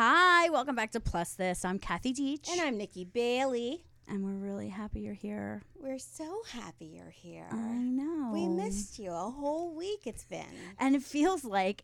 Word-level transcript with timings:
Hi, 0.00 0.48
welcome 0.50 0.76
back 0.76 0.92
to 0.92 1.00
Plus 1.00 1.32
This. 1.32 1.64
I'm 1.64 1.80
Kathy 1.80 2.14
Deitch. 2.14 2.48
And 2.48 2.60
I'm 2.60 2.78
Nikki 2.78 3.04
Bailey. 3.04 3.84
And 4.06 4.22
we're 4.22 4.30
really 4.30 4.68
happy 4.68 5.00
you're 5.00 5.12
here. 5.12 5.64
We're 5.74 5.98
so 5.98 6.42
happy 6.52 6.86
you're 6.86 7.10
here. 7.10 7.48
I 7.50 7.56
know. 7.56 8.30
We 8.32 8.46
missed 8.46 9.00
you. 9.00 9.10
A 9.10 9.28
whole 9.28 9.74
week 9.74 10.02
it's 10.04 10.24
been. 10.24 10.44
And 10.78 10.94
it 10.94 11.02
feels 11.02 11.44
like 11.44 11.82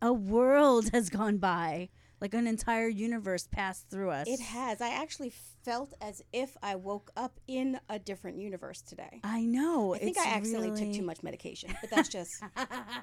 a 0.00 0.12
world 0.12 0.90
has 0.92 1.10
gone 1.10 1.38
by. 1.38 1.88
Like 2.20 2.34
an 2.34 2.46
entire 2.46 2.86
universe 2.86 3.48
passed 3.50 3.90
through 3.90 4.10
us. 4.10 4.28
It 4.28 4.38
has. 4.38 4.80
I 4.80 4.90
actually 4.90 5.32
felt 5.64 5.92
as 6.00 6.22
if 6.32 6.56
I 6.62 6.76
woke 6.76 7.10
up 7.16 7.40
in 7.48 7.80
a 7.88 7.98
different 7.98 8.38
universe 8.38 8.80
today. 8.80 9.20
I 9.24 9.44
know. 9.44 9.92
I 9.92 9.98
think 9.98 10.16
it's 10.16 10.24
I 10.24 10.30
accidentally 10.30 10.70
really- 10.70 10.86
took 10.86 11.00
too 11.00 11.04
much 11.04 11.24
medication, 11.24 11.74
but 11.80 11.90
that's 11.90 12.10
just 12.10 12.40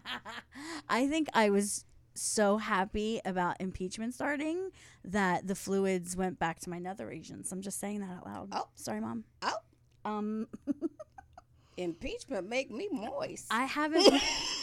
I 0.90 1.08
think 1.08 1.28
I 1.34 1.50
was 1.50 1.84
so 2.16 2.58
happy 2.58 3.22
about 3.26 3.58
impeachment 3.60 4.14
starting 4.14 4.70
that 5.06 5.48
the 5.48 5.56
fluids 5.56 6.16
went 6.16 6.40
back 6.40 6.60
to 6.62 6.70
my 6.70 6.80
nether 6.80 7.06
regions. 7.08 7.52
I'm 7.52 7.62
just 7.62 7.80
saying 7.80 8.00
that 8.02 8.10
out 8.12 8.26
loud. 8.26 8.50
Oh. 8.52 8.68
sorry, 8.76 9.02
mom. 9.02 9.24
oh, 9.42 9.58
Um, 10.06 10.48
impeachment 11.78 12.48
make 12.48 12.70
me 12.70 12.88
moist. 12.92 13.48
I 13.50 13.66
haven't, 13.66 14.08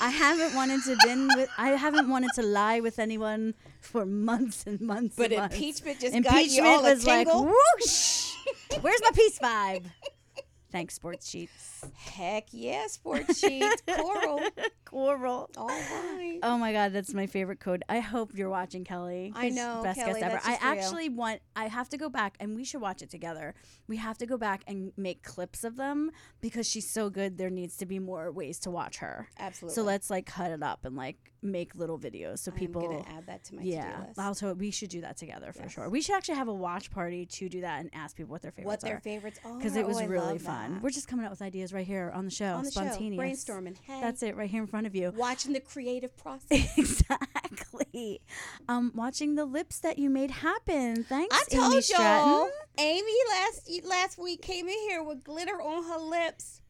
I 0.01 0.11
haven't 0.11 0.55
wanted 0.55 0.83
to 0.85 0.97
been 1.05 1.29
with, 1.35 1.49
I 1.59 1.71
haven't 1.71 2.09
wanted 2.09 2.31
to 2.37 2.43
lie 2.43 2.81
with 2.81 2.99
anyone 2.99 3.55
for 3.81 4.07
months 4.07 4.65
and 4.67 4.81
months. 4.81 5.17
but 5.17 5.33
and 5.33 5.41
months. 5.41 5.55
impeachment 5.57 6.01
just 6.01 6.23
got 6.23 6.47
you 6.47 6.65
all 6.65 6.87
a 6.87 6.95
was 6.95 7.07
like 7.07 7.27
tingle. 7.27 7.47
whoosh. 7.47 8.33
Where's 8.81 9.01
my 9.03 9.11
peace 9.15 9.39
vibe? 9.39 9.85
Thanks, 10.71 10.95
sports 10.95 11.29
sheets. 11.29 11.70
Heck 11.97 12.47
yeah, 12.53 12.87
sports 12.89 13.39
sheets, 13.39 13.83
coral. 13.87 14.41
Coral. 14.85 15.49
All 15.57 15.69
right. 15.69 16.41
Oh 16.43 16.59
my 16.59 16.73
god, 16.73 16.93
that's 16.93 17.15
my 17.15 17.27
favorite 17.29 17.61
code. 17.61 17.85
I 17.89 18.01
hope 18.01 18.33
you're 18.35 18.51
watching 18.51 18.83
Kelly. 18.83 19.33
I 19.37 19.49
know, 19.51 19.83
best 19.85 20.01
Kelly, 20.01 20.21
guest 20.21 20.25
ever. 20.25 20.41
I 20.45 20.49
just 20.51 20.61
for 20.61 20.67
you. 20.67 20.73
actually 20.81 21.09
want. 21.11 21.41
I 21.55 21.69
have 21.69 21.89
to 21.91 21.97
go 21.97 22.09
back, 22.09 22.37
and 22.41 22.57
we 22.57 22.65
should 22.65 22.81
watch 22.81 23.01
it 23.01 23.09
together. 23.09 23.55
We 23.87 23.99
have 23.99 24.19
to 24.19 24.27
go 24.27 24.37
back 24.37 24.63
and 24.67 24.93
make 24.97 25.23
clips 25.23 25.63
of 25.63 25.77
them 25.77 26.11
because 26.41 26.69
she's 26.69 26.91
so 26.91 27.09
good. 27.09 27.39
There 27.39 27.51
needs 27.51 27.77
to 27.77 27.87
be 27.87 28.01
more 28.01 28.33
ways 28.33 28.59
to 28.61 28.71
watch 28.73 28.97
her. 28.99 29.29
Absolutely. 29.39 29.77
So 29.77 29.83
let's 29.83 30.11
like 30.11 30.27
cut 30.27 30.51
it 30.51 30.63
up 30.63 30.85
and 30.85 30.97
like 30.97 31.17
make 31.43 31.75
little 31.77 31.99
videos 31.99 32.41
so 32.41 32.51
people. 32.51 32.83
I'm 32.85 32.91
gonna 32.91 33.17
add 33.17 33.27
that 33.29 33.45
to 33.45 33.55
my 33.57 33.63
yeah, 33.63 34.03
list. 34.09 34.19
also 34.19 34.53
we 34.55 34.71
should 34.73 34.91
do 34.91 35.01
that 35.03 35.17
together 35.17 35.53
for 35.53 35.63
Yes. 35.63 35.73
sure. 35.73 35.89
We 35.89 36.03
should 36.03 36.17
actually 36.17 36.35
have 36.35 36.49
a 36.49 36.53
watch 36.55 36.91
party 36.91 37.25
to 37.27 37.49
do 37.49 37.61
that 37.63 37.81
and 37.81 37.91
ask 37.95 38.17
people 38.17 38.33
what 38.33 38.43
their 38.43 38.51
favorites 38.51 38.67
what 38.67 38.81
their 38.89 38.97
are 38.97 39.01
favorites 39.01 39.39
are 39.45 39.57
because 39.57 39.75
it 39.77 39.87
was 39.87 39.99
Oh, 40.01 40.07
really 40.07 40.39
fun. 40.39 40.75
that. 40.75 40.83
We're 40.83 40.91
just 40.91 41.09
coming 41.09 41.25
up 41.25 41.31
with 41.31 41.41
ideas 41.41 41.70
right 41.73 41.87
here 41.87 42.11
on 42.15 42.25
the 42.25 42.31
show, 42.31 42.55
on 42.55 42.65
the 42.65 42.71
show, 42.71 42.81
spontaneous. 42.83 43.45
brainstorming. 43.45 43.77
Hey, 43.83 44.01
That's 44.01 44.23
it, 44.23 44.37
right 44.37 44.51
here 44.51 44.63
in 44.63 44.67
front 44.67 44.87
of 44.87 44.95
you. 44.95 45.13
watching 45.17 45.53
the 45.53 45.61
creative 45.61 46.17
process. 46.17 46.73
exactly. 46.79 48.21
Um, 48.69 48.93
watching 48.95 49.35
the 49.35 49.45
lips 49.45 49.79
that 49.81 49.99
you 49.99 50.11
made 50.11 50.31
happen. 50.31 51.05
Thanks, 51.05 51.37
I 51.37 51.45
Amy 51.55 51.71
told 51.71 51.85
Stratton. 51.85 52.29
y'all, 52.31 52.49
Amy 52.79 53.13
last 53.29 53.71
last 53.85 54.19
week 54.19 54.43
came 54.43 54.69
in 54.69 54.79
here 54.89 55.03
with 55.03 55.25
glitter 55.25 55.61
on 55.61 55.85
her 55.85 55.99
lips. 55.99 56.63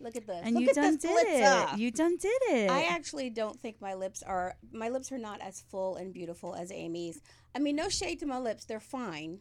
Look 0.00 0.16
at 0.16 0.26
this. 0.26 0.40
And 0.44 0.54
Look 0.54 0.62
you 0.62 0.68
at 0.70 0.74
done 0.76 0.92
this 0.94 1.02
did 1.02 1.26
it. 1.28 1.78
You 1.78 1.90
done 1.90 2.16
did 2.16 2.42
it. 2.50 2.70
I 2.70 2.84
actually 2.84 3.30
don't 3.30 3.58
think 3.60 3.80
my 3.80 3.94
lips 3.94 4.22
are 4.22 4.54
my 4.72 4.88
lips 4.88 5.10
are 5.10 5.18
not 5.18 5.40
as 5.40 5.60
full 5.70 5.96
and 5.96 6.12
beautiful 6.12 6.54
as 6.54 6.70
Amy's. 6.70 7.20
I 7.54 7.58
mean, 7.58 7.76
no 7.76 7.88
shade 7.88 8.20
to 8.20 8.26
my 8.26 8.38
lips; 8.38 8.64
they're 8.64 8.80
fine. 8.80 9.40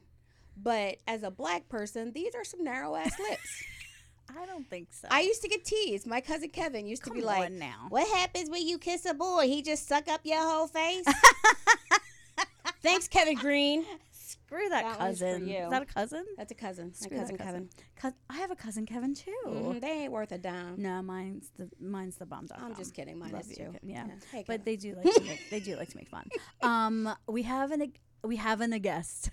But 0.61 0.97
as 1.07 1.21
a 1.23 1.29
black 1.29 1.69
person, 1.69 2.11
these 2.13 2.33
are 2.33 2.43
some 2.43 2.63
narrow 2.63 2.95
ass 2.95 3.13
lips. 3.19 3.63
I 4.35 4.45
don't 4.45 4.67
think 4.69 4.89
so. 4.91 5.07
I 5.11 5.21
used 5.21 5.41
to 5.43 5.47
get 5.47 5.63
teased. 5.65 6.05
My 6.07 6.21
cousin 6.21 6.49
Kevin 6.49 6.85
used 6.87 7.03
to 7.05 7.11
be 7.11 7.21
like, 7.21 7.51
now. 7.51 7.85
"What 7.89 8.07
happens 8.17 8.49
when 8.49 8.67
you 8.67 8.77
kiss 8.77 9.05
a 9.05 9.13
boy? 9.13 9.47
He 9.47 9.61
just 9.61 9.87
suck 9.87 10.07
up 10.07 10.21
your 10.23 10.39
whole 10.41 10.67
face." 10.67 11.05
Thanks, 12.83 13.07
Kevin 13.07 13.35
Green. 13.35 13.85
Screw 14.11 14.69
that, 14.69 14.83
That 14.83 14.99
one's 14.99 15.19
for 15.19 15.25
cousin. 15.25 15.47
you. 15.47 15.57
Is 15.57 15.69
that 15.71 15.81
a 15.81 15.85
cousin? 15.85 16.25
That's 16.37 16.51
a 16.51 16.55
cousin. 16.55 16.93
Screw 16.93 17.17
My 17.17 17.23
that 17.23 17.37
cousin 17.37 17.37
Kevin. 17.45 17.69
Cous- 17.99 18.13
I 18.29 18.37
have 18.37 18.51
a 18.51 18.55
cousin 18.55 18.85
Kevin 18.85 19.13
too. 19.13 19.33
Mhm, 19.45 19.81
They 19.81 19.87
ain't 20.03 20.11
worth 20.11 20.31
a 20.31 20.37
dime. 20.37 20.75
No, 20.77 21.01
mine's 21.01 21.49
the 21.57 21.69
mine's 21.81 22.15
the 22.17 22.25
bomb. 22.25 22.47
I'm 22.57 22.75
just 22.75 22.93
kidding. 22.93 23.17
Mine 23.17 23.31
Love 23.31 23.41
is 23.41 23.57
you, 23.57 23.65
too. 23.65 23.71
Ke- 23.71 23.79
yeah. 23.83 24.05
Hey, 24.31 24.43
But 24.47 24.63
they 24.63 24.75
do 24.77 24.95
like 24.95 25.13
to 25.15 25.21
make, 25.23 25.49
they 25.49 25.59
do 25.59 25.75
like 25.75 25.89
to 25.89 25.97
make 25.97 26.09
fun. 26.09 26.29
Um, 26.61 27.09
we 27.27 27.43
have 27.43 27.71
an 27.71 27.91
we 28.23 28.35
have 28.37 28.61
an 28.61 28.71
a 28.73 28.79
guest. 28.79 29.31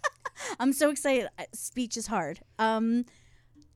I'm 0.60 0.72
so 0.72 0.90
excited. 0.90 1.28
Uh, 1.38 1.44
Speech 1.52 1.96
is 1.96 2.06
hard. 2.06 2.40
Um, 2.58 3.04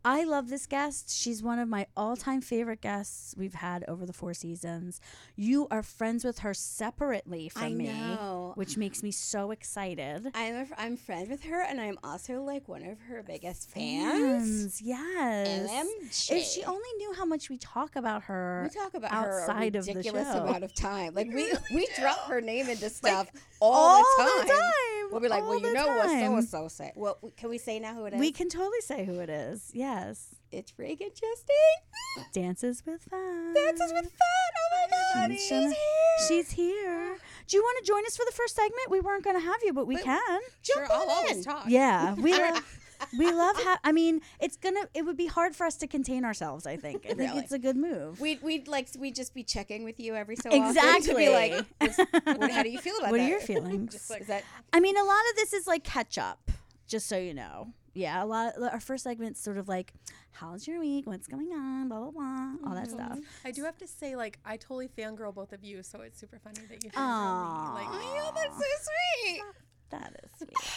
I 0.09 0.23
love 0.23 0.49
this 0.49 0.67
guest. 0.67 1.11
She's 1.11 1.43
one 1.43 1.59
of 1.59 1.69
my 1.69 1.89
all-time 1.97 2.41
favorite 2.41 2.81
guests 2.81 3.35
we've 3.37 3.55
had 3.55 3.85
over 3.89 4.07
the 4.07 4.13
four 4.13 4.35
seasons. 4.35 5.01
You 5.35 5.67
are 5.69 5.83
friends 5.83 6.25
with 6.25 6.39
her 6.39 6.55
separately 6.55 7.49
from 7.49 7.63
I 7.65 7.69
me, 7.71 7.87
know. 7.89 8.53
which 8.55 8.77
makes 8.77 9.03
me 9.03 9.11
so 9.11 9.51
excited. 9.51 10.31
I'm 10.33 10.55
a, 10.55 10.67
I'm 10.79 10.97
friends 10.97 11.29
with 11.29 11.43
her, 11.43 11.61
and 11.61 11.81
I'm 11.81 11.99
also 12.05 12.41
like 12.43 12.69
one 12.69 12.85
of 12.87 13.01
her 13.09 13.25
biggest 13.25 13.69
fans. 13.69 14.79
Fans, 14.79 14.81
yes. 14.81 15.71
LMG. 15.73 16.37
If 16.37 16.45
she 16.45 16.63
only 16.63 16.89
knew 16.99 17.13
how 17.15 17.25
much 17.25 17.51
we 17.51 17.59
talk 17.59 17.97
about 17.97 18.23
her, 18.23 18.63
we 18.73 18.81
talk 18.81 18.95
about 18.95 19.11
outside 19.13 19.75
her 19.75 19.79
a 19.79 19.81
of 19.81 19.87
the 19.87 19.95
ridiculous 19.95 20.29
show. 20.33 20.39
amount 20.45 20.63
of 20.63 20.73
time. 20.73 21.15
Like 21.15 21.27
we 21.35 21.53
we 21.75 21.89
drop 21.99 22.29
her 22.29 22.41
name 22.41 22.69
into 22.69 22.91
stuff 22.91 23.29
all, 23.61 23.73
all, 23.97 24.05
the 24.19 24.23
time. 24.23 24.47
time. 24.47 24.96
We'll 25.11 25.21
be 25.21 25.29
like, 25.29 25.43
well, 25.43 25.55
you 25.59 25.67
the 25.67 25.73
know 25.73 25.87
what 25.89 26.07
so 26.07 26.13
time. 26.15 26.35
and 26.35 26.49
so 26.49 26.69
said. 26.69 26.93
Well, 26.97 27.19
can 27.37 27.49
we 27.51 27.59
say 27.59 27.79
now 27.79 27.95
who 27.95 28.05
it 28.07 28.15
is? 28.15 28.21
We 28.21 28.33
can 28.33 28.49
totally 28.49 28.81
say 28.81 29.05
who 29.05 29.21
it 29.21 29.31
is. 29.31 29.71
Yes. 29.75 30.35
it's 30.53 30.73
Ragen 30.73 31.11
Chastain. 31.13 32.25
Dances 32.33 32.83
with 32.87 33.03
Fat. 33.03 33.55
Dances 33.55 33.93
with 33.93 34.05
Fat. 34.11 34.53
Oh 34.59 34.69
my 34.73 34.87
God, 35.29 35.31
She's 35.33 35.41
she's, 35.43 35.51
gonna- 35.51 35.67
here. 35.69 36.29
She's 36.29 36.51
here. 36.51 37.17
Do 37.49 37.57
you 37.57 37.63
want 37.63 37.85
to 37.85 37.89
join 37.93 38.05
us 38.07 38.17
for 38.17 38.25
the 38.27 38.33
first 38.33 38.57
segment? 38.57 38.91
We 38.91 39.01
weren't 39.01 39.23
going 39.25 39.37
to 39.37 39.45
have 39.45 39.59
you, 39.65 39.73
but 39.73 39.87
we 39.87 39.95
But- 39.97 40.05
can. 40.05 40.41
Jump 40.63 40.87
sure, 40.87 40.93
I'll 40.93 41.03
on 41.03 41.09
always 41.11 41.45
talk. 41.45 41.65
Yeah, 41.69 42.15
we 42.15 42.33
love. 42.39 42.79
We 43.19 43.33
love. 43.33 43.57
Ha- 43.57 43.81
I 43.85 43.93
mean, 43.93 44.21
it's 44.41 44.57
gonna. 44.57 44.89
It 44.95 45.03
would 45.03 45.17
be 45.17 45.27
hard 45.27 45.55
for 45.55 45.65
us 45.65 45.77
to 45.77 45.87
contain 45.87 46.25
ourselves. 46.25 46.67
I 46.67 46.77
think. 46.77 47.05
I 47.05 47.09
think 47.09 47.21
Really? 47.21 47.39
it's 47.39 47.53
a 47.53 47.59
good 47.59 47.77
move. 47.77 48.21
We'd, 48.21 48.43
we'd 48.43 48.69
like 48.69 48.89
we'd 48.99 49.15
just 49.15 49.35
be 49.35 49.43
checking 49.43 49.85
with 49.85 50.01
you 50.01 50.15
every 50.15 50.37
so 50.37 50.51
often 50.51 50.63
to 50.63 50.69
Exactly. 50.69 51.27
be 51.27 51.29
like, 51.31 51.67
what, 52.39 52.51
how 52.51 52.63
do 52.63 52.69
you 52.69 52.79
feel 52.79 52.97
about 52.99 53.11
what 53.13 53.19
that? 53.19 53.21
What 53.21 53.21
are 53.21 53.29
your 53.29 53.41
feelings? 53.41 53.93
Just 53.97 54.11
like- 54.11 54.23
Is 54.23 54.27
that 54.27 54.45
I 54.73 54.81
mean, 54.81 54.97
a 54.97 55.05
lot 55.05 55.21
of 55.31 55.37
this 55.37 55.53
is 55.53 55.67
like 55.67 55.85
catch 55.85 56.19
up. 56.19 56.51
Just 56.87 57.09
so 57.09 57.17
you 57.17 57.35
know. 57.35 57.73
Yeah, 57.95 58.23
a 58.23 58.27
lot. 58.27 58.55
our 58.61 58.81
first 58.81 59.05
segment's 59.05 59.41
sort 59.41 59.57
of 59.57 59.69
like, 59.69 59.95
how's 60.33 60.67
your 60.69 60.81
week? 60.81 61.07
What's 61.07 61.27
going 61.27 61.51
on? 61.53 61.89
Blah 61.89 61.99
blah 62.01 62.11
blah. 62.11 62.69
All 62.69 62.75
that 62.75 62.89
mm-hmm. 62.89 62.95
stuff. 62.95 63.19
I 63.45 63.51
do 63.51 63.65
have 63.65 63.79
to 63.79 63.87
say, 63.87 64.17
like, 64.17 64.39
I 64.45 64.59
totally 64.59 64.89
fangirl 64.89 65.35
both 65.35 65.53
of 65.53 65.65
you, 65.65 65.83
so 65.83 66.03
it's 66.03 66.21
super 66.21 66.39
funny 66.39 66.61
that 66.69 66.85
you 66.85 66.91
fangirl 66.91 67.75
me. 67.75 67.81
Like, 67.81 67.89
oh, 67.91 68.33
that's 68.35 68.55
so 68.55 68.91
sweet. 69.25 69.43
That 69.91 70.21
is 70.23 70.31
sweet. 70.39 70.71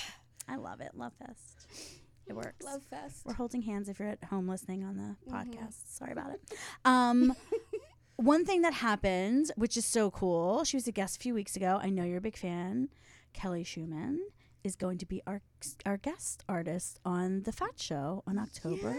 I 0.47 0.55
love 0.55 0.81
it. 0.81 0.91
Love 0.95 1.13
fest. 1.19 1.98
It 2.29 2.35
works. 2.35 2.63
Love 2.63 2.83
fest. 2.83 3.25
We're 3.25 3.33
holding 3.33 3.63
hands 3.63 3.89
if 3.89 3.99
you're 3.99 4.07
at 4.07 4.23
home 4.25 4.47
listening 4.47 4.83
on 4.83 4.97
the 4.97 5.31
podcast. 5.31 5.87
Sorry 5.87 6.11
about 6.11 6.31
it. 6.31 6.41
Um, 6.85 7.35
one 8.17 8.45
thing 8.45 8.61
that 8.61 8.73
happened, 8.73 9.51
which 9.55 9.75
is 9.75 9.85
so 9.85 10.11
cool, 10.11 10.63
she 10.63 10.77
was 10.77 10.87
a 10.87 10.91
guest 10.91 11.17
a 11.17 11.19
few 11.19 11.33
weeks 11.33 11.55
ago. 11.55 11.79
I 11.81 11.89
know 11.89 12.03
you're 12.03 12.19
a 12.19 12.21
big 12.21 12.37
fan. 12.37 12.89
Kelly 13.33 13.63
Schumann 13.63 14.19
is 14.63 14.75
going 14.75 14.99
to 14.99 15.05
be 15.07 15.21
our 15.25 15.41
our 15.85 15.97
guest 15.97 16.43
artist 16.47 16.99
on 17.03 17.43
the 17.43 17.51
Fat 17.51 17.79
Show 17.79 18.23
on 18.27 18.37
October 18.37 18.95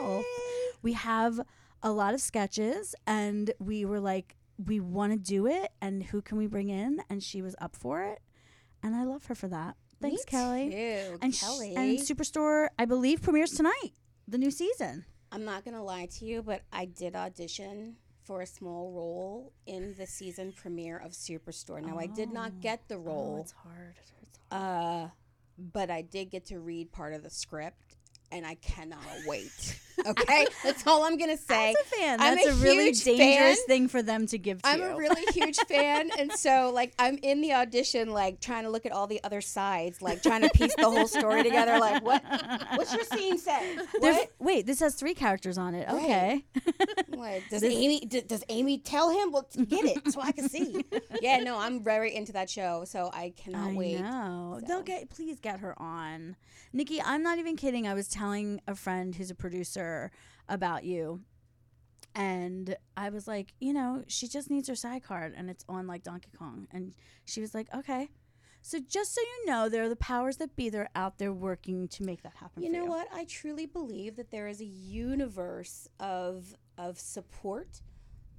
12th. 0.00 0.22
We 0.82 0.94
have 0.94 1.40
a 1.82 1.92
lot 1.92 2.14
of 2.14 2.20
sketches, 2.22 2.94
and 3.06 3.52
we 3.58 3.84
were 3.84 4.00
like, 4.00 4.36
we 4.64 4.80
want 4.80 5.12
to 5.12 5.18
do 5.18 5.46
it, 5.46 5.70
and 5.82 6.02
who 6.04 6.22
can 6.22 6.38
we 6.38 6.46
bring 6.46 6.70
in? 6.70 7.02
And 7.10 7.22
she 7.22 7.42
was 7.42 7.54
up 7.60 7.76
for 7.76 8.02
it, 8.02 8.20
and 8.82 8.94
I 8.94 9.04
love 9.04 9.26
her 9.26 9.34
for 9.34 9.48
that. 9.48 9.76
Thanks, 10.00 10.20
Me 10.22 10.24
Kelly. 10.26 10.70
too, 10.70 11.18
And 11.20 11.34
sh- 11.34 11.40
Kelly. 11.40 11.74
and 11.76 11.98
Superstore, 11.98 12.68
I 12.78 12.84
believe, 12.84 13.22
premieres 13.22 13.52
tonight. 13.52 13.92
The 14.28 14.38
new 14.38 14.50
season. 14.50 15.04
I'm 15.32 15.44
not 15.44 15.64
gonna 15.64 15.82
lie 15.84 16.06
to 16.06 16.24
you, 16.24 16.42
but 16.42 16.62
I 16.72 16.84
did 16.86 17.14
audition 17.14 17.96
for 18.24 18.40
a 18.42 18.46
small 18.46 18.92
role 18.92 19.52
in 19.66 19.94
the 19.96 20.06
season 20.06 20.52
premiere 20.52 20.98
of 20.98 21.12
Superstore. 21.12 21.82
Now 21.84 21.98
I 21.98 22.06
did 22.06 22.32
not 22.32 22.60
get 22.60 22.88
the 22.88 22.94
Oh, 22.96 22.98
role, 22.98 23.38
it's 23.40 23.52
hard. 23.52 23.94
It's 24.22 24.38
hard. 24.50 24.62
uh, 24.62 25.08
but 25.58 25.90
I 25.90 26.02
did 26.02 26.30
get 26.30 26.46
to 26.46 26.58
read 26.58 26.90
part 26.92 27.12
of 27.12 27.22
the 27.22 27.30
script, 27.30 27.89
and 28.32 28.46
I 28.46 28.54
cannot 28.56 29.00
wait. 29.26 29.78
Okay, 30.06 30.46
that's 30.64 30.86
all 30.86 31.02
I'm 31.04 31.18
gonna 31.18 31.36
say. 31.36 31.70
As 31.70 31.76
a 31.76 31.84
fan, 31.96 32.20
I'm 32.20 32.34
that's 32.36 32.46
a 32.46 32.50
a, 32.52 32.54
really 32.54 32.92
dangerous 32.92 33.58
fan. 33.58 33.66
thing 33.66 33.88
for 33.88 34.02
them 34.02 34.26
to 34.28 34.38
give 34.38 34.62
to 34.62 34.68
I'm 34.68 34.80
you. 34.80 34.86
a 34.86 34.96
really 34.96 35.22
huge 35.34 35.56
fan, 35.68 36.10
and 36.18 36.32
so 36.32 36.70
like 36.74 36.94
I'm 36.98 37.18
in 37.22 37.42
the 37.42 37.52
audition, 37.52 38.10
like 38.10 38.40
trying 38.40 38.64
to 38.64 38.70
look 38.70 38.86
at 38.86 38.92
all 38.92 39.06
the 39.06 39.22
other 39.24 39.40
sides, 39.42 40.00
like 40.00 40.22
trying 40.22 40.40
to 40.42 40.48
piece 40.50 40.74
the 40.76 40.88
whole 40.88 41.06
story 41.06 41.42
together. 41.42 41.78
Like, 41.78 42.02
what? 42.02 42.22
What's 42.76 42.94
your 42.94 43.04
scene 43.04 43.36
say? 43.36 43.76
What? 43.98 44.30
Wait, 44.38 44.64
this 44.66 44.80
has 44.80 44.94
three 44.94 45.12
characters 45.14 45.58
on 45.58 45.74
it. 45.74 45.86
Right. 45.88 46.02
Okay. 46.04 46.44
Like, 47.20 47.42
does 47.50 47.60
This- 47.60 47.74
Amy 47.74 48.00
d- 48.00 48.22
does 48.22 48.42
Amy 48.48 48.78
tell 48.78 49.10
him? 49.10 49.30
Well, 49.30 49.46
get 49.68 49.84
it 49.84 50.10
so 50.12 50.22
I 50.22 50.32
can 50.32 50.48
see. 50.48 50.86
yeah, 51.20 51.38
no, 51.40 51.58
I'm 51.58 51.84
very 51.84 52.14
into 52.14 52.32
that 52.32 52.48
show, 52.48 52.84
so 52.86 53.10
I 53.12 53.34
cannot 53.36 53.72
I 53.72 53.74
wait. 53.74 54.00
know. 54.00 54.56
So. 54.60 54.66
They'll 54.66 54.82
get. 54.82 55.10
Please 55.10 55.38
get 55.38 55.60
her 55.60 55.74
on, 55.82 56.36
Nikki. 56.72 57.02
I'm 57.02 57.22
not 57.22 57.36
even 57.38 57.56
kidding. 57.56 57.86
I 57.86 57.92
was 57.92 58.08
telling 58.08 58.19
a 58.66 58.74
friend 58.74 59.14
who's 59.14 59.30
a 59.30 59.34
producer 59.34 60.10
about 60.48 60.84
you, 60.84 61.20
and 62.14 62.76
I 62.96 63.10
was 63.10 63.26
like, 63.28 63.54
you 63.60 63.72
know, 63.72 64.04
she 64.08 64.28
just 64.28 64.50
needs 64.50 64.68
her 64.68 64.74
side 64.74 65.02
card, 65.02 65.34
and 65.36 65.48
it's 65.48 65.64
on 65.68 65.86
like 65.86 66.02
Donkey 66.02 66.30
Kong, 66.36 66.66
and 66.70 66.94
she 67.24 67.40
was 67.40 67.54
like, 67.54 67.68
okay. 67.74 68.08
So 68.62 68.78
just 68.78 69.14
so 69.14 69.20
you 69.22 69.46
know, 69.46 69.70
there 69.70 69.84
are 69.84 69.88
the 69.88 69.96
powers 69.96 70.36
that 70.36 70.54
be 70.54 70.68
that 70.68 70.78
are 70.78 70.90
out 70.94 71.16
there 71.18 71.32
working 71.32 71.88
to 71.88 72.02
make 72.02 72.22
that 72.22 72.34
happen. 72.36 72.62
You 72.62 72.70
know 72.70 72.84
what? 72.84 73.08
I 73.10 73.24
truly 73.24 73.64
believe 73.64 74.16
that 74.16 74.30
there 74.30 74.48
is 74.48 74.60
a 74.60 74.66
universe 74.66 75.88
of 75.98 76.54
of 76.76 76.98
support 76.98 77.80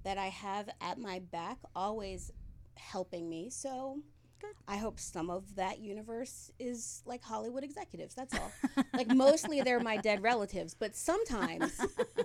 that 0.03 0.17
I 0.17 0.27
have 0.27 0.69
at 0.79 0.99
my 0.99 1.19
back, 1.19 1.57
always 1.75 2.31
helping 2.75 3.29
me. 3.29 3.49
So 3.49 3.99
Good. 4.41 4.55
I 4.67 4.77
hope 4.77 4.99
some 4.99 5.29
of 5.29 5.55
that 5.55 5.79
universe 5.79 6.51
is 6.59 7.03
like 7.05 7.23
Hollywood 7.23 7.63
executives. 7.63 8.15
That's 8.15 8.33
all. 8.33 8.51
like 8.93 9.07
mostly 9.07 9.61
they're 9.61 9.79
my 9.79 9.97
dead 9.97 10.21
relatives, 10.31 10.73
but 10.73 10.95
sometimes 10.95 11.79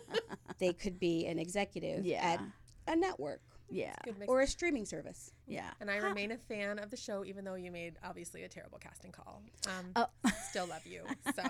they 0.58 0.72
could 0.72 0.98
be 0.98 1.26
an 1.26 1.38
executive 1.38 2.04
Yeah. 2.04 2.24
at 2.24 2.40
a 2.88 2.96
network 2.96 3.40
Yeah. 3.68 3.94
Or 4.28 4.40
a 4.42 4.46
streaming 4.46 4.86
service. 4.86 5.32
Yeah. 5.46 5.70
and 5.80 5.90
I 5.90 5.96
remain 5.96 6.30
a 6.32 6.36
fan 6.38 6.78
of 6.78 6.90
the 6.90 6.96
show, 6.96 7.24
even 7.24 7.44
though 7.44 7.54
you 7.56 7.70
made 7.70 7.94
obviously 8.04 8.44
a 8.44 8.48
terrible 8.48 8.78
casting 8.78 9.12
call. 9.12 9.42
Um, 9.66 9.92
Oh. 9.96 10.30
Still 10.50 10.66
love 10.66 10.86
you. 10.86 11.02
So 11.34 11.44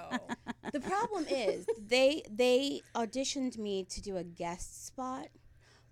The 0.72 0.80
problem 0.80 1.26
is 1.30 1.66
they 1.86 2.22
they 2.30 2.80
auditioned 2.94 3.56
me 3.58 3.84
to 3.84 4.00
do 4.02 4.16
a 4.16 4.24
guest 4.24 4.86
spot. 4.86 5.28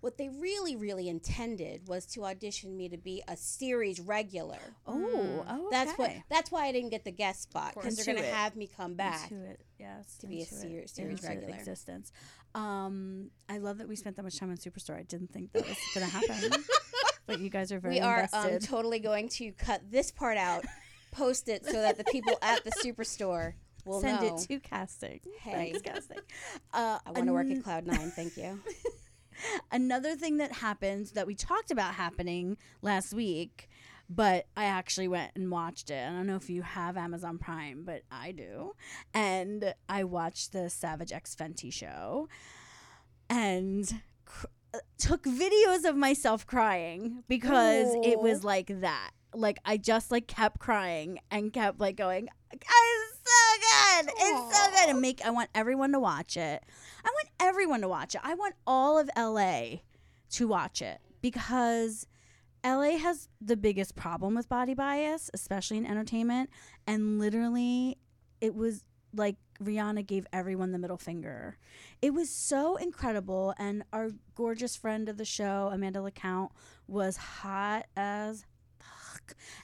What 0.01 0.17
they 0.17 0.29
really, 0.29 0.75
really 0.75 1.09
intended 1.09 1.87
was 1.87 2.05
to 2.07 2.25
audition 2.25 2.77
me 2.77 2.89
to 2.89 2.97
be 2.97 3.23
a 3.27 3.35
series 3.35 3.99
regular. 3.99 4.59
Oh, 4.85 5.45
oh 5.47 5.67
That's 5.71 5.93
what. 5.93 6.11
That's 6.29 6.51
why 6.51 6.67
I 6.67 6.71
didn't 6.71 6.91
get 6.91 7.03
the 7.03 7.11
guest 7.11 7.43
spot 7.43 7.73
because 7.73 7.95
they're 7.95 8.13
going 8.13 8.23
to 8.23 8.31
have 8.31 8.55
me 8.55 8.67
come 8.67 8.93
back. 8.93 9.31
Into 9.31 9.45
it, 9.45 9.61
yes. 9.79 10.17
to 10.17 10.27
be 10.27 10.37
a 10.37 10.39
into 10.41 10.55
ser- 10.55 10.87
series 10.87 11.23
into 11.23 11.27
regular. 11.27 11.55
existence. 11.55 12.11
Um, 12.53 13.31
I 13.49 13.57
love 13.57 13.79
that 13.79 13.87
we 13.87 13.95
spent 13.95 14.15
that 14.15 14.23
much 14.23 14.37
time 14.37 14.49
on 14.49 14.57
Superstore. 14.57 14.97
I 14.97 15.03
didn't 15.03 15.33
think 15.33 15.51
that 15.53 15.67
was 15.67 15.77
going 15.93 16.05
to 16.05 16.11
happen, 16.11 16.63
but 17.25 17.39
you 17.39 17.49
guys 17.49 17.71
are 17.71 17.79
very 17.79 17.95
We 17.95 18.01
are 18.01 18.29
um, 18.31 18.59
totally 18.59 18.99
going 18.99 19.29
to 19.29 19.51
cut 19.51 19.81
this 19.91 20.11
part 20.11 20.37
out, 20.37 20.65
post 21.11 21.49
it 21.49 21.65
so 21.65 21.73
that 21.73 21.97
the 21.97 22.05
people 22.05 22.37
at 22.41 22.63
the 22.63 22.71
superstore 22.71 23.55
will 23.85 24.01
Send 24.01 24.21
know. 24.21 24.35
it 24.35 24.41
to 24.47 24.59
casting. 24.59 25.19
Hey. 25.39 25.71
Thanks, 25.71 25.81
casting. 25.81 26.17
Uh, 26.73 26.99
I 27.05 27.11
want 27.11 27.27
to 27.27 27.33
work 27.33 27.49
at 27.49 27.63
Cloud 27.63 27.85
Nine. 27.85 28.11
Thank 28.11 28.35
you. 28.37 28.59
Another 29.71 30.15
thing 30.15 30.37
that 30.37 30.51
happened 30.51 31.11
that 31.15 31.27
we 31.27 31.35
talked 31.35 31.71
about 31.71 31.95
happening 31.95 32.57
last 32.81 33.13
week, 33.13 33.69
but 34.09 34.45
I 34.55 34.65
actually 34.65 35.07
went 35.07 35.31
and 35.35 35.49
watched 35.49 35.89
it. 35.89 36.05
I 36.07 36.11
don't 36.11 36.27
know 36.27 36.35
if 36.35 36.49
you 36.49 36.61
have 36.61 36.97
Amazon 36.97 37.37
Prime, 37.37 37.83
but 37.83 38.03
I 38.11 38.31
do. 38.31 38.75
And 39.13 39.73
I 39.89 40.03
watched 40.03 40.51
the 40.51 40.69
Savage 40.69 41.11
X 41.11 41.35
Fenty 41.35 41.71
show 41.73 42.29
and 43.29 44.01
cr- 44.25 44.47
uh, 44.73 44.79
took 44.97 45.23
videos 45.23 45.85
of 45.85 45.95
myself 45.95 46.45
crying 46.45 47.23
because 47.27 47.87
it 48.03 48.19
was 48.19 48.43
like 48.43 48.81
that. 48.81 49.11
Like 49.33 49.59
I 49.65 49.77
just 49.77 50.11
like 50.11 50.27
kept 50.27 50.59
crying 50.59 51.19
and 51.31 51.51
kept 51.51 51.79
like 51.79 51.95
going, 51.97 52.29
so 52.51 53.14
good. 53.59 54.13
It's 54.17 54.57
so 54.57 54.71
good. 54.71 54.89
And 54.89 55.01
make 55.01 55.25
I 55.25 55.29
want 55.31 55.49
everyone 55.55 55.91
to 55.93 55.99
watch 55.99 56.37
it. 56.37 56.63
I 57.03 57.09
want 57.09 57.29
everyone 57.39 57.81
to 57.81 57.87
watch 57.87 58.15
it. 58.15 58.21
I 58.23 58.33
want 58.35 58.55
all 58.65 58.97
of 58.97 59.09
LA 59.17 59.81
to 60.31 60.47
watch 60.47 60.81
it 60.81 60.99
because 61.21 62.07
LA 62.63 62.97
has 62.97 63.29
the 63.39 63.55
biggest 63.55 63.95
problem 63.95 64.35
with 64.35 64.49
body 64.49 64.73
bias, 64.73 65.29
especially 65.33 65.77
in 65.77 65.85
entertainment. 65.85 66.49
And 66.87 67.19
literally, 67.19 67.97
it 68.41 68.55
was 68.55 68.83
like 69.13 69.35
Rihanna 69.63 70.05
gave 70.05 70.27
everyone 70.33 70.71
the 70.71 70.79
middle 70.79 70.97
finger. 70.97 71.57
It 72.01 72.13
was 72.13 72.29
so 72.29 72.75
incredible. 72.75 73.53
And 73.57 73.83
our 73.93 74.09
gorgeous 74.33 74.75
friend 74.75 75.07
of 75.07 75.17
the 75.17 75.25
show, 75.25 75.69
Amanda 75.71 76.01
LaCount, 76.01 76.51
was 76.87 77.17
hot 77.17 77.85
as 77.95 78.45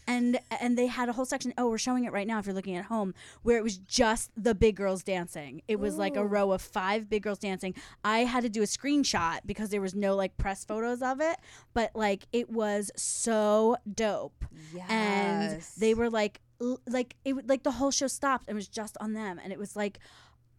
And 0.07 0.39
and 0.59 0.77
they 0.77 0.87
had 0.87 1.09
a 1.09 1.13
whole 1.13 1.25
section. 1.25 1.53
Oh, 1.57 1.69
we're 1.69 1.77
showing 1.77 2.05
it 2.05 2.11
right 2.11 2.27
now 2.27 2.39
if 2.39 2.45
you're 2.45 2.55
looking 2.55 2.75
at 2.75 2.85
home, 2.85 3.13
where 3.43 3.57
it 3.57 3.63
was 3.63 3.77
just 3.77 4.31
the 4.35 4.55
big 4.55 4.75
girls 4.75 5.03
dancing. 5.03 5.61
It 5.67 5.79
was 5.79 5.97
like 5.97 6.15
a 6.15 6.25
row 6.25 6.51
of 6.51 6.61
five 6.61 7.09
big 7.09 7.23
girls 7.23 7.39
dancing. 7.39 7.73
I 8.03 8.19
had 8.19 8.43
to 8.43 8.49
do 8.49 8.61
a 8.61 8.65
screenshot 8.65 9.39
because 9.45 9.69
there 9.69 9.81
was 9.81 9.95
no 9.95 10.15
like 10.15 10.37
press 10.37 10.65
photos 10.65 11.01
of 11.01 11.21
it, 11.21 11.37
but 11.73 11.91
like 11.95 12.27
it 12.31 12.49
was 12.49 12.91
so 12.95 13.77
dope 13.93 14.45
and 14.89 15.51
they 15.77 15.93
were 15.93 16.09
like 16.09 16.41
l- 16.61 16.79
like 16.87 17.15
it 17.25 17.47
like 17.47 17.63
the 17.63 17.71
whole 17.71 17.91
show 17.91 18.07
stopped 18.07 18.45
and 18.47 18.55
was 18.55 18.67
just 18.67 18.97
on 18.99 19.13
them 19.13 19.39
and 19.43 19.51
it 19.53 19.59
was 19.59 19.75
like 19.75 19.99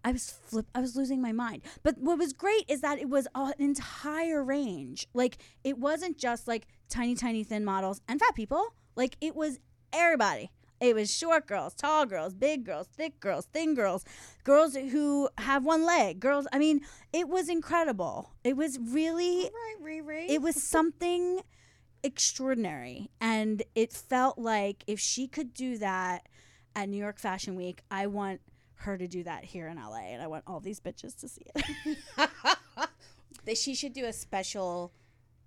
I 0.05 0.11
was 0.13 0.31
flip 0.31 0.67
I 0.75 0.81
was 0.81 0.97
losing 0.97 1.23
my 1.23 1.33
mind. 1.33 1.63
But 1.83 1.99
what 1.99 2.19
was 2.19 2.33
great 2.33 2.65
is 2.69 2.81
that 2.81 2.99
it 2.99 3.09
was 3.09 3.29
an 3.35 3.53
entire 3.59 4.43
range. 4.43 5.07
Like 5.15 5.39
it 5.63 5.79
wasn't 5.79 6.19
just 6.19 6.49
like 6.49 6.67
tiny 6.89 7.15
tiny 7.15 7.45
thin 7.45 7.65
models 7.65 8.01
and 8.09 8.19
fat 8.21 8.35
people. 8.35 8.75
Like 8.97 9.17
it 9.21 9.35
was 9.35 9.59
everybody. 9.93 10.51
It 10.81 10.97
was 10.97 11.15
short 11.15 11.47
girls, 11.47 11.75
tall 11.75 12.07
girls, 12.07 12.35
big 12.35 12.65
girls, 12.65 12.89
thick 12.89 13.21
girls, 13.21 13.47
thin 13.53 13.75
girls, 13.75 14.05
girls 14.43 14.75
who 14.75 15.29
have 15.39 15.65
one 15.65 15.87
leg, 15.87 16.19
girls. 16.19 16.49
I 16.53 16.59
mean, 16.59 16.81
it 17.13 17.29
was 17.29 17.49
incredible. 17.49 18.33
It 18.43 18.57
was 18.57 18.81
really 18.81 19.45
All 19.45 19.51
right, 19.51 19.77
Riri. 19.81 20.29
it 20.29 20.43
was 20.43 20.61
something 20.61 21.41
extraordinary 22.03 23.11
and 23.21 23.63
it 23.77 23.93
felt 23.93 24.39
like 24.39 24.83
if 24.89 24.99
she 24.99 25.29
could 25.29 25.55
do 25.55 25.79
that 25.79 26.29
at 26.75 26.89
New 26.89 26.97
York 26.97 27.21
Fashion 27.21 27.55
Week, 27.55 27.83
I 27.91 28.09
want 28.09 28.41
her 28.75 28.99
to 28.99 29.07
do 29.07 29.23
that 29.23 29.45
here 29.45 29.69
in 29.69 29.77
LA 29.77 30.09
and 30.13 30.21
I 30.21 30.27
want 30.27 30.43
all 30.49 30.59
these 30.59 30.81
bitches 30.81 31.17
to 31.21 31.29
see 31.29 31.47
it. 31.55 31.99
that 33.45 33.57
she 33.57 33.77
should 33.77 33.93
do 33.93 34.05
a 34.05 34.13
special 34.13 34.93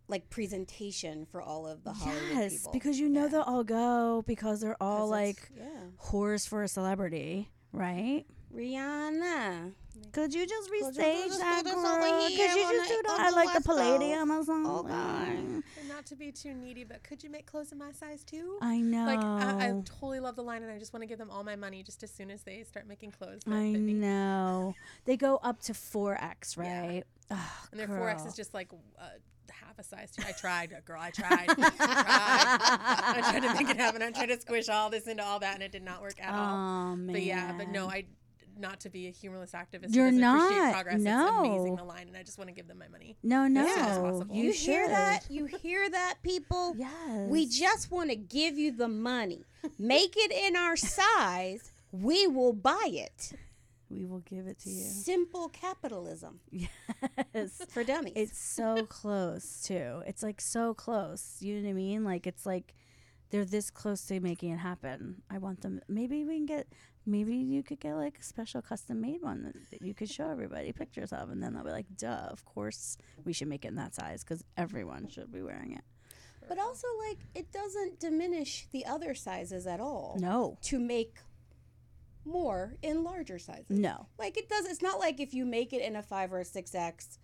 like 0.07 0.29
presentation 0.29 1.25
for 1.25 1.41
all 1.41 1.65
of 1.67 1.83
the 1.83 1.93
Hollywood 1.93 2.21
yes, 2.33 2.57
people. 2.59 2.71
because 2.74 3.00
you 3.00 3.09
know 3.09 3.24
Yeah. 3.24 3.27
they'll 3.29 3.41
all 3.41 3.63
go 3.63 4.24
because 4.27 4.62
they're 4.62 4.81
all 4.81 5.07
like 5.07 5.50
yeah. 5.57 5.63
whores 6.03 6.47
for 6.47 6.63
a 6.63 6.67
celebrity, 6.67 7.50
right? 7.71 8.25
Rihanna. 8.55 9.74
Could 10.12 10.33
you 10.33 10.45
just 10.45 10.69
you 10.69 10.83
restage 10.85 11.25
just 11.27 11.39
that 11.39 11.63
girl? 11.65 11.83
Could 11.83 12.31
you 12.31 12.38
just 12.38 12.89
do 12.89 13.01
that 13.07 13.29
the 13.29 13.35
like 13.35 13.53
the 13.53 13.62
Palladium 13.62 14.31
or 14.31 14.43
something? 14.43 14.71
Oh, 14.71 14.83
God. 14.83 15.63
Not 15.88 16.05
to 16.07 16.15
be 16.15 16.31
too 16.31 16.53
needy, 16.53 16.83
but 16.83 17.03
could 17.03 17.24
you 17.24 17.29
make 17.29 17.45
clothes 17.45 17.71
in 17.71 17.77
my 17.77 17.91
size 17.91 18.24
too? 18.24 18.57
I 18.62 18.77
know. 18.79 19.05
Like 19.05 19.19
I, 19.24 19.67
I 19.69 19.81
totally 19.85 20.19
love 20.19 20.35
the 20.35 20.43
line, 20.43 20.63
and 20.63 20.71
I 20.71 20.77
just 20.77 20.93
want 20.93 21.03
to 21.03 21.07
give 21.07 21.17
them 21.17 21.29
all 21.31 21.43
my 21.43 21.55
money 21.55 21.81
just 21.83 22.03
as 22.03 22.12
soon 22.12 22.29
as 22.29 22.43
they 22.43 22.63
start 22.63 22.88
making 22.88 23.12
clothes. 23.12 23.41
I 23.47 23.71
know. 23.71 24.75
They 25.05 25.15
go 25.17 25.38
up 25.38 25.62
to 25.63 25.74
4X, 25.74 26.57
Yeah. 26.57 26.81
right? 26.81 27.03
And 27.71 27.79
their 27.79 27.88
four 27.88 28.07
X 28.09 28.24
is 28.25 28.35
just 28.35 28.53
like 28.53 28.69
uh, 29.00 29.03
half 29.75 29.86
a 29.86 29.88
size 29.88 30.12
too. 30.12 30.24
I 30.27 30.32
tried, 30.32 30.74
girl. 30.86 31.00
I 31.00 31.12
tried. 31.12 31.50
I 31.50 31.53
tried. 31.53 31.67
I 31.79 33.32
tried 33.32 33.44
to 33.44 33.53
make 33.53 33.70
it 33.70 33.77
happen. 33.77 34.01
I 34.01 34.12
tried 34.12 34.27
to 34.27 34.39
squish 34.39 34.70
all 34.70 34.89
this 34.89 35.08
into 35.08 35.24
all 35.24 35.39
that, 35.39 35.55
and 35.55 35.63
it 35.63 35.72
did 35.72 35.84
not 35.84 36.01
work 36.01 36.15
at 36.22 36.34
all. 36.34 36.91
Oh 36.91 36.96
man. 36.96 37.13
But 37.13 37.24
yeah, 37.24 37.53
but 37.58 37.70
no, 37.70 37.88
I 37.88 38.05
not 38.58 38.79
to 38.82 38.89
be 38.89 39.08
a 39.08 39.12
humorless 39.12 39.51
activist. 39.51 39.94
You're 39.94 40.08
doesn't 40.08 40.22
not. 40.22 40.51
Appreciate 40.51 40.74
progress. 40.74 40.96
It's 40.96 41.05
amazing 41.05 41.75
the 41.75 41.84
line, 41.84 42.08
and 42.08 42.17
I 42.17 42.24
just 42.24 42.38
want 42.38 42.50
to 42.50 42.53
give 42.53 42.67
them 42.67 42.79
my 42.79 42.88
money. 42.88 43.17
No, 43.24 43.48
no. 43.48 43.65
As 43.65 43.74
soon 43.74 43.84
as 43.84 43.98
possible. 43.98 44.36
You, 44.36 44.44
You, 44.46 44.53
hear 44.53 44.88
that? 44.88 45.22
You 45.29 45.46
hear 45.46 45.89
that, 45.89 46.15
people? 46.24 46.74
Yes. 46.77 47.29
We 47.29 47.48
just 47.48 47.91
want 47.91 48.10
to 48.12 48.15
give 48.15 48.58
you 48.58 48.72
the 48.72 48.88
money. 48.88 49.44
Make 49.77 50.15
it 50.15 50.32
in 50.32 50.55
our 50.55 50.75
size. 50.75 51.72
We 51.91 52.27
will 52.27 52.53
buy 52.53 52.89
it. 52.91 53.34
We 53.95 54.05
will 54.05 54.19
give 54.19 54.47
it 54.47 54.59
to 54.59 54.69
you. 54.69 54.83
Simple 54.83 55.49
capitalism 55.49 56.39
Yes. 56.51 57.61
for 57.69 57.83
dummies. 57.83 58.13
it's 58.15 58.37
so 58.39 58.85
close 58.89 59.61
too. 59.63 60.01
It's 60.05 60.23
like 60.23 60.41
so 60.41 60.73
close. 60.73 61.37
You 61.41 61.55
know 61.55 61.63
what 61.63 61.69
I 61.69 61.73
mean? 61.73 62.03
Like 62.03 62.27
it's 62.27 62.45
like 62.45 62.73
they're 63.31 63.45
this 63.45 63.69
close 63.69 64.05
to 64.07 64.19
making 64.19 64.51
it 64.51 64.57
happen. 64.59 65.21
I 65.29 65.37
want 65.39 65.61
them. 65.61 65.81
Maybe 65.87 66.23
we 66.25 66.35
can 66.37 66.45
get. 66.45 66.67
Maybe 67.07 67.35
you 67.35 67.61
could 67.61 67.79
get 67.79 67.93
like 67.95 68.17
a 68.19 68.23
special 68.23 68.61
custom 68.63 68.99
made 68.99 69.21
one 69.21 69.43
that- 69.43 69.69
that 69.71 69.81
you 69.83 69.93
could 69.93 70.09
show 70.09 70.27
everybody 70.29 70.71
pictures 70.71 71.13
of, 71.13 71.29
and 71.29 71.41
then 71.41 71.53
they'll 71.53 71.63
be 71.63 71.69
like, 71.69 71.85
"Duh, 71.95 72.27
of 72.31 72.43
course 72.45 72.97
we 73.23 73.31
should 73.31 73.47
make 73.47 73.63
it 73.63 73.69
in 73.69 73.75
that 73.75 73.93
size 73.93 74.23
because 74.23 74.43
everyone 74.57 75.07
should 75.09 75.31
be 75.31 75.41
wearing 75.41 75.71
it." 75.73 75.83
but 76.47 76.59
also, 76.59 76.87
like, 77.07 77.17
it 77.33 77.51
doesn't 77.51 77.99
diminish 77.99 78.67
the 78.71 78.85
other 78.85 79.15
sizes 79.15 79.65
at 79.65 79.79
all 79.79 80.15
No, 80.19 80.57
to 80.61 80.79
make 80.79 81.15
more 82.25 82.75
in 82.82 83.03
larger 83.03 83.38
sizes. 83.39 83.65
no, 83.70 84.08
Like, 84.17 84.38
it 84.38 84.50
does. 84.50 84.65
It's 84.65 84.82
not 84.82 85.00
like 85.00 85.20
if 85.20 85.34
you 85.34 85.46
make 85.46 85.74
it 85.74 85.82
in 85.82 85.96
a 85.96 86.01
five 86.03 86.34
or 86.34 86.39
a 86.39 86.46
six 86.46 86.74
X, 86.75 87.20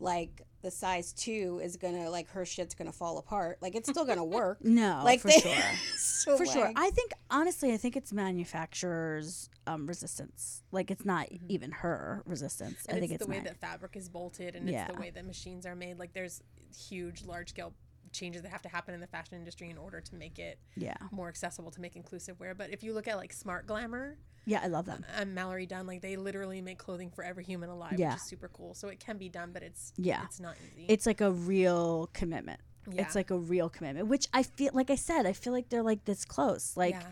like 0.00 0.42
the 0.62 0.70
size 0.70 1.12
two 1.12 1.60
is 1.62 1.76
gonna 1.76 2.08
like 2.08 2.28
her 2.30 2.44
shit's 2.44 2.72
gonna 2.74 2.92
fall 2.92 3.18
apart. 3.18 3.58
Like 3.60 3.74
it's 3.74 3.88
still 3.90 4.04
gonna 4.04 4.24
work. 4.24 4.58
no, 4.62 5.02
like 5.04 5.20
for 5.20 5.28
they- 5.28 5.40
sure. 5.40 5.52
so, 5.96 6.36
for 6.36 6.46
sure. 6.46 6.70
I 6.76 6.90
think 6.90 7.10
honestly, 7.30 7.72
I 7.72 7.76
think 7.78 7.96
it's 7.96 8.12
manufacturers' 8.12 9.48
um, 9.66 9.86
resistance. 9.86 10.62
Like 10.72 10.90
it's 10.90 11.04
not 11.04 11.26
even 11.48 11.70
her 11.72 12.22
resistance. 12.26 12.84
And 12.88 12.96
I 12.96 13.00
think 13.00 13.12
it's, 13.12 13.20
it's, 13.20 13.26
the 13.26 13.30
way 13.30 13.36
man- 13.38 13.44
that 13.46 13.60
fabric 13.60 13.96
is 13.96 14.08
bolted, 14.08 14.54
and 14.54 14.68
Yeah. 14.68 14.86
it's 14.86 14.94
the 14.94 15.00
way 15.00 15.10
that 15.10 15.26
machines 15.26 15.66
are 15.66 15.74
made. 15.74 15.98
Like 15.98 16.12
there's 16.12 16.42
huge, 16.76 17.24
large 17.24 17.50
scale 17.50 17.72
changes 18.12 18.42
that 18.42 18.50
have 18.50 18.62
to 18.62 18.68
happen 18.68 18.94
in 18.94 19.00
the 19.00 19.06
fashion 19.06 19.36
industry 19.36 19.68
in 19.68 19.76
order 19.76 20.00
to 20.00 20.14
make 20.14 20.38
it 20.38 20.58
yeah, 20.76 20.94
more 21.10 21.28
accessible 21.28 21.70
to 21.72 21.80
make 21.80 21.94
inclusive 21.96 22.38
wear. 22.40 22.54
But 22.54 22.70
if 22.70 22.82
you 22.82 22.94
look 22.94 23.06
at 23.08 23.16
like 23.16 23.32
Smart 23.32 23.66
Glamour 23.66 24.16
yeah. 24.48 24.60
I 24.62 24.66
love 24.68 24.86
them. 24.86 25.04
and 25.16 25.36
Mallorie 25.36 25.68
Dunn, 25.68 25.86
like 25.86 26.00
they 26.02 26.16
literally 26.16 26.60
make 26.60 26.78
clothing 26.78 27.10
for 27.10 27.22
every 27.22 27.44
human 27.44 27.68
alive, 27.70 27.94
Yeah. 27.98 28.08
which 28.12 28.16
is 28.16 28.22
super 28.22 28.48
cool. 28.48 28.74
So 28.74 28.88
it 28.88 28.98
can 29.00 29.18
be 29.18 29.28
done, 29.28 29.50
but 29.52 29.62
it's 29.62 29.92
Yeah. 29.96 30.24
it's 30.24 30.40
not 30.40 30.56
easy. 30.72 30.86
It's 30.88 31.06
like 31.06 31.20
a 31.20 31.30
real 31.30 32.08
commitment. 32.12 32.60
Yeah. 32.90 33.02
It's 33.02 33.14
like 33.14 33.30
a 33.30 33.36
real 33.38 33.68
commitment, 33.68 34.08
which 34.08 34.26
I 34.32 34.42
feel 34.42 34.70
like 34.72 34.90
I 34.90 34.94
said, 34.96 35.26
I 35.26 35.32
feel 35.34 35.52
like 35.52 35.68
they're 35.68 35.82
like 35.82 36.04
this 36.06 36.24
close. 36.24 36.76
Like 36.76 36.94
Yeah. 36.94 37.06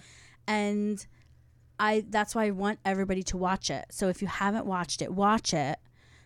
and 0.49 1.07
I 1.79 2.05
that's 2.09 2.35
why 2.35 2.47
I 2.47 2.51
want 2.51 2.79
everybody 2.85 3.23
to 3.25 3.37
watch 3.37 3.71
it. 3.71 3.85
So 3.91 4.09
if 4.09 4.23
you 4.23 4.29
haven't 4.29 4.65
watched 4.67 5.03
it, 5.03 5.13
watch 5.13 5.53
it 5.53 5.79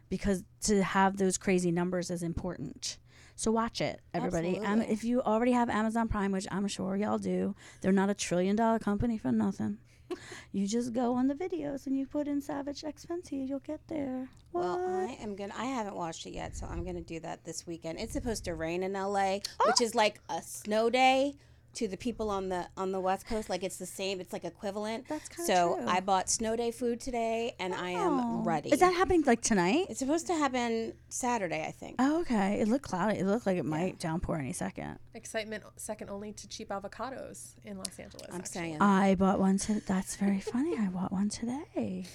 because 0.09 0.45
to 0.63 0.83
have 0.83 1.17
those 1.17 1.37
crazy 1.39 1.71
numbers 1.73 2.11
is 2.11 2.23
important. 2.23 2.99
So 3.37 3.51
watch 3.51 3.81
it, 3.81 4.01
everybody. 4.13 4.59
Absolutely. 4.59 4.93
if 4.93 5.03
you 5.03 5.23
already 5.23 5.53
have 5.53 5.71
Amazon 5.71 6.09
Prime, 6.09 6.31
which 6.31 6.47
I'm 6.51 6.69
sure 6.69 6.95
y'all 6.95 7.17
do, 7.19 7.55
they're 7.81 7.91
not 7.91 8.11
a 8.11 8.15
trillion 8.15 8.55
dollar 8.55 8.79
company 8.79 9.17
for 9.19 9.33
nothing. 9.33 9.79
you 10.53 10.67
just 10.67 10.93
go 10.93 11.15
on 11.15 11.27
the 11.29 11.35
videos 11.35 11.87
and 11.87 11.97
you 11.97 12.07
put 12.07 12.29
in 12.29 12.41
Savage 12.41 12.85
X 12.85 13.07
Fenty, 13.07 13.49
you'll 13.49 13.59
get 13.61 13.81
there. 13.89 14.29
Well, 14.53 14.81
I 14.85 15.17
am 15.23 15.37
gonna. 15.37 15.55
I 15.57 15.67
haven't 15.67 15.95
watched 15.95 16.27
it 16.27 16.33
yet, 16.35 16.57
so 16.57 16.67
I'm 16.67 16.85
gonna 16.85 17.01
do 17.01 17.21
that 17.21 17.45
this 17.45 17.67
weekend. 17.67 17.99
It's 18.01 18.13
supposed 18.13 18.45
to 18.47 18.55
rain 18.55 18.83
in 18.83 18.95
LA, 18.95 19.39
Oh. 19.61 19.67
which 19.67 19.81
is 19.81 19.95
like 19.95 20.21
a 20.29 20.43
snow 20.43 20.91
day 20.91 21.37
to 21.75 21.87
the 21.89 21.97
people 21.97 22.31
on 22.31 22.49
the 22.49 22.67
on 22.77 22.93
the 22.93 23.01
West 23.01 23.27
Coast. 23.27 23.49
Like 23.49 23.63
it's 23.63 23.77
the 23.77 23.87
same. 23.87 24.21
It's 24.21 24.33
like 24.33 24.45
equivalent. 24.45 25.07
That's 25.09 25.29
kinda 25.29 25.47
so. 25.47 25.77
true. 25.77 25.87
I 25.89 26.01
bought 26.01 26.29
snow 26.29 26.57
day 26.57 26.71
food 26.71 27.01
today, 27.01 27.55
and 27.59 27.75
I 27.75 27.95
Oh. 27.95 27.99
am 28.41 28.45
ready. 28.45 28.71
Is 28.73 28.81
that 28.81 28.93
happening 28.95 29.23
like 29.27 29.41
tonight? 29.41 29.87
It's 29.89 29.99
supposed 30.01 30.27
to 30.29 30.35
happen 30.35 30.95
Saturday, 31.09 31.65
I 31.67 31.71
think. 31.71 31.97
Oh, 31.99 32.21
okay. 32.23 32.61
It 32.61 32.69
looked 32.69 32.85
cloudy. 32.87 33.19
It 33.19 33.27
looked 33.27 33.47
like 33.47 33.57
it 33.57 33.65
might 33.65 33.99
downpour 33.99 34.37
any 34.37 34.53
second. 34.53 34.99
Excitement 35.15 35.65
second 35.77 36.11
only 36.11 36.33
to 36.33 36.49
cheap 36.49 36.71
avocados 36.71 37.55
in 37.65 37.79
Los 37.79 37.99
Angeles. 37.99 38.27
I'm 38.31 38.37
actually. 38.41 38.51
saying. 38.53 38.83
I 38.83 39.15
bought 39.15 39.39
one 39.39 39.59
today. 39.59 39.81
That's 39.87 40.17
very 40.17 40.41
funny. 40.41 40.77
I 40.77 40.87
bought 40.89 41.13
one 41.13 41.29
today. 41.29 42.07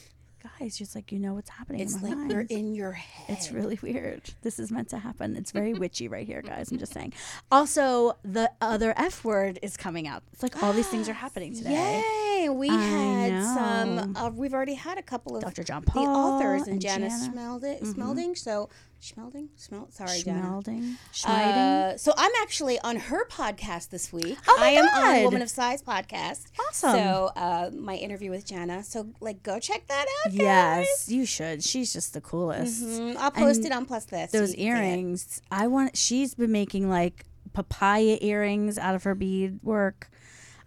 Guys, 0.59 0.77
just 0.77 0.95
like 0.95 1.11
you 1.11 1.19
know 1.19 1.33
what's 1.33 1.49
happening. 1.49 1.81
it's 1.81 1.95
in 1.95 2.01
my 2.01 2.09
like 2.09 2.17
mind. 2.17 2.31
you're 2.31 2.41
in 2.41 2.75
your 2.75 2.91
head. 2.91 3.37
It's 3.37 3.51
really 3.51 3.79
weird. 3.81 4.21
This 4.41 4.59
is 4.59 4.71
meant 4.71 4.89
to 4.89 4.99
happen. 4.99 5.35
It's 5.35 5.51
very 5.51 5.73
witchy 5.85 6.07
right 6.07 6.25
here, 6.25 6.41
guys. 6.41 6.71
I'm 6.71 6.77
just 6.77 6.93
saying. 6.93 7.13
Also, 7.51 8.17
the 8.23 8.51
other 8.61 8.93
F 8.97 9.23
word 9.23 9.59
is 9.61 9.75
coming 9.77 10.07
out. 10.07 10.23
It's 10.33 10.43
like 10.43 10.61
all 10.61 10.73
these 10.73 10.87
things 10.87 11.09
are 11.09 11.13
happening 11.25 11.55
today. 11.55 12.03
Yay! 12.41 12.49
We 12.49 12.69
I 12.69 12.75
had 12.75 13.43
some. 13.43 14.15
Uh, 14.15 14.29
we've 14.29 14.53
already 14.53 14.75
had 14.75 14.97
a 14.97 15.03
couple 15.03 15.35
of 15.35 15.43
Dr. 15.43 15.63
John 15.63 15.83
paul 15.83 16.03
the 16.03 16.09
authors 16.09 16.63
and, 16.63 16.73
and 16.73 16.81
Janice 16.81 17.27
Jana. 17.27 17.59
Schmelding. 17.81 18.37
So 18.37 18.69
Schmelding. 19.01 19.49
Smel- 19.59 19.91
sorry. 19.93 20.09
Schmelding. 20.21 20.95
Uh, 21.25 21.95
so 21.97 22.11
I'm 22.17 22.31
actually 22.41 22.79
on 22.79 22.95
her 22.95 23.27
podcast 23.27 23.89
this 23.89 24.11
week. 24.11 24.37
Oh 24.47 24.57
my 24.59 24.65
I 24.67 24.69
am 24.71 24.85
God. 24.87 25.17
on 25.17 25.23
Woman 25.25 25.41
of 25.43 25.49
Size 25.49 25.83
podcast. 25.83 26.45
Awesome. 26.59 26.91
So 26.93 27.31
uh, 27.35 27.69
my 27.73 27.95
interview 27.95 28.31
with 28.31 28.45
Jana. 28.47 28.83
So 28.83 29.07
like, 29.19 29.43
go 29.43 29.59
check 29.59 29.85
that 29.87 30.05
out. 30.25 30.31
Guys. 30.31 30.37
yes, 30.39 31.09
you 31.09 31.25
should. 31.25 31.63
She's 31.63 31.93
just 31.93 32.13
the 32.13 32.21
coolest. 32.21 32.83
Mhm. 32.83 33.15
I'll 33.17 33.29
post 33.31 33.57
And 33.57 33.67
it 33.67 33.71
on 33.73 33.85
Plus 33.85 34.05
This. 34.05 34.31
Those 34.31 34.55
you 34.55 34.55
can 34.55 34.55
see 34.55 34.61
it. 34.61 34.65
earrings. 34.91 35.41
I 35.51 35.67
want. 35.67 35.95
She's 35.97 36.33
been 36.33 36.51
making 36.51 36.89
like 36.89 37.25
papaya 37.53 38.17
earrings 38.21 38.77
out 38.79 38.95
of 38.95 39.03
her 39.03 39.13
bead 39.13 39.59
work. 39.61 40.09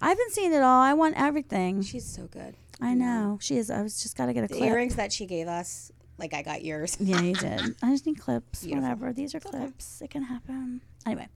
I've 0.01 0.17
been 0.17 0.31
seeing 0.31 0.53
it 0.53 0.63
all. 0.63 0.81
I 0.81 0.95
want 0.95 1.15
everything. 1.17 1.83
She's 1.83 2.07
so 2.07 2.29
good. 2.29 2.55
I 2.81 2.95
know 2.95 3.39
she 3.43 3.57
is. 3.57 3.69
I 3.69 3.83
was 3.83 4.01
just 4.01 4.17
gotta 4.17 4.33
get 4.33 4.45
a 4.45 4.47
The 4.47 4.55
clip. 4.55 4.69
earrings 4.71 4.95
that 4.95 5.13
she 5.13 5.27
gave 5.27 5.49
us, 5.49 5.91
like 6.19 6.35
I 6.35 6.43
got 6.43 6.65
yours. 6.65 6.97
Yeah, 7.01 7.21
you 7.21 7.35
did. 7.35 7.77
I 7.83 7.91
just 7.91 8.07
need 8.07 8.19
clips. 8.21 8.65
Beautiful. 8.65 8.83
Whatever. 8.83 9.13
These 9.13 9.35
are 9.35 9.41
clips. 9.41 10.03
It 10.03 10.11
can 10.11 10.23
happen. 10.23 10.81
Anyway, 11.07 11.29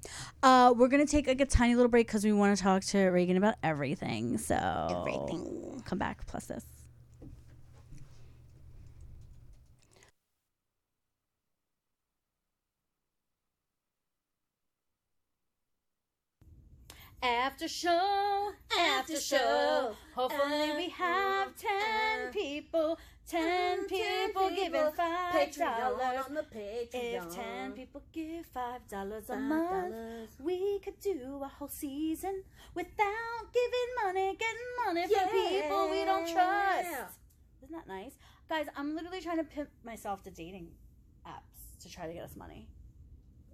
uh, 0.42 0.74
we're 0.76 0.88
gonna 0.88 1.06
take 1.06 1.26
like 1.26 1.40
a 1.40 1.46
tiny 1.46 1.74
little 1.74 1.88
break 1.90 2.06
because 2.06 2.24
we 2.24 2.32
want 2.32 2.56
to 2.56 2.62
talk 2.62 2.82
to 2.84 2.98
Ragen 2.98 3.36
about 3.36 3.54
everything. 3.62 4.38
So 4.38 4.88
Everything. 4.90 5.82
Come 5.86 5.98
back. 5.98 6.26
Plus 6.26 6.46
this. 6.46 6.64
After 17.22 17.68
show, 17.68 18.50
after 18.76 19.20
show. 19.20 19.94
Hopefully 20.16 20.72
we 20.76 20.86
uh, 20.86 20.90
have 20.90 21.48
uh, 21.48 21.50
ten 21.56 22.28
uh. 22.28 22.32
people, 22.32 22.98
mm, 22.98 23.30
ten 23.30 23.86
people 23.86 24.50
giving 24.50 24.90
five 24.96 25.54
dollars. 25.54 26.24
On 26.28 26.34
the 26.34 26.42
Patreon. 26.42 26.88
If 26.92 27.34
ten 27.34 27.72
people 27.72 28.02
give 28.12 28.44
five 28.46 28.88
dollars 28.88 29.30
a 29.30 29.36
month, 29.36 30.30
we 30.40 30.80
could 30.80 30.98
do 30.98 31.40
a 31.44 31.46
whole 31.46 31.68
season 31.68 32.42
without 32.74 33.44
giving 33.52 34.04
money, 34.04 34.36
getting 34.36 34.70
money 34.84 35.06
from 35.06 35.28
people 35.30 35.90
we 35.90 36.04
don't 36.04 36.26
trust. 36.28 36.88
Isn't 37.62 37.72
that 37.76 37.86
nice, 37.86 38.14
guys? 38.48 38.66
I'm 38.76 38.96
literally 38.96 39.20
trying 39.20 39.38
to 39.38 39.44
pimp 39.44 39.68
myself 39.84 40.24
to 40.24 40.30
dating 40.32 40.72
apps 41.24 41.82
to 41.84 41.88
try 41.88 42.08
to 42.08 42.12
get 42.12 42.24
us 42.24 42.34
money. 42.34 42.66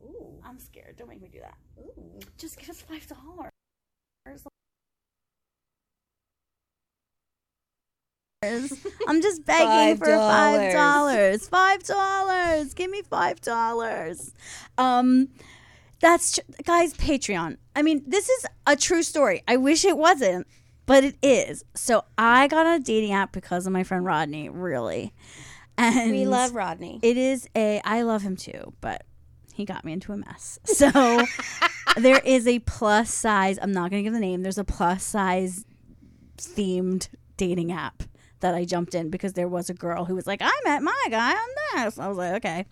Ooh. 0.02 0.40
I'm 0.42 0.58
scared. 0.58 0.96
Don't 0.96 1.08
make 1.08 1.20
me 1.20 1.28
do 1.30 1.40
that. 1.40 1.56
Ooh. 1.78 2.18
Just 2.38 2.58
give 2.58 2.70
us 2.70 2.80
five 2.80 3.06
dollars. 3.06 3.50
I'm 9.08 9.20
just 9.20 9.44
begging 9.44 9.66
Five 9.66 9.98
for 9.98 10.04
five 10.06 10.72
dollars. 10.72 10.74
dollars. 10.74 11.48
Five 11.48 11.82
dollars. 11.82 12.74
Give 12.74 12.90
me 12.90 13.02
five 13.02 13.40
dollars. 13.40 14.32
Um, 14.76 15.28
that's 16.00 16.36
tr- 16.36 16.62
guys. 16.64 16.94
Patreon. 16.94 17.56
I 17.74 17.82
mean, 17.82 18.02
this 18.06 18.28
is 18.28 18.46
a 18.66 18.76
true 18.76 19.02
story. 19.02 19.42
I 19.48 19.56
wish 19.56 19.84
it 19.84 19.96
wasn't, 19.98 20.46
but 20.86 21.02
it 21.02 21.16
is. 21.20 21.64
So 21.74 22.04
I 22.16 22.46
got 22.46 22.64
on 22.66 22.74
a 22.80 22.84
dating 22.84 23.12
app 23.12 23.32
because 23.32 23.66
of 23.66 23.72
my 23.72 23.82
friend 23.82 24.04
Rodney. 24.04 24.48
Really, 24.48 25.12
and 25.76 26.12
We 26.12 26.24
love 26.24 26.54
Rodney. 26.54 27.00
it 27.02 27.16
is 27.16 27.48
a 27.56 27.80
I 27.84 28.02
love 28.02 28.22
him 28.22 28.36
too, 28.36 28.72
but 28.80 29.02
he 29.58 29.64
got 29.64 29.84
me 29.84 29.92
into 29.92 30.12
a 30.12 30.16
mess. 30.16 30.58
So 30.64 30.88
there 31.96 32.20
is 32.24 32.46
a 32.46 32.60
plus 32.60 33.12
size, 33.12 33.58
I'm 33.60 33.72
not 33.72 33.90
going 33.90 34.04
to 34.04 34.04
give 34.04 34.14
the 34.14 34.20
name. 34.20 34.42
There's 34.42 34.56
a 34.56 34.64
plus 34.64 35.02
size 35.02 35.64
themed 36.36 37.08
dating 37.36 37.72
app 37.72 38.04
that 38.38 38.54
I 38.54 38.64
jumped 38.64 38.94
in 38.94 39.10
because 39.10 39.32
there 39.32 39.48
was 39.48 39.68
a 39.68 39.74
girl 39.74 40.04
who 40.04 40.14
was 40.14 40.28
like, 40.28 40.40
"I 40.40 40.52
met 40.64 40.84
my 40.84 41.06
guy 41.10 41.32
on 41.32 41.48
this." 41.84 41.98
I 41.98 42.06
was 42.06 42.16
like, 42.16 42.34
"Okay." 42.34 42.66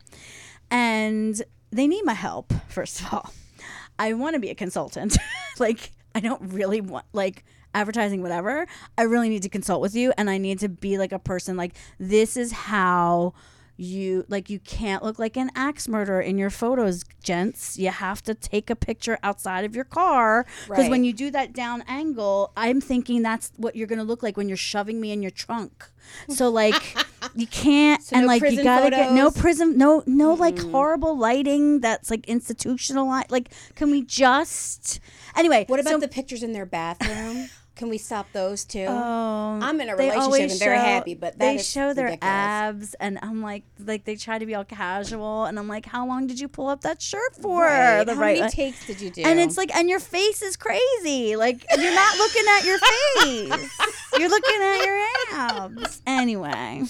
And 0.71 1.43
they 1.73 1.89
need 1.89 2.05
my 2.05 2.15
help, 2.15 2.53
first 2.69 3.01
of 3.01 3.13
all. 3.13 3.33
I 3.99 4.13
want 4.13 4.35
to 4.35 4.41
be 4.41 4.51
a 4.51 4.55
consultant. 4.55 5.19
like 5.59 5.91
I 6.15 6.21
don't 6.21 6.53
really 6.53 6.81
want 6.81 7.07
like 7.13 7.45
advertising 7.75 8.23
whatever. 8.23 8.69
I 8.97 9.03
really 9.03 9.29
need 9.29 9.43
to 9.43 9.49
consult 9.49 9.81
with 9.81 9.97
you 9.97 10.13
and 10.17 10.31
I 10.31 10.39
need 10.39 10.61
to 10.61 10.69
be 10.69 10.99
like 10.99 11.11
a 11.11 11.19
person 11.19 11.57
like 11.57 11.75
this 11.99 12.37
is 12.37 12.53
how 12.53 13.35
you 13.79 14.25
like 14.29 14.49
you 14.49 14.59
can't 14.59 15.03
look 15.03 15.19
like 15.19 15.37
an 15.37 15.51
axe 15.55 15.87
murderer 15.89 16.21
in 16.21 16.39
your 16.39 16.51
photos 16.51 17.05
gents. 17.23 17.79
You 17.79 17.91
have 17.91 18.23
to 18.23 18.35
take 18.35 18.71
a 18.71 18.77
picture 18.77 19.19
outside 19.23 19.65
of 19.65 19.75
your 19.75 19.85
car. 19.85 20.47
Because 20.69 20.89
when 20.89 21.05
you 21.05 21.13
do 21.13 21.31
that 21.33 21.53
down 21.53 21.83
angle 21.89 22.53
i'm 22.57 22.81
thinking 22.81 23.23
that's 23.23 23.53
what 23.57 23.77
you're 23.77 23.87
gonna 23.87 24.05
look 24.05 24.23
like 24.23 24.37
when 24.37 24.49
you're 24.49 24.57
shoving 24.57 25.01
me 25.01 25.13
in 25.13 25.23
your 25.23 25.31
trunk. 25.31 25.85
So 26.29 26.49
like 26.49 26.75
you 27.35 27.47
can't 27.47 28.03
So 28.03 28.17
and 28.17 28.23
no 28.27 28.29
like 28.29 28.43
you 28.43 28.63
gotta 28.63 28.91
get 28.91 29.13
no 29.13 29.27
photos? 29.31 29.41
prism 29.43 29.77
no 29.77 30.03
no 30.07 30.35
like 30.35 30.59
horrible 30.59 31.19
lighting 31.19 31.81
that's 31.81 32.11
like 32.11 32.27
institutional 32.29 33.07
light 33.09 33.31
like 33.31 33.51
can 33.75 33.91
we 33.91 34.03
just 34.03 35.01
anyway 35.37 35.65
What 35.69 35.81
about 35.81 35.91
so- 35.95 36.01
the 36.01 36.09
pictures 36.09 36.43
in 36.43 36.53
their 36.53 36.67
bathroom? 36.67 37.49
Can 37.77 37.91
we 37.91 37.99
stop 37.99 38.27
those 38.33 38.65
too? 38.65 38.87
Oh, 38.89 39.59
I'm 39.63 39.79
in 39.83 39.91
a 39.91 39.97
relationship 39.97 40.51
and 40.51 40.61
they're 40.61 40.77
show- 40.77 40.83
happy, 40.83 41.15
but 41.15 41.39
they 41.39 41.59
show 41.59 41.93
their 41.93 42.07
ridiculous. 42.07 42.33
abs, 42.33 42.95
and 42.95 43.19
I'm 43.21 43.43
like, 43.43 43.65
like 43.79 44.05
they 44.05 44.17
try 44.17 44.39
to 44.39 44.47
be 44.47 44.55
all 44.55 44.65
casual, 44.65 45.45
and 45.45 45.59
I'm 45.59 45.69
like, 45.69 45.85
how 45.85 46.07
long 46.07 46.27
did 46.27 46.41
you 46.41 46.49
pull 46.49 46.69
up 46.69 46.81
that 46.81 47.03
shirt 47.03 47.37
for? 47.37 47.65
Right. 47.65 48.03
The 48.05 48.15
How 48.15 48.21
right, 48.21 48.39
many 48.41 48.51
takes 48.51 48.87
did 48.87 49.03
you 49.03 49.11
do? 49.11 49.23
and 49.25 49.39
it's 49.39 49.59
like, 49.59 49.75
and 49.77 49.91
your 49.91 50.01
face 50.01 50.41
is 50.41 50.57
crazy. 50.57 51.37
Like 51.37 51.67
you're 51.79 51.95
not 51.95 52.17
looking 52.17 52.45
at 52.49 52.65
your 52.65 52.79
face. 52.79 53.71
you're 54.19 54.31
looking 54.31 54.63
at 54.63 54.85
your 54.85 55.07
abs. 55.35 56.03
Anyway. 56.07 56.83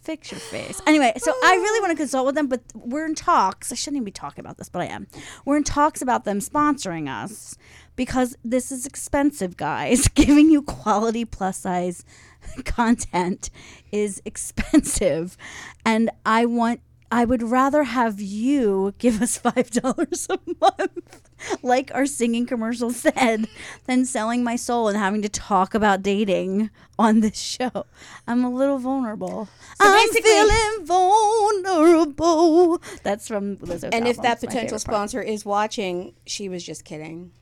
Fix 0.00 0.30
your 0.30 0.40
face. 0.40 0.80
Anyway, 0.86 1.12
so 1.18 1.34
I 1.44 1.56
really 1.56 1.80
want 1.82 1.90
to 1.90 1.96
consult 1.96 2.24
with 2.24 2.34
them, 2.34 2.46
but 2.46 2.62
we're 2.74 3.04
in 3.04 3.14
talks. 3.14 3.70
I 3.70 3.74
shouldn't 3.74 3.96
even 3.96 4.04
be 4.06 4.10
talking 4.10 4.42
about 4.42 4.56
this, 4.56 4.70
but 4.70 4.80
I 4.80 4.86
am. 4.86 5.06
We're 5.44 5.58
in 5.58 5.64
talks 5.64 6.00
about 6.00 6.24
them 6.24 6.38
sponsoring 6.38 7.10
us 7.10 7.58
because 7.98 8.36
this 8.44 8.70
is 8.72 8.86
expensive, 8.86 9.56
guys. 9.58 10.08
Giving 10.14 10.50
you 10.50 10.62
quality 10.62 11.26
plus 11.26 11.58
size 11.58 12.04
content 12.64 13.50
is 13.92 14.22
expensive. 14.24 15.36
And 15.84 16.08
I 16.24 16.46
want 16.46 16.80
I 17.10 17.24
would 17.24 17.42
rather 17.42 17.84
have 17.84 18.20
you 18.20 18.94
give 18.98 19.20
us 19.20 19.36
five 19.46 19.70
dollars 19.70 20.28
a 20.30 20.38
month, 20.60 21.22
like 21.62 21.90
our 21.94 22.06
singing 22.06 22.46
commercial 22.46 22.90
said, 22.90 23.48
than 23.86 24.04
selling 24.04 24.44
my 24.44 24.56
soul 24.56 24.88
and 24.88 24.96
having 24.96 25.22
to 25.22 25.28
talk 25.28 25.74
about 25.74 26.02
dating 26.02 26.70
on 26.98 27.20
this 27.20 27.38
show. 27.40 27.86
I'm 28.26 28.44
a 28.44 28.50
little 28.50 28.78
vulnerable. 28.78 29.48
I'm 29.80 30.08
feeling 30.10 30.84
vulnerable. 30.86 32.80
That's 33.02 33.26
from 33.26 33.56
Lizzo's 33.56 33.84
and 33.84 34.06
if 34.06 34.18
that 34.18 34.34
It's 34.34 34.44
potential 34.44 34.76
part. 34.76 34.82
sponsor 34.82 35.22
is 35.22 35.44
watching, 35.44 36.14
she 36.26 36.48
was 36.48 36.62
just 36.62 36.84
kidding. 36.84 37.32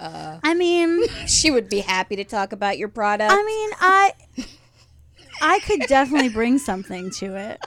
Uh, 0.00 0.40
I 0.42 0.54
mean, 0.54 1.06
She 1.26 1.50
would 1.50 1.68
be 1.68 1.80
happy 1.80 2.16
to 2.16 2.24
talk 2.24 2.52
about 2.52 2.78
your 2.78 2.88
product. 2.88 3.30
I 3.32 3.42
mean, 3.44 3.70
I 3.80 4.12
I 5.42 5.60
could 5.60 5.80
definitely 5.80 6.30
bring 6.30 6.58
something 6.58 7.10
to 7.12 7.36
it. 7.36 7.60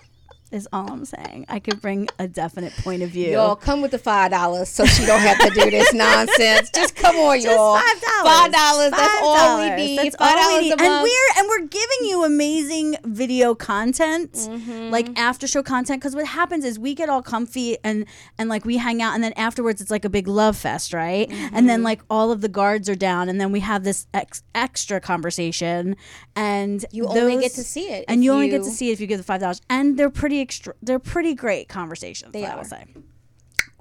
Is 0.54 0.68
all 0.72 0.88
I'm 0.92 1.04
saying. 1.04 1.46
I 1.50 1.58
could 1.60 1.82
bring 1.82 2.08
a 2.20 2.28
definite 2.28 2.74
point 2.78 3.02
of 3.02 3.10
view. 3.10 3.32
Y'all 3.32 3.56
come 3.56 3.82
with 3.82 3.90
the 3.90 3.98
five 3.98 4.30
dollars 4.30 4.70
so 4.70 4.86
she 4.86 5.04
don't 5.06 5.20
have 5.22 5.40
to 5.40 5.50
do 5.50 5.72
this 5.72 5.92
nonsense. 5.96 6.70
Just 6.70 6.96
come 6.96 7.16
on, 7.16 7.38
Just 7.42 7.48
y'all. 7.48 7.76
five 7.76 8.02
dollars. 8.02 8.24
Five 8.24 8.52
dollars. 8.52 8.92
That's 8.92 9.20
all 9.24 9.58
we 9.60 9.70
need. 9.76 9.98
That's 9.98 10.16
Five 10.16 10.38
all 10.38 10.58
we 10.62 10.70
dollars 10.70 10.80
need. 10.80 10.82
And 10.88 11.04
we're 11.04 11.40
and 11.40 11.48
we're 11.50 11.68
giving 11.68 12.08
you 12.10 12.24
amazing 12.24 12.96
video 13.04 13.56
content, 13.56 14.34
Mm-hmm. 14.34 14.92
like 14.92 15.10
after 15.18 15.48
show 15.48 15.64
content. 15.64 16.02
Because 16.02 16.16
what 16.16 16.28
happens 16.28 16.64
is 16.66 16.78
we 16.78 16.94
get 16.94 17.10
all 17.10 17.24
comfy 17.24 17.78
and 17.84 18.06
and 18.38 18.48
like 18.48 18.64
we 18.64 18.78
hang 18.78 19.02
out, 19.02 19.16
and 19.16 19.24
then 19.24 19.34
afterwards 19.34 19.82
it's 19.82 19.90
like 19.90 20.06
a 20.06 20.10
big 20.10 20.28
love 20.28 20.56
fest, 20.56 20.94
right? 20.94 21.28
And 21.32 21.40
Mm-hmm. 21.54 21.66
then 21.68 21.82
like 21.84 22.02
all 22.12 22.32
of 22.32 22.42
the 22.42 22.50
guards 22.50 22.88
are 22.90 22.96
down, 22.96 23.28
and 23.28 23.42
then 23.42 23.52
we 23.52 23.62
have 23.62 23.84
this 23.84 24.06
ex- 24.14 24.44
extra 24.54 25.02
conversation, 25.02 25.96
and 26.36 26.86
you 26.92 27.08
only 27.08 27.40
get 27.40 27.54
to 27.54 27.64
see 27.64 27.90
it, 27.90 28.06
and 28.08 28.20
if 28.20 28.24
you 28.26 28.32
only 28.32 28.50
get 28.50 28.62
to 28.64 28.70
see 28.70 28.90
it 28.90 28.94
if 28.94 29.00
you 29.02 29.08
give 29.08 29.18
the 29.18 29.24
five 29.24 29.42
dollars. 29.42 29.60
And 29.68 29.98
they're 29.98 30.12
pretty 30.12 30.43
extra. 30.44 30.76
They're 30.82 31.00
pretty 31.00 31.34
great 31.34 31.68
conversations. 31.68 32.32
They 32.32 32.46
I 32.46 32.56
will 32.56 32.64
say. 32.64 32.86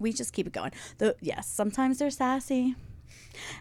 We 0.00 0.12
just 0.12 0.33
keep 0.33 0.47
it 0.47 0.52
going. 0.52 0.73
Though 0.99 1.14
yes, 1.21 1.47
sometimes 1.47 1.99
they're 1.99 2.11
sassy, 2.11 2.75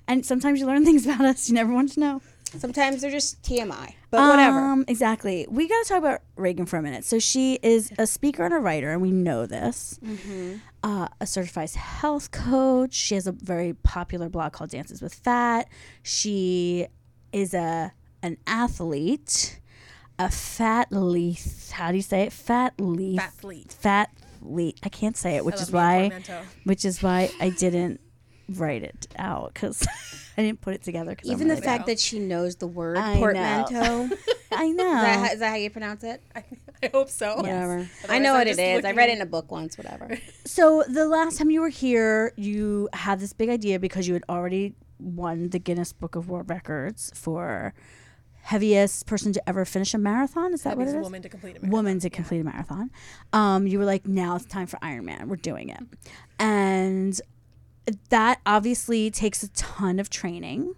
and 0.08 0.26
sometimes 0.26 0.60
you 0.60 0.66
learn 0.66 0.86
things 0.90 1.06
about 1.06 1.22
us 1.22 1.50
you 1.50 1.56
never 1.56 1.74
wanted 1.74 1.94
to 1.94 2.00
know. 2.00 2.22
Sometimes 2.58 3.02
they're 3.02 3.12
just 3.12 3.42
TMI, 3.44 3.94
but 4.10 4.30
whatever. 4.30 4.60
Um, 4.60 4.84
exactly. 4.88 5.48
We 5.50 5.70
got 5.70 5.84
to 5.84 5.88
talk 5.88 5.98
about 6.00 6.22
Ragen 6.36 6.68
for 6.68 6.78
a 6.78 6.82
minute. 6.82 7.06
So 7.06 7.18
she 7.18 7.58
is 7.64 7.94
a 7.98 8.06
speaker 8.06 8.44
and 8.44 8.54
a 8.54 8.58
writer, 8.58 8.92
and 8.92 9.02
we 9.02 9.12
know 9.12 9.46
this. 9.46 9.98
Mm-hmm. 10.04 10.56
Uh, 10.84 11.08
a 11.22 11.26
certified 11.26 11.70
health 11.72 12.32
coach. 12.32 12.94
She 12.94 13.16
has 13.16 13.26
a 13.26 13.32
very 13.32 13.74
popular 13.74 14.28
blog 14.28 14.52
called 14.52 14.72
Dances 14.72 15.02
with 15.02 15.14
Fat. 15.14 15.70
She 16.04 16.88
is 17.32 17.54
a 17.54 17.94
an 18.24 18.38
athlete, 18.46 19.60
a 20.26 20.30
fat 20.30 20.92
leaf. 20.92 21.72
How 21.72 21.92
do 21.92 21.98
you 21.98 22.04
say 22.04 22.24
it? 22.24 22.34
Fat 22.34 22.74
leaf. 22.80 23.20
Fat 23.20 23.34
fleet. 23.34 23.72
Fat 23.72 24.10
leaf. 24.42 24.76
I 24.84 24.90
can't 24.90 25.18
say 25.18 25.36
it, 25.36 25.46
which 25.46 25.56
is 25.56 25.74
love 25.74 25.94
me 25.94 26.08
a 26.08 26.12
why 26.12 26.44
which 26.64 26.86
is 26.86 27.02
why 27.04 27.30
I 27.40 27.50
didn't 27.58 28.00
write 28.50 28.84
it 28.84 29.08
out 29.18 29.54
because 29.54 29.86
I 30.38 30.42
didn't 30.42 30.62
put 30.62 30.74
it 30.74 30.84
together. 30.84 31.16
Cause 31.16 31.26
Even 31.30 31.44
I'm 31.44 31.48
the 31.50 31.54
really 31.56 31.66
fact 31.66 31.86
that 31.88 32.00
she 32.00 32.20
knows 32.20 32.56
the 32.58 32.68
word 32.68 32.98
I 32.98 33.18
portmanteau. 33.18 34.04
is, 34.12 34.20
I 34.52 34.70
know. 34.70 34.84
that, 34.84 35.20
how- 35.20 35.34
is 35.34 35.40
that 35.40 35.50
how 35.50 35.56
you 35.56 35.70
pronounce 35.70 36.04
it? 36.04 36.22
I, 36.36 36.44
I 36.84 36.90
hope 36.92 37.10
so. 37.10 37.38
Whatever. 37.38 37.88
I 38.10 38.20
know 38.20 38.34
what 38.34 38.48
it 38.48 38.52
is. 38.60 38.82
just. 38.82 38.86
I 38.86 38.92
read 38.92 39.10
it 39.10 39.14
in 39.14 39.22
a 39.22 39.26
book 39.26 39.52
once. 39.52 39.78
Whatever. 39.78 40.18
So 40.46 40.84
the 40.88 41.08
last 41.08 41.38
time 41.38 41.52
you 41.52 41.62
were 41.62 41.70
here, 41.70 42.34
you 42.36 42.90
had 42.94 43.20
this 43.20 43.34
big 43.34 43.50
idea 43.50 43.80
because 43.80 44.08
you 44.08 44.14
had 44.14 44.24
already 44.28 44.76
won 45.00 45.50
the 45.50 45.60
Guinness 45.60 45.94
Book 45.94 46.16
of 46.16 46.30
World 46.30 46.50
Records 46.50 47.12
for 47.16 47.74
heaviest 48.42 49.06
person 49.06 49.34
to 49.34 49.50
ever 49.50 49.66
finish 49.66 49.94
a 49.94 49.98
marathon. 49.98 50.54
Is 50.54 50.64
that 50.64 50.78
what 50.78 50.88
it 50.88 50.96
is? 50.96 51.04
woman 51.04 51.22
to 51.22 51.30
complete 51.30 51.52
a 51.52 51.60
marathon. 51.60 51.70
Woman 51.72 52.00
to 52.00 52.10
complete 52.10 52.40
a 52.40 52.44
marathon. 52.44 52.92
Um, 53.34 53.68
you 53.68 53.80
were 53.80 53.86
like, 53.86 54.08
now 54.08 54.36
it's 54.36 54.46
time 54.46 54.68
for 54.68 54.78
Ironman. 54.78 55.28
We're 55.28 55.36
doing 55.36 55.70
it, 55.70 55.84
and 56.40 57.20
that 58.10 58.40
obviously 58.46 59.12
takes 59.12 59.44
a 59.44 59.50
ton 59.50 60.00
of 60.00 60.10
training, 60.10 60.76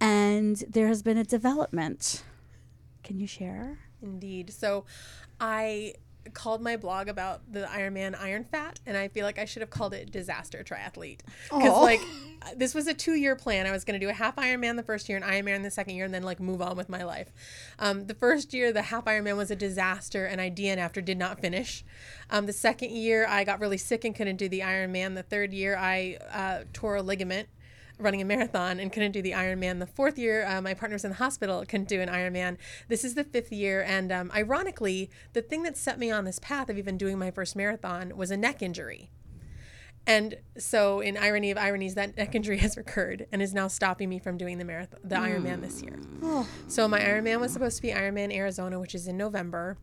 and 0.00 0.56
there 0.68 0.88
has 0.88 1.02
been 1.02 1.18
a 1.18 1.24
development. 1.24 2.22
Can 3.02 3.20
you 3.20 3.26
share? 3.26 3.78
Indeed. 4.02 4.52
So 4.52 4.84
I 5.40 5.94
called 6.32 6.62
my 6.62 6.76
blog 6.76 7.08
about 7.08 7.52
the 7.52 7.62
Ironman 7.62 8.18
Iron 8.18 8.44
Fat, 8.44 8.80
and 8.86 8.96
I 8.96 9.08
feel 9.08 9.24
like 9.24 9.38
I 9.38 9.44
should 9.44 9.60
have 9.60 9.70
called 9.70 9.92
it 9.92 10.10
Disaster 10.10 10.64
Triathlete. 10.64 11.20
Because, 11.44 11.82
like, 11.82 12.00
this 12.56 12.74
was 12.74 12.86
a 12.86 12.94
two 12.94 13.14
year 13.14 13.36
plan. 13.36 13.66
I 13.66 13.70
was 13.70 13.84
going 13.84 13.98
to 13.98 14.04
do 14.04 14.10
a 14.10 14.14
half 14.14 14.36
Ironman 14.36 14.76
the 14.76 14.82
first 14.82 15.08
year 15.08 15.18
and 15.18 15.24
Ironman 15.24 15.62
the 15.62 15.70
second 15.70 15.96
year, 15.96 16.04
and 16.04 16.14
then, 16.14 16.22
like, 16.22 16.40
move 16.40 16.62
on 16.62 16.76
with 16.76 16.88
my 16.88 17.04
life. 17.04 17.32
Um, 17.78 18.06
the 18.06 18.14
first 18.14 18.54
year, 18.54 18.72
the 18.72 18.82
half 18.82 19.04
Ironman 19.04 19.36
was 19.36 19.50
a 19.50 19.56
disaster, 19.56 20.26
and 20.26 20.40
I 20.40 20.50
DN 20.50 20.78
after 20.78 21.00
did 21.00 21.18
not 21.18 21.40
finish. 21.40 21.84
Um, 22.30 22.46
the 22.46 22.52
second 22.52 22.90
year, 22.90 23.26
I 23.28 23.44
got 23.44 23.60
really 23.60 23.78
sick 23.78 24.04
and 24.04 24.14
couldn't 24.14 24.36
do 24.36 24.48
the 24.48 24.60
Ironman. 24.60 25.14
The 25.14 25.22
third 25.22 25.52
year, 25.52 25.76
I 25.76 26.18
uh, 26.32 26.64
tore 26.72 26.96
a 26.96 27.02
ligament 27.02 27.48
running 27.98 28.20
a 28.20 28.24
marathon 28.24 28.80
and 28.80 28.92
couldn't 28.92 29.12
do 29.12 29.22
the 29.22 29.32
Ironman. 29.32 29.78
The 29.78 29.86
fourth 29.86 30.18
year, 30.18 30.46
uh, 30.46 30.60
my 30.60 30.74
partner 30.74 30.94
was 30.94 31.04
in 31.04 31.10
the 31.10 31.16
hospital, 31.16 31.64
couldn't 31.66 31.88
do 31.88 32.00
an 32.00 32.08
Ironman. 32.08 32.56
This 32.88 33.04
is 33.04 33.14
the 33.14 33.24
fifth 33.24 33.52
year, 33.52 33.82
and 33.82 34.10
um, 34.10 34.30
ironically, 34.34 35.10
the 35.32 35.42
thing 35.42 35.62
that 35.62 35.76
set 35.76 35.98
me 35.98 36.10
on 36.10 36.24
this 36.24 36.38
path 36.38 36.68
of 36.68 36.78
even 36.78 36.98
doing 36.98 37.18
my 37.18 37.30
first 37.30 37.56
marathon 37.56 38.16
was 38.16 38.30
a 38.30 38.36
neck 38.36 38.62
injury. 38.62 39.10
And 40.06 40.36
so, 40.58 41.00
in 41.00 41.16
irony 41.16 41.50
of 41.50 41.56
ironies, 41.56 41.94
that 41.94 42.16
neck 42.16 42.34
injury 42.34 42.58
has 42.64 42.76
recurred 42.76 43.26
and 43.32 43.40
is 43.40 43.54
now 43.54 43.68
stopping 43.68 44.08
me 44.08 44.18
from 44.18 44.36
doing 44.36 44.58
the 44.58 44.64
marathon, 44.64 45.00
the 45.02 45.16
Ironman 45.16 45.60
this 45.62 45.82
year. 45.82 45.98
Oh. 46.22 46.46
So 46.68 46.86
my 46.86 47.00
Ironman 47.00 47.40
was 47.40 47.52
supposed 47.52 47.76
to 47.76 47.82
be 47.82 47.88
Ironman 47.88 48.34
Arizona, 48.34 48.78
which 48.78 48.94
is 48.94 49.08
in 49.08 49.16
November. 49.16 49.78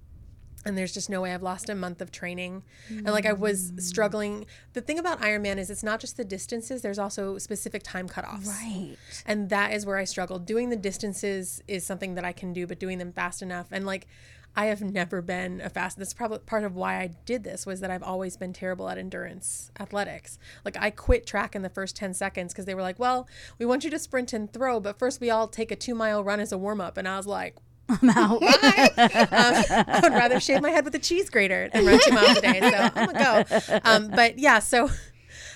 And 0.66 0.78
there's 0.78 0.94
just 0.94 1.10
no 1.10 1.22
way 1.22 1.34
I've 1.34 1.42
lost 1.42 1.70
a 1.70 1.76
month 1.76 2.02
of 2.02 2.12
training. 2.12 2.64
And 2.90 3.08
like 3.08 3.26
I 3.26 3.34
was 3.34 3.72
mm. 3.72 3.82
struggling. 3.82 4.46
The 4.74 4.82
thing 4.82 5.00
about 5.00 5.20
Ironman 5.20 5.58
is 5.58 5.70
it's 5.70 5.84
not 5.84 6.00
just 6.00 6.18
the 6.18 6.24
distances, 6.24 6.82
there's 6.82 7.00
also 7.00 7.38
specific 7.38 7.84
time 7.84 8.08
cutoffs. 8.08 8.48
Right. 8.48 8.96
And 9.26 9.50
that 9.50 9.74
is 9.74 9.86
where 9.86 9.98
I 9.98 10.04
struggled. 10.04 10.46
Doing 10.46 10.70
the 10.70 10.76
distances 10.76 11.64
is 11.68 11.86
something 11.86 12.16
that 12.16 12.26
I 12.26 12.32
can 12.32 12.54
do, 12.54 12.68
but 12.68 12.80
doing 12.80 13.00
them 13.00 13.12
fast 13.12 13.42
enough. 13.42 13.68
And 13.72 13.86
like 13.86 14.08
I 14.56 14.66
have 14.66 14.82
never 14.82 15.22
been 15.22 15.62
a 15.62 15.70
fast 15.70 15.98
that's 15.98 16.14
probably 16.14 16.40
part 16.40 16.64
of 16.64 16.76
why 16.76 17.00
I 17.00 17.12
did 17.26 17.44
this 17.44 17.66
was 17.66 17.80
that 17.80 17.90
I've 17.90 18.04
always 18.04 18.36
been 18.36 18.52
terrible 18.52 18.90
at 18.90 18.98
endurance 18.98 19.72
athletics. 19.80 20.38
Like 20.66 20.76
I 20.78 20.90
quit 20.90 21.26
track 21.26 21.56
in 21.56 21.62
the 21.62 21.70
first 21.70 21.96
10 21.96 22.14
seconds 22.14 22.52
because 22.52 22.66
they 22.66 22.76
were 22.76 22.82
like, 22.82 23.00
Well, 23.00 23.28
we 23.58 23.66
want 23.66 23.84
you 23.84 23.90
to 23.92 24.00
sprint 24.00 24.34
and 24.34 24.52
throw, 24.52 24.80
but 24.80 25.00
first 25.00 25.22
we 25.22 25.30
all 25.30 25.48
take 25.48 25.72
a 25.72 25.76
two 25.76 25.96
mile 25.96 26.24
run 26.24 26.40
as 26.40 26.52
a 26.52 26.58
warm 26.58 26.82
up. 26.82 26.98
And 26.98 27.08
I 27.08 27.18
was 27.18 27.28
like, 27.28 27.56
I'm 28.02 28.10
out. 28.10 28.40
Bye. 28.42 28.90
um, 28.98 29.86
I 29.88 30.00
would 30.04 30.14
rather 30.14 30.40
shave 30.40 30.62
my 30.62 30.70
head 30.70 30.86
with 30.86 30.96
a 30.96 31.00
cheese 31.00 31.30
grater 31.30 31.70
and 31.74 31.86
run 31.86 32.00
two 32.04 32.12
miles 32.14 32.38
a 32.38 32.42
day. 32.42 32.60
So 32.60 32.90
I'm 32.96 33.06
gonna 33.14 33.46
go. 33.50 33.80
Um, 33.84 34.08
but 34.10 34.40
yeah, 34.40 34.60
so 34.60 34.90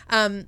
um, 0.09 0.47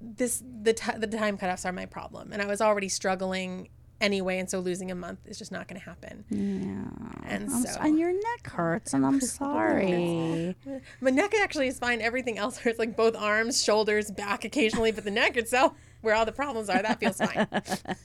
this 0.00 0.42
the 0.62 0.72
ti 0.72 0.92
the 0.98 1.06
time 1.06 1.36
cutoffs 1.38 1.64
are 1.64 1.72
my 1.72 1.86
problem, 1.86 2.32
and 2.32 2.40
I 2.42 2.46
was 2.46 2.60
already 2.60 2.88
struggling 2.88 3.68
anyway, 4.00 4.38
and 4.38 4.50
so 4.50 4.58
losing 4.58 4.90
a 4.90 4.94
month 4.94 5.20
is 5.24 5.38
just 5.38 5.50
not 5.52 5.66
going 5.68 5.80
to 5.80 5.86
happen. 5.86 6.24
Yeah. 6.28 7.20
And 7.30 7.44
I'm 7.50 7.62
so- 7.62 7.68
s- 7.70 7.76
and 7.80 7.98
your 7.98 8.12
neck 8.12 8.46
hurts, 8.50 8.92
and 8.92 9.06
I'm 9.06 9.20
sorry. 9.22 10.54
My 11.00 11.10
neck 11.10 11.32
actually 11.40 11.68
is 11.68 11.78
fine. 11.78 12.00
Everything 12.02 12.36
else 12.36 12.58
hurts, 12.58 12.78
like 12.78 12.96
both 12.96 13.16
arms, 13.16 13.62
shoulders, 13.62 14.10
back 14.10 14.44
occasionally, 14.44 14.92
but 14.92 15.04
the 15.04 15.10
neck 15.10 15.36
itself, 15.38 15.72
where 16.04 16.14
all 16.14 16.24
the 16.26 16.32
problems 16.32 16.68
are, 16.68 16.80
that 16.82 17.00
feels 17.00 17.16
fine. 17.16 17.46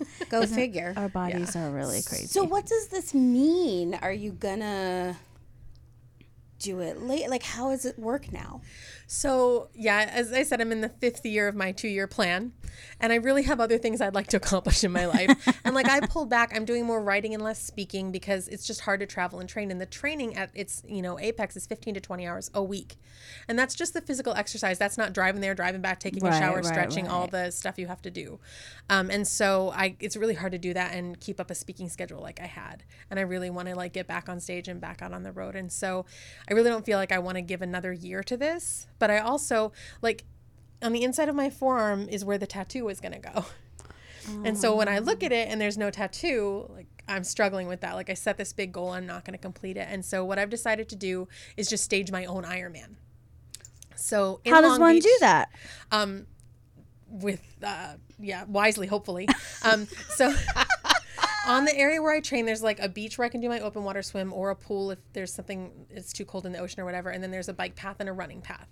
Go 0.30 0.46
figure. 0.46 0.94
Our 0.96 1.10
bodies 1.10 1.56
are 1.56 1.70
really 1.70 2.02
crazy. 2.02 2.28
So 2.28 2.44
what 2.44 2.66
does 2.66 2.88
this 2.88 3.14
mean? 3.14 3.94
Are 3.96 4.14
you 4.14 4.32
gonna 4.32 5.18
do 6.60 6.80
it 6.80 7.02
late? 7.02 7.30
Like, 7.30 7.44
how 7.44 7.70
does 7.70 7.86
it 7.86 7.98
work 7.98 8.32
now? 8.32 8.62
So, 9.08 9.70
yeah, 9.74 10.10
as 10.12 10.32
I 10.32 10.44
said, 10.44 10.62
I'm 10.62 10.72
in 10.72 10.82
the 10.82 10.90
fifth 10.90 11.26
year 11.26 11.48
of 11.48 11.56
my 11.56 11.72
two 11.72 11.88
year 11.88 12.06
plan, 12.06 12.54
and 13.00 13.12
I 13.12 13.16
really 13.16 13.44
have 13.44 13.60
other 13.60 13.78
things 13.78 14.02
I'd 14.02 14.14
like 14.14 14.28
to 14.28 14.38
accomplish 14.44 14.84
in 14.84 14.92
my 14.92 15.06
life. 15.06 15.32
and 15.64 15.74
like, 15.74 15.90
I 15.90 16.02
pulled 16.02 16.30
back, 16.30 16.52
I'm 16.56 16.66
doing 16.66 16.86
more 16.86 17.02
writing 17.02 17.34
and 17.34 17.44
less 17.44 17.62
speaking 17.62 18.12
because 18.12 18.48
it's 18.48 18.68
just 18.68 18.82
hard 18.82 19.00
to 19.00 19.08
travel 19.08 19.40
and 19.40 19.50
train. 19.50 19.72
And 19.72 19.82
the 19.82 19.88
training 19.88 20.36
at 20.36 20.52
its, 20.54 20.84
you 20.88 21.02
know, 21.02 21.20
apex 21.20 21.56
is 21.56 21.66
15 21.66 21.96
to 21.96 22.00
20 22.02 22.28
hours 22.28 22.52
a 22.54 22.62
week. 22.62 22.98
And 23.48 23.58
that's 23.58 23.74
just 23.74 23.94
the 23.94 24.02
physical 24.02 24.34
exercise. 24.34 24.78
That's 24.78 24.98
not 24.98 25.14
driving 25.14 25.42
there, 25.42 25.56
driving 25.56 25.82
back, 25.82 26.00
taking 26.00 26.24
Right, 26.24 26.36
a 26.36 26.38
shower, 26.38 26.58
right, 26.58 26.66
stretching, 26.66 27.08
all 27.08 27.26
the 27.28 27.52
stuff 27.52 27.80
you 27.80 27.88
have 27.88 28.02
to 28.04 28.12
do. 28.12 28.40
Um, 28.90 29.10
and 29.10 29.28
so, 29.28 29.72
I 29.76 29.96
it's 30.00 30.16
really 30.16 30.36
hard 30.36 30.52
to 30.52 30.58
do 30.60 30.74
that 30.74 30.94
and 30.94 31.20
keep 31.20 31.40
up 31.40 31.50
a 31.50 31.56
speaking 31.56 31.90
schedule 31.90 32.22
like 32.22 32.40
I 32.40 32.46
had. 32.46 32.84
And 33.10 33.20
I 33.20 33.24
really 33.24 33.50
want 33.50 33.68
to 33.70 33.76
like 33.76 33.94
get 33.94 34.08
back 34.08 34.30
on 34.30 34.40
stage 34.40 34.68
and 34.68 34.80
back 34.80 35.02
out 35.02 35.14
on 35.14 35.24
the 35.24 35.32
road. 35.32 35.56
And 35.56 35.72
so, 35.72 36.06
I 36.50 36.54
really 36.54 36.70
don't 36.70 36.86
feel 36.86 36.98
like 36.98 37.12
I 37.12 37.20
want 37.20 37.36
to 37.36 37.42
give 37.42 37.62
another 37.62 37.94
year 37.94 38.24
to 38.24 38.36
this, 38.36 38.88
but 38.98 39.12
I 39.12 39.20
also 39.20 39.72
like 40.02 40.24
on 40.82 40.94
the 40.94 41.04
inside 41.04 41.30
of 41.30 41.36
my 41.36 41.50
forearm 41.50 42.08
is 42.10 42.26
where 42.26 42.38
the 42.38 42.48
tattoo 42.48 42.88
is 42.90 43.00
going 43.00 43.14
to 43.14 43.20
go. 43.20 43.46
And 44.46 44.58
so 44.58 44.76
when 44.76 44.88
I 44.88 45.00
look 45.00 45.24
at 45.24 45.32
it 45.32 45.50
and 45.50 45.60
there's 45.60 45.78
no 45.78 45.90
tattoo, 45.90 46.70
like 46.76 46.88
I'm 47.08 47.24
struggling 47.24 47.68
with 47.68 47.82
that. 47.82 47.96
Like 47.96 48.10
I 48.10 48.14
set 48.14 48.38
this 48.38 48.54
big 48.54 48.72
goal, 48.72 48.92
I'm 48.92 49.08
not 49.08 49.26
going 49.26 49.34
to 49.34 49.40
complete 49.42 49.76
it. 49.76 49.88
And 49.90 50.06
so 50.06 50.24
what 50.24 50.38
I've 50.38 50.50
decided 50.50 50.88
to 50.90 50.96
do 50.96 51.28
is 51.58 51.68
just 51.68 51.84
stage 51.84 52.12
my 52.12 52.26
own 52.26 52.44
Ironman. 52.44 52.96
So 53.96 54.40
How 54.46 54.62
does 54.62 54.72
Long 54.72 54.82
one 54.82 54.96
Beach, 54.96 55.04
do 55.04 55.18
that? 55.22 55.50
Um, 55.92 56.28
with 57.08 57.42
uh, 57.64 57.96
yeah, 58.20 58.44
wisely, 58.46 58.88
hopefully. 58.88 59.28
Um, 59.64 59.88
so 60.10 60.34
on 61.46 61.66
the 61.66 61.76
area 61.76 62.02
where 62.02 62.14
I 62.14 62.20
train, 62.20 62.46
there's 62.46 62.64
like 62.64 62.80
a 62.80 62.90
beach 62.90 63.18
where 63.18 63.26
I 63.26 63.30
can 63.30 63.42
do 63.42 63.50
my 63.50 63.60
open 63.60 63.84
water 63.84 64.02
swim, 64.02 64.34
or 64.34 64.50
a 64.50 64.56
pool 64.56 64.92
if 64.92 65.00
there's 65.14 65.34
something 65.34 65.72
it's 65.90 66.14
too 66.14 66.26
cold 66.26 66.46
in 66.46 66.52
the 66.52 66.60
ocean 66.60 66.82
or 66.82 66.86
whatever. 66.86 67.10
And 67.10 67.24
then 67.24 67.32
there's 67.32 67.50
a 67.50 67.54
bike 67.54 67.76
path 67.76 67.98
and 68.00 68.10
a 68.10 68.14
running 68.14 68.42
path. 68.42 68.68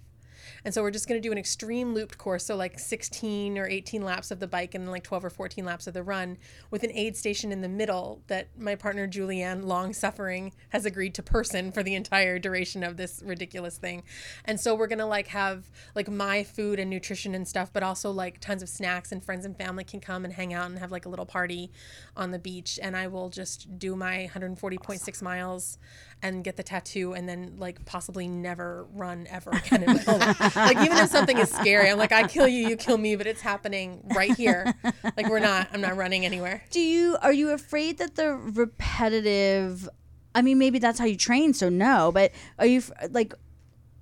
And 0.66 0.74
so 0.74 0.82
we're 0.82 0.92
just 0.92 1.08
going 1.08 1.22
to 1.22 1.28
do 1.28 1.32
an 1.32 1.38
extreme 1.38 1.94
looped 1.94 2.18
course. 2.18 2.46
So, 2.46 2.56
like 2.56 2.80
16 2.80 3.58
or 3.58 3.68
18 3.68 4.04
laps 4.04 4.32
of 4.32 4.40
the 4.40 4.48
bike 4.48 4.76
and 4.76 4.84
then 4.84 4.92
like 4.92 5.04
12 5.04 5.26
or 5.26 5.30
14 5.30 5.66
laps 5.66 5.88
of 5.88 5.94
the 5.94 6.04
run 6.04 6.38
with 6.72 6.84
an 6.84 6.92
aid 6.92 7.16
station 7.16 7.52
in 7.52 7.62
the 7.62 7.70
middle 7.70 8.22
that 8.28 8.50
my 8.58 8.76
partner, 8.76 9.08
Julianne, 9.08 9.64
long 9.64 9.94
suffering, 9.94 10.54
has 10.70 10.86
agreed 10.86 11.14
to 11.16 11.24
person 11.24 11.72
for 11.72 11.84
the 11.84 11.96
entire 11.96 12.40
duration 12.40 12.84
of 12.84 12.98
this 12.98 13.22
ridiculous 13.26 13.78
thing. 13.78 14.04
And 14.46 14.60
so 14.60 14.76
we're 14.76 14.88
going 14.88 15.00
to 15.00 15.06
like 15.06 15.28
have 15.28 15.70
like 15.96 16.10
my 16.10 16.44
food 16.44 16.80
and 16.80 16.90
nutrition 16.90 17.36
and 17.36 17.48
stuff, 17.48 17.72
but 17.74 17.84
also 17.84 18.12
like 18.12 18.40
tons 18.40 18.64
of 18.64 18.70
snacks 18.70 19.12
and 19.12 19.24
friends 19.24 19.46
and 19.46 19.58
family 19.58 19.84
can 19.84 20.00
come 20.00 20.26
and 20.26 20.34
hang 20.34 20.54
out 20.54 20.70
and 20.70 20.80
have 20.80 20.92
like 20.92 21.06
a 21.06 21.10
little 21.10 21.26
party 21.26 21.72
on 22.16 22.32
the 22.32 22.40
beach. 22.40 22.80
And 22.82 22.96
I 22.96 23.08
will 23.08 23.30
just 23.30 23.80
do 23.80 23.96
my 23.96 24.30
140.6 24.34 25.22
miles 25.22 25.78
and 26.22 26.44
get 26.44 26.58
the 26.58 26.64
tattoo 26.64 27.14
and 27.14 27.30
then 27.30 27.56
like 27.58 27.86
possibly 27.86 28.28
never 28.28 28.88
run 28.94 29.28
ever 29.30 29.52
again 29.52 29.84
in 29.84 29.96
my 29.96 30.04
life. 30.18 30.47
Like 30.56 30.78
even 30.78 30.98
if 30.98 31.10
something 31.10 31.38
is 31.38 31.50
scary, 31.50 31.90
I'm 31.90 31.98
like, 31.98 32.12
I 32.12 32.28
kill 32.28 32.48
you, 32.48 32.68
you 32.68 32.76
kill 32.76 32.98
me, 32.98 33.16
but 33.16 33.28
it's 33.28 33.42
happening 33.42 34.04
right 34.16 34.36
here. 34.36 34.74
Like 35.16 35.30
we're 35.30 35.40
not, 35.40 35.68
I'm 35.74 35.82
not 35.82 35.96
running 35.96 36.26
anywhere. 36.26 36.64
Do 36.70 36.80
you 36.80 37.18
are 37.22 37.34
you 37.34 37.52
afraid 37.52 37.98
that 37.98 38.16
the 38.16 38.34
repetitive? 38.36 39.90
I 40.36 40.42
mean, 40.42 40.60
maybe 40.60 40.80
that's 40.80 41.00
how 41.00 41.06
you 41.06 41.18
train, 41.18 41.54
so 41.54 41.70
no. 41.70 42.12
But 42.12 42.32
are 42.60 42.66
you 42.66 42.84
like? 43.10 43.34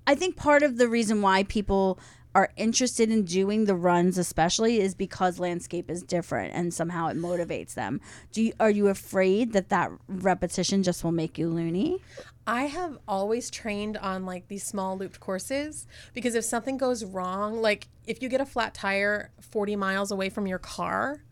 I 0.06 0.14
think 0.14 0.36
part 0.36 0.62
of 0.62 0.78
the 0.78 0.86
reason 0.86 1.20
why 1.20 1.42
people 1.44 1.98
are 2.36 2.52
interested 2.56 3.10
in 3.10 3.24
doing 3.24 3.64
the 3.64 3.74
runs 3.74 4.18
especially 4.18 4.78
is 4.78 4.94
because 4.94 5.38
landscape 5.38 5.90
is 5.90 6.02
different 6.02 6.52
and 6.54 6.74
somehow 6.74 7.08
it 7.08 7.16
motivates 7.16 7.72
them 7.72 7.98
do 8.30 8.42
you 8.42 8.52
are 8.60 8.70
you 8.70 8.88
afraid 8.88 9.54
that 9.54 9.70
that 9.70 9.90
repetition 10.06 10.82
just 10.82 11.02
will 11.02 11.12
make 11.12 11.38
you 11.38 11.48
loony 11.48 11.98
I 12.46 12.66
have 12.66 12.98
always 13.08 13.50
trained 13.50 13.96
on 13.96 14.24
like 14.24 14.46
these 14.46 14.62
small 14.62 14.96
looped 14.96 15.18
courses 15.18 15.88
because 16.14 16.36
if 16.36 16.44
something 16.44 16.76
goes 16.76 17.04
wrong, 17.04 17.60
like 17.60 17.88
if 18.06 18.22
you 18.22 18.28
get 18.28 18.40
a 18.40 18.46
flat 18.46 18.72
tire 18.72 19.32
40 19.40 19.74
miles 19.74 20.12
away 20.12 20.30
from 20.30 20.46
your 20.46 20.60
car, 20.60 21.24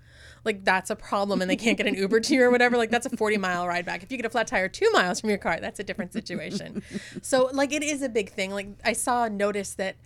like 0.44 0.64
that's 0.64 0.90
a 0.90 0.96
problem 0.96 1.40
and 1.40 1.48
they 1.48 1.56
can't 1.56 1.76
get 1.76 1.86
an 1.86 1.94
Uber 1.94 2.18
to 2.20 2.34
you 2.34 2.42
or 2.42 2.50
whatever, 2.50 2.76
like 2.76 2.90
that's 2.90 3.06
a 3.06 3.16
40 3.16 3.36
mile 3.38 3.66
ride 3.66 3.86
back. 3.86 4.02
If 4.02 4.10
you 4.10 4.18
get 4.18 4.26
a 4.26 4.30
flat 4.30 4.46
tire 4.46 4.68
two 4.68 4.90
miles 4.90 5.20
from 5.20 5.30
your 5.30 5.38
car, 5.38 5.58
that's 5.60 5.80
a 5.80 5.84
different 5.84 6.12
situation. 6.12 6.82
so, 7.22 7.48
like, 7.52 7.72
it 7.72 7.82
is 7.82 8.02
a 8.02 8.08
big 8.08 8.30
thing. 8.30 8.50
Like, 8.50 8.68
I 8.84 8.92
saw 8.92 9.24
a 9.24 9.30
notice 9.30 9.74
that 9.74 9.96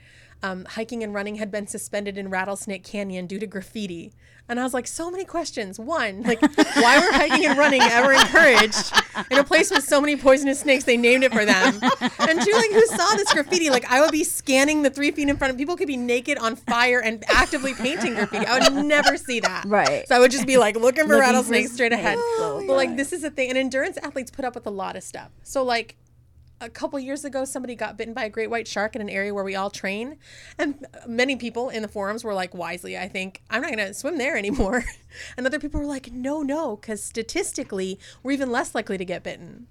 um, 0.43 0.65
hiking 0.65 1.03
and 1.03 1.13
running 1.13 1.37
had 1.37 1.51
been 1.51 1.67
suspended 1.67 2.17
in 2.17 2.31
Rattlesnake 2.31 2.85
Canyon 2.85 3.27
due 3.27 3.39
to 3.39 3.47
graffiti. 3.47 4.13
And 4.51 4.59
I 4.59 4.63
was 4.63 4.73
like, 4.73 4.87
so 4.87 5.11
many 5.11 5.27
questions. 5.27 5.79
One, 5.79 6.23
like, 6.23 6.41
why 6.41 6.99
were 6.99 7.13
hiking 7.13 7.45
and 7.45 7.59
running 7.59 7.83
ever 7.83 8.13
encouraged 8.13 8.93
in 9.31 9.37
a 9.37 9.45
place 9.45 9.71
with 9.71 9.85
so 9.85 10.01
many 10.01 10.17
poisonous 10.17 10.61
snakes? 10.61 10.85
They 10.85 10.97
named 10.97 11.23
it 11.25 11.33
for 11.35 11.45
them. 11.45 11.79
And 12.19 12.41
two, 12.41 12.53
like, 12.53 12.71
who 12.71 12.87
saw 12.87 13.15
this 13.17 13.31
graffiti? 13.31 13.69
Like, 13.69 13.85
I 13.91 14.01
would 14.01 14.11
be 14.11 14.25
scanning 14.25 14.83
the 14.83 14.91
three 14.91 15.11
feet 15.11 15.29
in 15.29 15.37
front 15.37 15.51
of 15.53 15.59
people, 15.59 15.77
could 15.77 15.87
be 15.87 15.99
naked 15.99 16.39
on 16.39 16.57
fire 16.57 16.99
and 16.99 17.23
actively 17.29 17.75
painting 17.75 18.15
graffiti. 18.15 18.47
I 18.47 18.59
would 18.59 18.87
never 18.87 19.19
see 19.19 19.41
that. 19.41 19.67
Right. 19.67 20.09
So 20.09 20.17
I 20.17 20.19
would 20.19 20.31
just 20.31 20.47
be 20.47 20.57
like 20.57 20.77
looking 20.77 21.05
for 21.05 21.09
Looking 21.09 21.09
for 21.09 21.21
rattlesnakes 21.21 21.73
straight 21.73 21.93
ahead. 21.93 22.17
Oh, 22.19 22.65
but 22.67 22.75
like, 22.75 22.97
this 22.97 23.13
is 23.13 23.21
the 23.21 23.31
thing. 23.31 23.51
And 23.51 23.59
endurance 23.59 23.99
athletes 23.99 24.31
put 24.31 24.47
up 24.47 24.55
with 24.55 24.67
a 24.67 24.71
lot 24.71 24.97
of 24.97 25.03
stuff. 25.03 25.29
So, 25.43 25.63
like, 25.63 25.97
a 26.61 26.69
couple 26.69 26.99
years 26.99 27.25
ago, 27.25 27.45
somebody 27.45 27.75
got 27.75 27.97
bitten 27.97 28.15
by 28.15 28.25
a 28.25 28.29
great 28.29 28.51
white 28.51 28.67
shark 28.67 28.97
in 28.97 29.03
an 29.03 29.09
area 29.09 29.33
where 29.33 29.45
we 29.45 29.55
all 29.55 29.71
train. 29.71 30.17
And 30.59 30.87
many 31.07 31.37
people 31.37 31.69
in 31.69 31.83
the 31.83 31.89
forums 31.89 32.25
were 32.25 32.35
like, 32.35 32.55
wisely, 32.55 32.99
I 32.99 33.09
think, 33.09 33.43
I'm 33.51 33.63
not 33.63 33.73
going 33.73 33.87
to 33.87 33.95
swim 33.95 34.19
there 34.19 34.37
anymore. 34.37 34.85
and 35.37 35.47
other 35.47 35.59
people 35.59 35.81
were 35.81 35.87
like, 35.87 36.13
no, 36.13 36.43
no, 36.43 36.77
because 36.77 37.03
statistically, 37.03 37.99
we're 38.23 38.33
even 38.33 38.51
less 38.51 38.75
likely 38.75 38.99
to 38.99 39.05
get 39.05 39.23
bitten. 39.23 39.67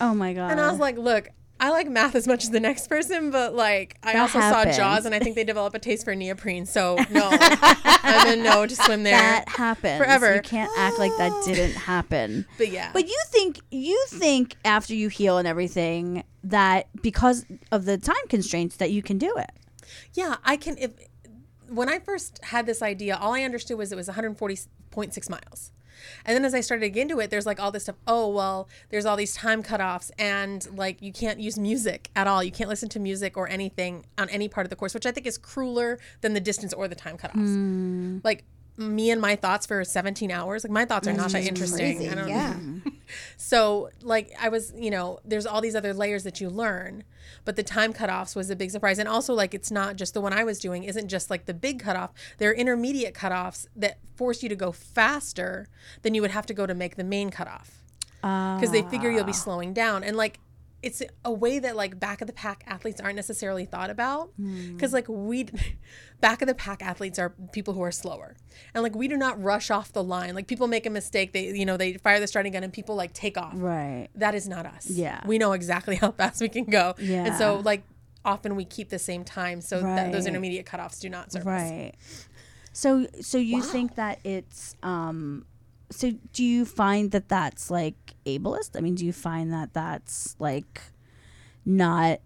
oh 0.00 0.14
my 0.14 0.32
god 0.32 0.50
And 0.50 0.60
I 0.60 0.70
was 0.70 0.78
like, 0.78 0.96
look, 0.98 1.30
I 1.62 1.70
like 1.70 1.88
math 1.88 2.16
as 2.16 2.26
much 2.26 2.42
as 2.42 2.50
the 2.50 2.58
next 2.58 2.88
person, 2.88 3.30
but 3.30 3.54
like, 3.54 3.96
I 4.02 4.14
That 4.14 4.22
also 4.22 4.40
happens. 4.40 4.74
saw 4.74 4.82
Jaws 4.96 5.06
and 5.06 5.14
I 5.14 5.20
think 5.20 5.36
they 5.36 5.44
develop 5.44 5.74
a 5.74 5.78
taste 5.78 6.04
for 6.04 6.12
neoprene. 6.14 6.66
So, 6.66 6.96
no, 7.10 7.28
I'm 7.40 8.36
a 8.38 8.42
no 8.42 8.66
to 8.66 8.74
swim 8.74 9.04
there. 9.04 9.16
that 9.16 9.48
happens 9.48 9.96
forever. 9.98 10.34
you 10.34 10.40
can't 10.42 10.72
act 10.76 10.98
like 10.98 11.12
that 11.18 11.44
didn't 11.46 11.74
happen 11.76 12.46
but 12.58 12.68
yeah. 12.70 12.90
But 12.92 13.06
you 13.06 13.16
think 13.28 13.60
you 13.70 14.04
think 14.08 14.56
after 14.64 14.92
you 14.92 15.08
heal 15.08 15.38
and 15.38 15.46
everything 15.46 16.24
that 16.42 16.88
because 17.00 17.46
of 17.70 17.84
the 17.84 17.96
time 17.96 18.16
constraints 18.28 18.76
that 18.78 18.90
you 18.90 19.00
can 19.00 19.16
do 19.18 19.32
it. 19.36 19.52
Yeah, 20.14 20.38
I 20.44 20.56
can. 20.56 20.76
If 20.78 20.90
when 21.68 21.88
I 21.88 22.00
first 22.00 22.40
had 22.42 22.66
this 22.66 22.82
idea, 22.82 23.16
all 23.16 23.34
I 23.34 23.42
understood 23.42 23.78
was 23.78 23.92
it 23.92 23.96
was 23.96 24.08
140.6 24.08 25.30
miles. 25.30 25.70
And 26.24 26.34
then 26.34 26.44
as 26.44 26.54
I 26.54 26.60
started 26.60 26.82
to 26.82 26.90
get 26.90 27.02
into 27.02 27.20
it, 27.20 27.30
there's 27.30 27.46
like 27.46 27.60
all 27.60 27.70
this 27.70 27.84
stuff. 27.84 27.96
Oh, 28.06 28.28
well, 28.28 28.68
there's 28.90 29.06
all 29.06 29.16
these 29.16 29.34
time 29.34 29.62
cutoffs, 29.62 30.10
and 30.18 30.66
like 30.76 31.00
you 31.02 31.12
can't 31.12 31.40
use 31.40 31.58
music 31.58 32.10
at 32.16 32.26
all. 32.26 32.42
You 32.42 32.52
can't 32.52 32.68
listen 32.68 32.88
to 32.90 33.00
music 33.00 33.36
or 33.36 33.48
anything 33.48 34.04
on 34.18 34.28
any 34.28 34.48
part 34.48 34.66
of 34.66 34.70
the 34.70 34.76
course, 34.76 34.94
which 34.94 35.06
I 35.06 35.12
think 35.12 35.26
is 35.26 35.38
crueler 35.38 35.98
than 36.20 36.34
the 36.34 36.40
distance 36.40 36.72
or 36.72 36.88
the 36.88 36.94
time 36.94 37.16
cutoffs. 37.16 37.54
Hmm. 37.54 38.18
Like 38.24 38.44
me 38.76 39.10
and 39.10 39.20
my 39.20 39.36
thoughts 39.36 39.66
for 39.66 39.84
17 39.84 40.30
hours, 40.30 40.64
like 40.64 40.70
my 40.70 40.84
thoughts 40.84 41.06
are 41.06 41.12
not 41.12 41.30
that 41.30 41.38
mm-hmm. 41.38 41.48
interesting. 41.48 41.96
Crazy. 41.96 42.10
I 42.10 42.14
don't 42.14 42.28
Yeah. 42.28 42.56
so, 43.36 43.90
like, 44.02 44.32
I 44.40 44.48
was, 44.48 44.72
you 44.76 44.90
know, 44.90 45.20
there's 45.24 45.46
all 45.46 45.60
these 45.60 45.74
other 45.74 45.92
layers 45.92 46.24
that 46.24 46.40
you 46.40 46.48
learn, 46.48 47.04
but 47.44 47.56
the 47.56 47.62
time 47.62 47.92
cutoffs 47.92 48.34
was 48.34 48.50
a 48.50 48.56
big 48.56 48.70
surprise. 48.70 48.98
And 48.98 49.08
also, 49.08 49.34
like, 49.34 49.54
it's 49.54 49.70
not 49.70 49.96
just 49.96 50.14
the 50.14 50.20
one 50.20 50.32
I 50.32 50.44
was 50.44 50.58
doing, 50.58 50.84
isn't 50.84 51.08
just 51.08 51.28
like 51.28 51.44
the 51.44 51.54
big 51.54 51.80
cutoff. 51.80 52.12
There 52.38 52.50
are 52.50 52.54
intermediate 52.54 53.14
cutoffs 53.14 53.66
that 53.76 53.98
force 54.16 54.42
you 54.42 54.48
to 54.48 54.56
go 54.56 54.72
faster 54.72 55.68
than 56.02 56.14
you 56.14 56.22
would 56.22 56.30
have 56.30 56.46
to 56.46 56.54
go 56.54 56.66
to 56.66 56.74
make 56.74 56.96
the 56.96 57.04
main 57.04 57.30
cutoff 57.30 57.82
because 58.20 58.70
they 58.70 58.82
figure 58.82 59.10
you'll 59.10 59.24
be 59.24 59.32
ah. 59.32 59.34
slowing 59.34 59.72
down. 59.72 60.02
And, 60.02 60.16
like, 60.16 60.38
it's 60.82 61.00
a 61.24 61.32
way 61.32 61.58
that 61.60 61.76
like 61.76 62.00
back 62.00 62.20
of 62.20 62.26
the 62.26 62.32
pack 62.32 62.64
athletes 62.66 63.00
aren't 63.00 63.16
necessarily 63.16 63.64
thought 63.64 63.88
about 63.90 64.30
because 64.72 64.92
like 64.92 65.06
we 65.08 65.46
back 66.20 66.42
of 66.42 66.48
the 66.48 66.54
pack 66.54 66.82
athletes 66.82 67.18
are 67.18 67.30
people 67.52 67.72
who 67.74 67.82
are 67.82 67.92
slower 67.92 68.34
and 68.74 68.82
like 68.82 68.94
we 68.94 69.06
do 69.08 69.16
not 69.16 69.40
rush 69.42 69.70
off 69.70 69.92
the 69.92 70.02
line 70.02 70.34
like 70.34 70.46
people 70.46 70.66
make 70.66 70.84
a 70.86 70.90
mistake 70.90 71.32
they 71.32 71.46
you 71.56 71.64
know 71.64 71.76
they 71.76 71.92
fire 71.94 72.18
the 72.20 72.26
starting 72.26 72.52
gun 72.52 72.64
and 72.64 72.72
people 72.72 72.94
like 72.96 73.12
take 73.12 73.38
off 73.38 73.52
Right. 73.54 74.08
that 74.16 74.34
is 74.34 74.48
not 74.48 74.66
us. 74.66 74.88
Yeah. 74.90 75.20
We 75.26 75.38
know 75.38 75.52
exactly 75.52 75.96
how 76.02 76.10
fast 76.12 76.40
we 76.40 76.48
can 76.48 76.64
go. 76.64 76.94
yeah 76.98 77.26
And 77.26 77.36
so, 77.36 77.56
like, 77.64 77.82
often 78.24 78.56
we 78.56 78.64
keep 78.64 78.88
the 78.88 78.98
same 78.98 79.24
time. 79.24 79.60
So 79.60 79.80
that 79.80 80.12
those 80.12 80.26
intermediate 80.26 80.66
cutoffs 80.66 81.00
do 81.00 81.08
not 81.08 81.32
serve 81.32 81.46
us. 81.46 81.70
Right. 81.70 81.92
So 82.72 83.06
so 83.20 83.38
you 83.38 83.62
think 83.62 83.96
that 83.96 84.18
it's 84.24 84.74
um 84.82 85.44
so 85.92 86.12
do 86.32 86.44
you 86.44 86.64
find 86.64 87.10
that 87.12 87.28
that's 87.28 87.70
like 87.70 88.14
ableist? 88.26 88.76
I 88.76 88.80
mean, 88.80 88.94
do 88.94 89.04
you 89.04 89.12
find 89.12 89.52
that 89.52 89.72
that's 89.72 90.36
like 90.38 90.82
not 91.64 92.20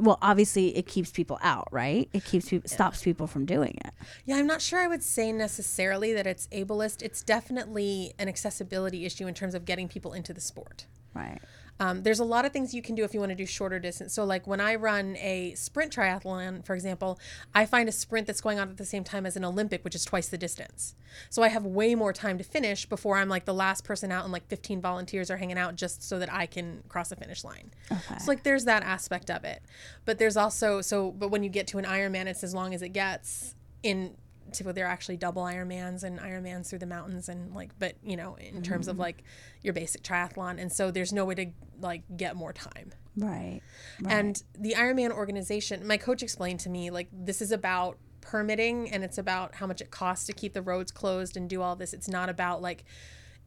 well, 0.00 0.18
obviously 0.22 0.76
it 0.76 0.86
keeps 0.86 1.10
people 1.10 1.38
out, 1.42 1.68
right? 1.70 2.08
It 2.12 2.24
keeps 2.24 2.48
people 2.48 2.68
stops 2.68 3.02
people 3.02 3.26
from 3.26 3.44
doing 3.44 3.78
it. 3.84 3.92
Yeah, 4.24 4.36
I'm 4.36 4.46
not 4.46 4.62
sure 4.62 4.80
I 4.80 4.86
would 4.86 5.02
say 5.02 5.30
necessarily 5.30 6.14
that 6.14 6.26
it's 6.26 6.48
ableist. 6.48 7.02
It's 7.02 7.22
definitely 7.22 8.14
an 8.18 8.28
accessibility 8.28 9.04
issue 9.04 9.26
in 9.26 9.34
terms 9.34 9.54
of 9.54 9.64
getting 9.66 9.88
people 9.88 10.14
into 10.14 10.32
the 10.32 10.40
sport. 10.40 10.86
Right. 11.14 11.38
Um, 11.80 12.02
there's 12.02 12.20
a 12.20 12.24
lot 12.24 12.44
of 12.44 12.52
things 12.52 12.74
you 12.74 12.82
can 12.82 12.94
do 12.94 13.04
if 13.04 13.14
you 13.14 13.20
want 13.20 13.30
to 13.30 13.36
do 13.36 13.46
shorter 13.46 13.78
distance. 13.78 14.12
So, 14.12 14.24
like 14.24 14.46
when 14.46 14.60
I 14.60 14.74
run 14.74 15.16
a 15.16 15.54
sprint 15.54 15.92
triathlon, 15.94 16.64
for 16.64 16.74
example, 16.74 17.18
I 17.54 17.66
find 17.66 17.88
a 17.88 17.92
sprint 17.92 18.26
that's 18.26 18.42
going 18.42 18.60
on 18.60 18.68
at 18.68 18.76
the 18.76 18.84
same 18.84 19.02
time 19.02 19.24
as 19.24 19.36
an 19.36 19.44
Olympic, 19.44 19.82
which 19.82 19.94
is 19.94 20.04
twice 20.04 20.28
the 20.28 20.38
distance. 20.38 20.94
So 21.30 21.42
I 21.42 21.48
have 21.48 21.64
way 21.64 21.94
more 21.94 22.12
time 22.12 22.38
to 22.38 22.44
finish 22.44 22.86
before 22.86 23.16
I'm 23.16 23.28
like 23.28 23.46
the 23.46 23.54
last 23.54 23.84
person 23.84 24.12
out 24.12 24.24
and 24.24 24.32
like 24.32 24.46
15 24.48 24.80
volunteers 24.80 25.30
are 25.30 25.38
hanging 25.38 25.58
out 25.58 25.74
just 25.74 26.02
so 26.02 26.18
that 26.18 26.32
I 26.32 26.46
can 26.46 26.82
cross 26.88 27.08
the 27.08 27.16
finish 27.16 27.44
line. 27.44 27.70
Okay. 27.90 28.18
So 28.18 28.26
like 28.30 28.42
there's 28.42 28.66
that 28.66 28.82
aspect 28.82 29.30
of 29.30 29.44
it. 29.44 29.62
But 30.04 30.18
there's 30.18 30.36
also 30.36 30.80
so 30.82 31.10
but 31.10 31.30
when 31.30 31.42
you 31.42 31.48
get 31.48 31.66
to 31.68 31.78
an 31.78 31.84
Ironman, 31.84 32.26
it's 32.26 32.44
as 32.44 32.54
long 32.54 32.74
as 32.74 32.82
it 32.82 32.90
gets 32.90 33.54
in 33.82 34.16
typically 34.52 34.74
they're 34.74 34.86
actually 34.86 35.16
double 35.16 35.42
Ironmans 35.42 36.02
and 36.02 36.18
Ironmans 36.18 36.68
through 36.68 36.80
the 36.80 36.86
mountains 36.86 37.28
and 37.28 37.54
like 37.54 37.70
but 37.78 37.96
you 38.02 38.16
know, 38.16 38.36
in 38.36 38.62
terms 38.62 38.88
of 38.88 38.96
mm. 38.96 39.00
like 39.00 39.24
your 39.62 39.74
basic 39.74 40.02
triathlon. 40.02 40.60
And 40.60 40.72
so 40.72 40.90
there's 40.90 41.12
no 41.12 41.24
way 41.24 41.34
to 41.34 41.46
like 41.80 42.02
get 42.16 42.36
more 42.36 42.52
time. 42.52 42.92
Right. 43.16 43.60
right. 44.00 44.12
And 44.12 44.42
the 44.58 44.74
Ironman 44.78 45.10
organization, 45.10 45.86
my 45.86 45.96
coach 45.96 46.22
explained 46.22 46.60
to 46.60 46.70
me 46.70 46.90
like 46.90 47.08
this 47.12 47.42
is 47.42 47.52
about 47.52 47.98
permitting 48.20 48.90
and 48.90 49.02
it's 49.02 49.18
about 49.18 49.56
how 49.56 49.66
much 49.66 49.80
it 49.80 49.90
costs 49.90 50.26
to 50.26 50.32
keep 50.32 50.52
the 50.52 50.62
roads 50.62 50.92
closed 50.92 51.36
and 51.36 51.48
do 51.48 51.62
all 51.62 51.76
this. 51.76 51.92
It's 51.92 52.08
not 52.08 52.28
about 52.28 52.62
like 52.62 52.84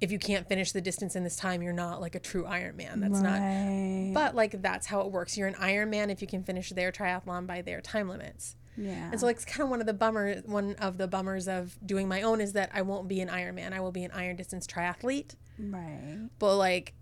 if 0.01 0.11
you 0.11 0.19
can't 0.19 0.47
finish 0.47 0.73
the 0.73 0.81
distance 0.81 1.15
in 1.15 1.23
this 1.23 1.37
time, 1.37 1.61
you're 1.61 1.71
not 1.71 2.01
like 2.01 2.15
a 2.15 2.19
true 2.19 2.43
Ironman. 2.43 2.99
That's 2.99 3.21
not 3.21 3.39
right. 3.39 4.11
but 4.13 4.35
like 4.35 4.61
that's 4.61 4.87
how 4.87 5.01
it 5.01 5.11
works. 5.11 5.37
You're 5.37 5.47
an 5.47 5.53
Ironman 5.55 6.11
if 6.11 6.21
you 6.21 6.27
can 6.27 6.43
finish 6.43 6.69
their 6.71 6.91
triathlon 6.91 7.47
by 7.47 7.61
their 7.61 7.79
time 7.79 8.09
limits. 8.09 8.55
Yeah. 8.77 9.09
And 9.11 9.19
so 9.19 9.25
like 9.25 9.35
it's 9.37 9.45
kind 9.45 9.61
of 9.61 9.69
one 9.69 9.79
of 9.79 9.87
the 9.87 9.93
bummer 9.93 10.41
one 10.45 10.75
of 10.75 10.97
the 10.97 11.07
bummers 11.07 11.47
of 11.47 11.77
doing 11.85 12.07
my 12.07 12.21
own 12.21 12.41
is 12.41 12.53
that 12.53 12.69
I 12.73 12.81
won't 12.81 13.07
be 13.07 13.21
an 13.21 13.29
Ironman. 13.29 13.73
I 13.73 13.79
will 13.79 13.91
be 13.91 14.03
an 14.03 14.11
iron 14.11 14.35
distance 14.35 14.67
triathlete. 14.67 15.35
right. 15.59 16.29
But 16.39 16.57
like 16.57 16.93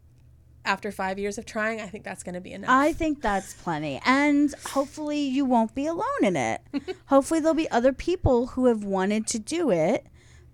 after 0.63 0.91
5 0.91 1.17
years 1.17 1.39
of 1.39 1.45
trying, 1.45 1.81
I 1.81 1.87
think 1.87 2.03
that's 2.03 2.21
going 2.21 2.35
to 2.35 2.41
be 2.41 2.51
enough. 2.53 2.69
I 2.69 2.93
think 2.93 3.21
that's 3.21 3.53
plenty. 3.53 3.99
And 4.05 4.53
hopefully 4.67 5.19
you 5.19 5.43
won't 5.43 5.73
be 5.73 5.87
alone 5.87 6.05
in 6.21 6.35
it. 6.35 6.61
hopefully 7.07 7.39
there'll 7.39 7.55
be 7.55 7.71
other 7.71 7.93
people 7.93 8.47
who 8.47 8.67
have 8.67 8.83
wanted 8.83 9.25
to 9.27 9.39
do 9.39 9.71
it, 9.71 10.05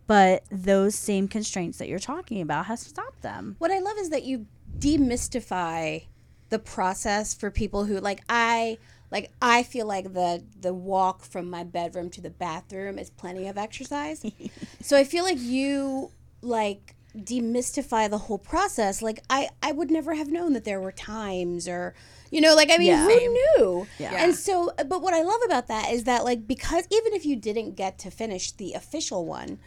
but 0.06 0.44
those 0.50 0.96
same 0.96 1.28
constraints 1.28 1.78
that 1.80 1.90
you're 1.90 2.00
talking 2.00 2.40
about 2.42 2.68
has 2.68 2.80
stopped 2.80 3.22
them. 3.22 3.58
What 3.60 3.72
I 3.72 3.80
love 3.80 3.98
is 3.98 4.10
that 4.12 4.24
you 4.24 4.46
demystify 4.80 6.06
the 6.50 6.60
process 6.60 7.34
for 7.34 7.52
people 7.52 7.86
who 7.86 8.00
like 8.00 8.22
I 8.30 8.78
Like 9.12 9.32
I 9.42 9.64
feel 9.64 9.86
like 9.88 10.14
the 10.14 10.44
the 10.60 10.74
walk 10.74 11.24
from 11.24 11.50
my 11.50 11.64
bedroom 11.64 12.10
to 12.12 12.22
the 12.22 12.30
bathroom 12.30 13.00
is 13.00 13.10
plenty 13.10 13.48
of 13.48 13.58
exercise. 13.58 14.26
so 14.82 14.98
I 14.98 15.04
feel 15.04 15.24
like 15.24 15.40
you 15.40 16.12
like 16.42 16.96
demystify 17.16 18.10
the 18.10 18.18
whole 18.18 18.38
process. 18.38 19.02
Like 19.02 19.22
I 19.30 19.50
I 19.64 19.72
would 19.72 19.90
never 19.90 20.14
have 20.16 20.30
known 20.30 20.54
that 20.54 20.66
there 20.66 20.80
were 20.80 20.92
times 20.92 21.68
or 21.68 21.96
you 22.32 22.42
know, 22.42 22.56
like 22.56 22.70
I 22.70 22.78
mean, 22.78 22.88
Yeah. 22.88 23.04
who 23.04 23.10
knew? 23.34 23.88
Yeah. 23.98 24.24
And 24.24 24.36
so, 24.36 24.74
but 24.88 25.02
what 25.02 25.14
I 25.14 25.22
love 25.22 25.40
about 25.46 25.68
that 25.68 25.92
is 25.92 26.04
that 26.04 26.26
like 26.26 26.46
because 26.46 26.86
even 26.92 27.14
if 27.14 27.26
you 27.26 27.36
didn't 27.38 27.76
get 27.76 27.98
to 28.00 28.12
finish 28.12 28.52
the 28.52 28.74
official 28.74 29.26
one, 29.26 29.60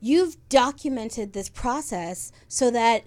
you've 0.00 0.36
documented 0.48 1.32
this 1.32 1.48
process 1.48 2.32
so 2.48 2.70
that 2.72 3.04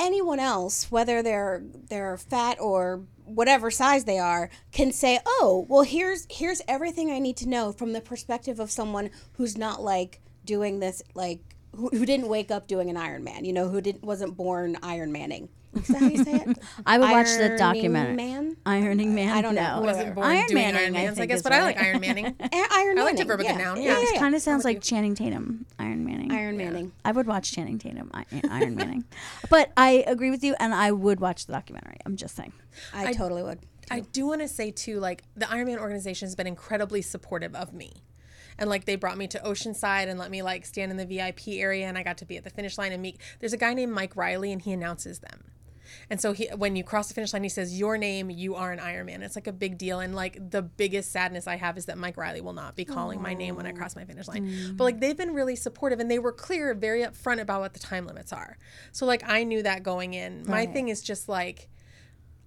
anyone 0.00 0.40
else, 0.40 0.90
whether 0.90 1.22
they're 1.22 1.62
they're 1.88 2.16
fat 2.16 2.58
or 2.60 3.02
whatever 3.24 3.70
size 3.70 4.04
they 4.04 4.18
are, 4.18 4.50
can 4.72 4.92
say, 4.92 5.20
"Oh, 5.26 5.66
well, 5.68 5.82
here's 5.82 6.26
here's 6.30 6.62
everything 6.66 7.10
I 7.10 7.18
need 7.18 7.36
to 7.38 7.48
know 7.48 7.72
from 7.72 7.92
the 7.92 8.00
perspective 8.00 8.58
of 8.58 8.70
someone 8.70 9.10
who's 9.34 9.56
not 9.56 9.82
like 9.82 10.20
doing 10.44 10.80
this 10.80 11.02
like 11.14 11.40
who, 11.76 11.88
who 11.90 12.06
didn't 12.06 12.28
wake 12.28 12.50
up 12.50 12.66
doing 12.66 12.90
an 12.90 12.96
Iron 12.96 13.22
Man, 13.22 13.44
you 13.44 13.52
know, 13.52 13.68
who 13.68 13.80
didn't 13.80 14.02
wasn't 14.02 14.36
born 14.36 14.76
Iron 14.82 15.12
Manning." 15.12 15.48
Is 15.74 15.86
that 15.88 15.98
how 16.00 16.08
you 16.08 16.24
say 16.24 16.32
it? 16.34 16.58
I 16.84 16.98
would 16.98 17.10
watch 17.10 17.26
the 17.28 17.54
documentary. 17.56 17.58
Ironing 17.58 18.16
documentary. 18.16 18.16
Man, 18.16 18.56
Ironing 18.66 19.14
Man. 19.14 19.36
I 19.36 19.40
don't 19.42 19.54
know. 19.54 19.76
No. 19.80 19.82
Wasn't 19.82 20.14
born 20.14 20.26
Iron 20.26 20.46
doing 20.48 20.54
Manning, 20.62 20.76
Iron 20.80 20.96
I 20.96 20.98
Mans, 20.98 21.12
I, 21.12 21.20
think 21.20 21.28
guess, 21.30 21.36
is 21.38 21.42
but 21.44 21.52
I 21.52 21.58
right. 21.58 21.64
like 21.76 21.84
Iron 21.84 22.00
Manning. 22.00 22.26
A- 22.40 22.48
Iron 22.52 22.52
I 22.52 22.62
like 22.64 22.96
Manning. 22.96 23.16
the 23.16 23.24
verb 23.24 23.38
with 23.38 23.46
the 23.46 23.52
yeah. 23.52 23.58
noun, 23.58 23.76
Yeah, 23.76 23.82
yeah. 23.92 24.00
yeah, 24.00 24.16
It 24.16 24.18
kind 24.18 24.34
of 24.34 24.42
sounds 24.42 24.58
with 24.60 24.64
like 24.74 24.82
Channing 24.82 25.14
Tatum, 25.14 25.66
Iron 25.78 26.04
Manning. 26.04 26.32
Iron 26.32 26.56
Manning. 26.56 26.92
I 27.04 27.12
would 27.12 27.26
watch 27.26 27.52
Channing 27.52 27.78
Tatum, 27.78 28.10
I- 28.12 28.24
Iron 28.50 28.74
Manning. 28.74 29.04
But 29.48 29.70
I 29.76 30.04
agree 30.06 30.30
with 30.30 30.42
you, 30.42 30.54
and 30.58 30.74
I 30.74 30.90
would 30.92 31.20
watch 31.20 31.46
the 31.46 31.52
documentary. 31.52 31.98
I'm 32.04 32.16
just 32.16 32.34
saying. 32.36 32.52
I, 32.92 33.06
I- 33.08 33.12
totally 33.12 33.42
would. 33.42 33.60
I 33.92 34.00
do 34.00 34.26
want 34.26 34.40
to 34.40 34.48
say 34.48 34.70
too, 34.70 34.98
like 35.00 35.22
the 35.36 35.46
Ironman 35.46 35.78
organization 35.78 36.26
has 36.26 36.34
been 36.36 36.46
incredibly 36.46 37.02
supportive 37.02 37.54
of 37.56 37.72
me. 37.72 37.92
And 38.58 38.68
like 38.68 38.84
they 38.84 38.94
brought 38.96 39.16
me 39.16 39.26
to 39.28 39.38
Oceanside 39.40 40.08
and 40.08 40.18
let 40.18 40.30
me 40.30 40.42
like 40.42 40.66
stand 40.66 40.90
in 40.92 40.96
the 40.96 41.06
VIP 41.06 41.48
area 41.60 41.86
and 41.86 41.96
I 41.96 42.02
got 42.02 42.18
to 42.18 42.24
be 42.26 42.36
at 42.36 42.44
the 42.44 42.50
finish 42.50 42.76
line 42.76 42.92
and 42.92 43.00
meet 43.02 43.16
there's 43.40 43.52
a 43.54 43.56
guy 43.56 43.72
named 43.74 43.92
Mike 43.92 44.16
Riley 44.16 44.52
and 44.52 44.60
he 44.60 44.72
announces 44.72 45.20
them. 45.20 45.44
And 46.08 46.20
so 46.20 46.32
he 46.32 46.48
when 46.56 46.76
you 46.76 46.84
cross 46.84 47.08
the 47.08 47.14
finish 47.14 47.32
line 47.32 47.42
he 47.42 47.48
says 47.48 47.78
your 47.78 47.96
name 47.98 48.30
you 48.30 48.54
are 48.54 48.72
an 48.72 48.78
Ironman. 48.78 49.22
It's 49.22 49.36
like 49.36 49.46
a 49.46 49.52
big 49.52 49.78
deal 49.78 50.00
and 50.00 50.14
like 50.14 50.50
the 50.50 50.62
biggest 50.62 51.12
sadness 51.12 51.46
I 51.46 51.56
have 51.56 51.76
is 51.76 51.86
that 51.86 51.98
Mike 51.98 52.16
Riley 52.16 52.40
will 52.40 52.52
not 52.52 52.76
be 52.76 52.84
calling 52.84 53.20
my 53.22 53.34
name 53.34 53.56
when 53.56 53.66
I 53.66 53.72
cross 53.72 53.96
my 53.96 54.04
finish 54.04 54.28
line. 54.28 54.48
Mm. 54.48 54.76
But 54.76 54.84
like 54.84 55.00
they've 55.00 55.16
been 55.16 55.34
really 55.34 55.56
supportive 55.56 56.00
and 56.00 56.10
they 56.10 56.18
were 56.18 56.32
clear 56.32 56.74
very 56.74 57.02
upfront 57.02 57.40
about 57.40 57.60
what 57.60 57.74
the 57.74 57.80
time 57.80 58.06
limits 58.06 58.32
are. 58.32 58.58
So 58.92 59.06
like 59.06 59.22
I 59.28 59.44
knew 59.44 59.62
that 59.62 59.82
going 59.82 60.14
in. 60.14 60.44
My 60.46 60.66
thing 60.66 60.88
is 60.88 61.02
just 61.02 61.28
like 61.28 61.68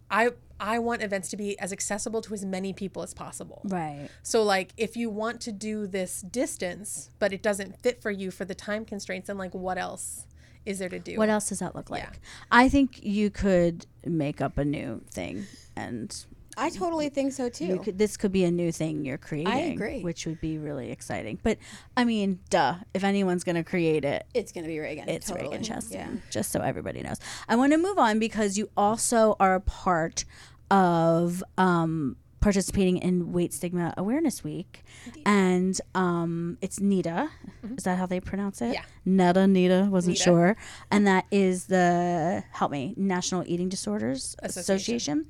I 0.09 0.31
I 0.59 0.79
want 0.79 1.01
events 1.01 1.29
to 1.29 1.37
be 1.37 1.59
as 1.59 1.73
accessible 1.73 2.21
to 2.21 2.33
as 2.33 2.45
many 2.45 2.71
people 2.71 3.01
as 3.01 3.13
possible. 3.13 3.61
Right. 3.65 4.09
So 4.21 4.43
like 4.43 4.73
if 4.77 4.95
you 4.95 5.09
want 5.09 5.41
to 5.41 5.51
do 5.51 5.87
this 5.87 6.21
distance 6.21 7.09
but 7.19 7.33
it 7.33 7.41
doesn't 7.41 7.81
fit 7.81 8.01
for 8.01 8.11
you 8.11 8.31
for 8.31 8.45
the 8.45 8.55
time 8.55 8.85
constraints 8.85 9.27
then 9.27 9.37
like 9.37 9.53
what 9.53 9.77
else 9.77 10.27
is 10.65 10.79
there 10.79 10.89
to 10.89 10.99
do? 10.99 11.17
What 11.17 11.29
else 11.29 11.49
does 11.49 11.59
that 11.59 11.75
look 11.75 11.89
like? 11.89 12.03
Yeah. 12.03 12.09
I 12.51 12.69
think 12.69 13.03
you 13.03 13.29
could 13.29 13.85
make 14.05 14.41
up 14.41 14.57
a 14.57 14.65
new 14.65 15.01
thing, 15.11 15.45
and 15.75 16.15
I 16.55 16.69
totally 16.69 17.09
think 17.09 17.33
so 17.33 17.45
you 17.45 17.49
too. 17.49 17.79
could, 17.79 17.97
this 17.97 18.15
could 18.15 18.31
be 18.31 18.43
a 18.43 18.51
new 18.51 18.71
thing 18.71 19.05
you're 19.05 19.17
creating. 19.17 19.51
I 19.51 19.59
agree. 19.73 20.01
Which 20.01 20.25
would 20.27 20.39
be 20.39 20.57
really 20.57 20.91
exciting. 20.91 21.39
But 21.41 21.57
I 21.97 22.05
mean, 22.05 22.39
duh. 22.49 22.75
If 22.93 23.03
anyone's 23.03 23.43
gonna 23.43 23.63
create 23.63 24.05
it, 24.05 24.25
It's 24.33 24.51
gonna 24.51 24.67
be 24.67 24.75
Ragen. 24.75 25.07
it's 25.07 25.27
totally. 25.29 25.57
Ragen 25.57 25.67
Chastain. 25.67 25.91
Yeah. 25.93 26.07
Just 26.29 26.51
so 26.51 26.59
everybody 26.61 27.01
knows. 27.01 27.17
I 27.49 27.55
want 27.55 27.71
to 27.73 27.77
move 27.77 27.97
on 27.97 28.19
because 28.19 28.57
you 28.57 28.69
also 28.77 29.35
are 29.39 29.55
a 29.55 29.61
part 29.61 30.25
of 30.71 31.43
um, 31.57 32.15
participating 32.43 32.97
in 32.97 33.31
Weight 33.31 33.53
Stigma 33.53 33.93
Awareness 33.95 34.43
Week, 34.43 34.83
and 35.25 35.79
um, 35.95 36.57
it's 36.59 36.79
NEDA. 36.79 37.29
Is 37.77 37.85
that 37.85 37.97
how 37.97 38.05
they 38.05 38.19
pronounce 38.19 38.61
it? 38.61 38.73
Yeah. 38.73 38.81
Neta 39.05 39.47
Nita 39.47 39.87
wasn't 39.89 40.15
Nita. 40.17 40.23
sure, 40.23 40.57
and 40.91 41.07
that 41.07 41.25
is 41.31 41.65
the 41.67 42.43
help 42.51 42.69
me 42.71 42.93
National 42.97 43.43
Eating 43.47 43.69
Disorders 43.69 44.35
Association. 44.39 45.19
Association. 45.21 45.25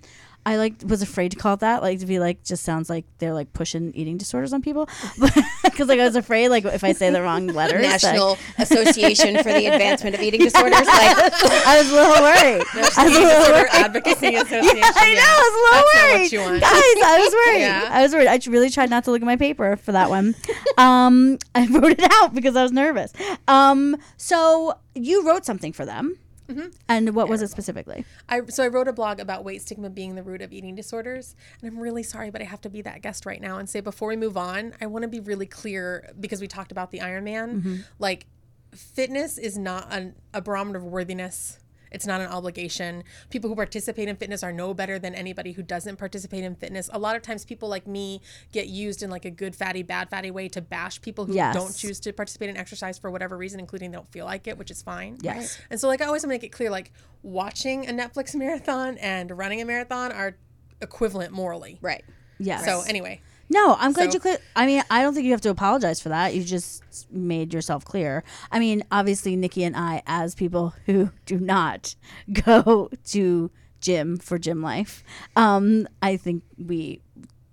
I 0.45 0.57
like 0.57 0.73
was 0.85 1.01
afraid 1.01 1.31
to 1.31 1.37
call 1.37 1.53
it 1.53 1.61
that, 1.61 1.81
like 1.81 1.99
to 1.99 2.05
be 2.05 2.19
like 2.19 2.43
just 2.43 2.63
sounds 2.63 2.89
like 2.89 3.05
they're 3.19 3.33
like 3.33 3.53
pushing 3.53 3.93
eating 3.95 4.17
disorders 4.17 4.51
on 4.51 4.61
people, 4.61 4.89
because 5.63 5.87
like 5.87 5.99
I 5.99 6.05
was 6.05 6.15
afraid 6.17 6.49
like 6.49 6.65
if 6.65 6.83
I 6.83 6.91
say 6.91 7.09
the 7.11 7.21
wrong 7.21 7.47
letters, 7.59 7.81
like- 7.81 8.01
National 8.03 8.37
Association 8.57 9.37
for 9.37 9.53
the 9.53 9.67
Advancement 9.67 10.15
of 10.15 10.21
Eating 10.21 10.41
Disorders. 10.41 10.73
Like, 10.79 10.87
I 11.65 11.77
was 11.79 11.89
a 11.89 11.93
little 11.93 12.23
worried. 12.23 12.63
I 12.75 12.81
was 12.81 12.97
a 12.97 13.03
little 13.19 13.29
Disorder 13.29 13.53
worried. 13.53 13.69
Advocacy 13.71 14.35
Association. 14.35 14.77
Yeah, 14.77 14.91
I 14.95 15.13
know. 15.13 15.19
yeah. 15.19 15.23
I 15.25 15.39
was 15.39 15.53
a 15.53 15.61
little 15.63 15.71
That's 15.71 15.93
not 15.93 16.03
worried. 16.11 16.21
what 16.21 16.31
you 16.31 16.39
want. 16.39 16.61
Guys, 16.61 16.71
I 16.73 17.19
was 17.23 17.33
worried. 17.33 17.59
Yeah. 17.61 17.89
I 17.91 18.01
was 18.01 18.11
worried. 18.13 18.27
I 18.27 18.39
really 18.51 18.69
tried 18.69 18.89
not 18.89 19.03
to 19.05 19.11
look 19.11 19.21
at 19.21 19.25
my 19.25 19.37
paper 19.37 19.77
for 19.77 19.91
that 19.93 20.09
one. 20.09 20.35
um, 20.77 21.37
I 21.55 21.67
wrote 21.67 21.91
it 21.93 22.11
out 22.21 22.33
because 22.33 22.55
I 22.55 22.63
was 22.63 22.71
nervous. 22.73 23.13
Um, 23.47 23.95
so 24.17 24.77
you 24.95 25.25
wrote 25.27 25.45
something 25.45 25.71
for 25.73 25.85
them. 25.85 26.17
Mm-hmm. 26.53 26.67
And 26.87 27.15
what 27.15 27.29
was 27.29 27.41
it 27.41 27.49
specifically? 27.49 28.05
I 28.29 28.41
so 28.47 28.63
I 28.63 28.67
wrote 28.67 28.87
a 28.87 28.93
blog 28.93 29.19
about 29.19 29.43
weight 29.43 29.61
stigma 29.61 29.89
being 29.89 30.15
the 30.15 30.23
root 30.23 30.41
of 30.41 30.53
eating 30.53 30.75
disorders, 30.75 31.35
and 31.61 31.71
I'm 31.71 31.79
really 31.79 32.03
sorry, 32.03 32.29
but 32.29 32.41
I 32.41 32.45
have 32.45 32.61
to 32.61 32.69
be 32.69 32.81
that 32.83 33.01
guest 33.01 33.25
right 33.25 33.41
now 33.41 33.57
and 33.57 33.69
say 33.69 33.79
before 33.79 34.09
we 34.09 34.15
move 34.15 34.37
on, 34.37 34.73
I 34.81 34.85
want 34.85 35.03
to 35.03 35.09
be 35.09 35.19
really 35.19 35.45
clear 35.45 36.13
because 36.19 36.41
we 36.41 36.47
talked 36.47 36.71
about 36.71 36.91
the 36.91 36.99
Ironman. 36.99 37.83
Like, 37.99 38.27
fitness 38.71 39.37
is 39.37 39.57
not 39.57 39.87
an, 39.91 40.15
a 40.33 40.41
barometer 40.41 40.79
of 40.79 40.85
worthiness. 40.85 41.59
It's 41.93 42.05
not 42.07 42.19
an 42.21 42.27
obligation. 42.27 43.03
People 43.29 43.49
who 43.49 43.55
participate 43.55 44.07
in 44.07 44.15
fitness 44.15 44.43
are 44.43 44.51
no 44.51 44.73
better 44.73 44.97
than 44.99 45.13
anybody 45.13 45.51
who 45.51 45.61
doesn't 45.63 45.97
participate 45.97 46.43
in 46.43 46.55
fitness. 46.55 46.89
A 46.91 46.97
lot 46.99 47.15
of 47.15 47.21
times, 47.21 47.45
people 47.45 47.69
like 47.69 47.85
me 47.87 48.19
get 48.51 48.67
used 48.67 49.03
in 49.03 49.09
like 49.09 49.25
a 49.25 49.31
good 49.31 49.55
fatty, 49.55 49.83
bad 49.83 50.09
fatty 50.09 50.31
way 50.31 50.49
to 50.49 50.61
bash 50.61 51.01
people 51.01 51.25
who 51.25 51.35
Yes. 51.35 51.55
don't 51.55 51.75
choose 51.75 51.99
to 52.01 52.11
participate 52.11 52.49
in 52.49 52.57
exercise 52.57 52.97
for 52.97 53.11
whatever 53.11 53.37
reason, 53.37 53.59
including 53.59 53.91
they 53.91 53.97
don't 53.97 54.11
feel 54.11 54.25
like 54.25 54.47
it, 54.47 54.57
which 54.57 54.71
is 54.71 54.81
fine. 54.81 55.17
Yes. 55.21 55.59
And 55.69 55.79
so, 55.79 55.87
like, 55.87 56.01
I 56.01 56.05
always 56.05 56.21
want 56.23 56.31
to 56.31 56.35
make 56.35 56.43
it 56.43 56.49
clear, 56.51 56.69
like, 56.69 56.91
watching 57.21 57.87
a 57.87 57.93
Netflix 57.93 58.33
marathon 58.43 58.97
and 58.97 59.29
running 59.37 59.61
a 59.61 59.65
marathon 59.65 60.11
are 60.11 60.35
equivalent 60.81 61.31
morally. 61.31 61.77
right. 61.81 62.03
Yes. 62.39 62.65
So, 62.65 62.81
anyway, 62.89 63.21
No, 63.53 63.75
I'm 63.79 63.93
glad 63.93 64.09
So- 64.11 64.15
you 64.15 64.19
clear. 64.19 64.37
I 64.55 64.65
mean, 64.65 64.83
I 64.89 65.01
don't 65.03 65.13
think 65.13 65.25
you 65.25 65.31
have 65.31 65.41
to 65.41 65.49
apologize 65.49 65.99
for 66.01 66.09
that. 66.09 66.33
You 66.35 66.43
just 66.43 66.81
made 67.11 67.53
yourself 67.53 67.85
clear. 67.85 68.23
I 68.51 68.59
mean, 68.59 68.83
obviously, 68.91 69.35
Nikki 69.35 69.63
and 69.63 69.75
I, 69.77 70.01
as 70.07 70.35
people 70.35 70.73
who 70.85 71.11
do 71.25 71.39
not 71.39 71.95
go 72.45 72.89
to 73.05 73.51
gym 73.79 74.17
for 74.17 74.37
gym 74.39 74.61
life, 74.61 75.03
um, 75.35 75.87
I 76.01 76.17
think 76.17 76.43
we 76.57 77.01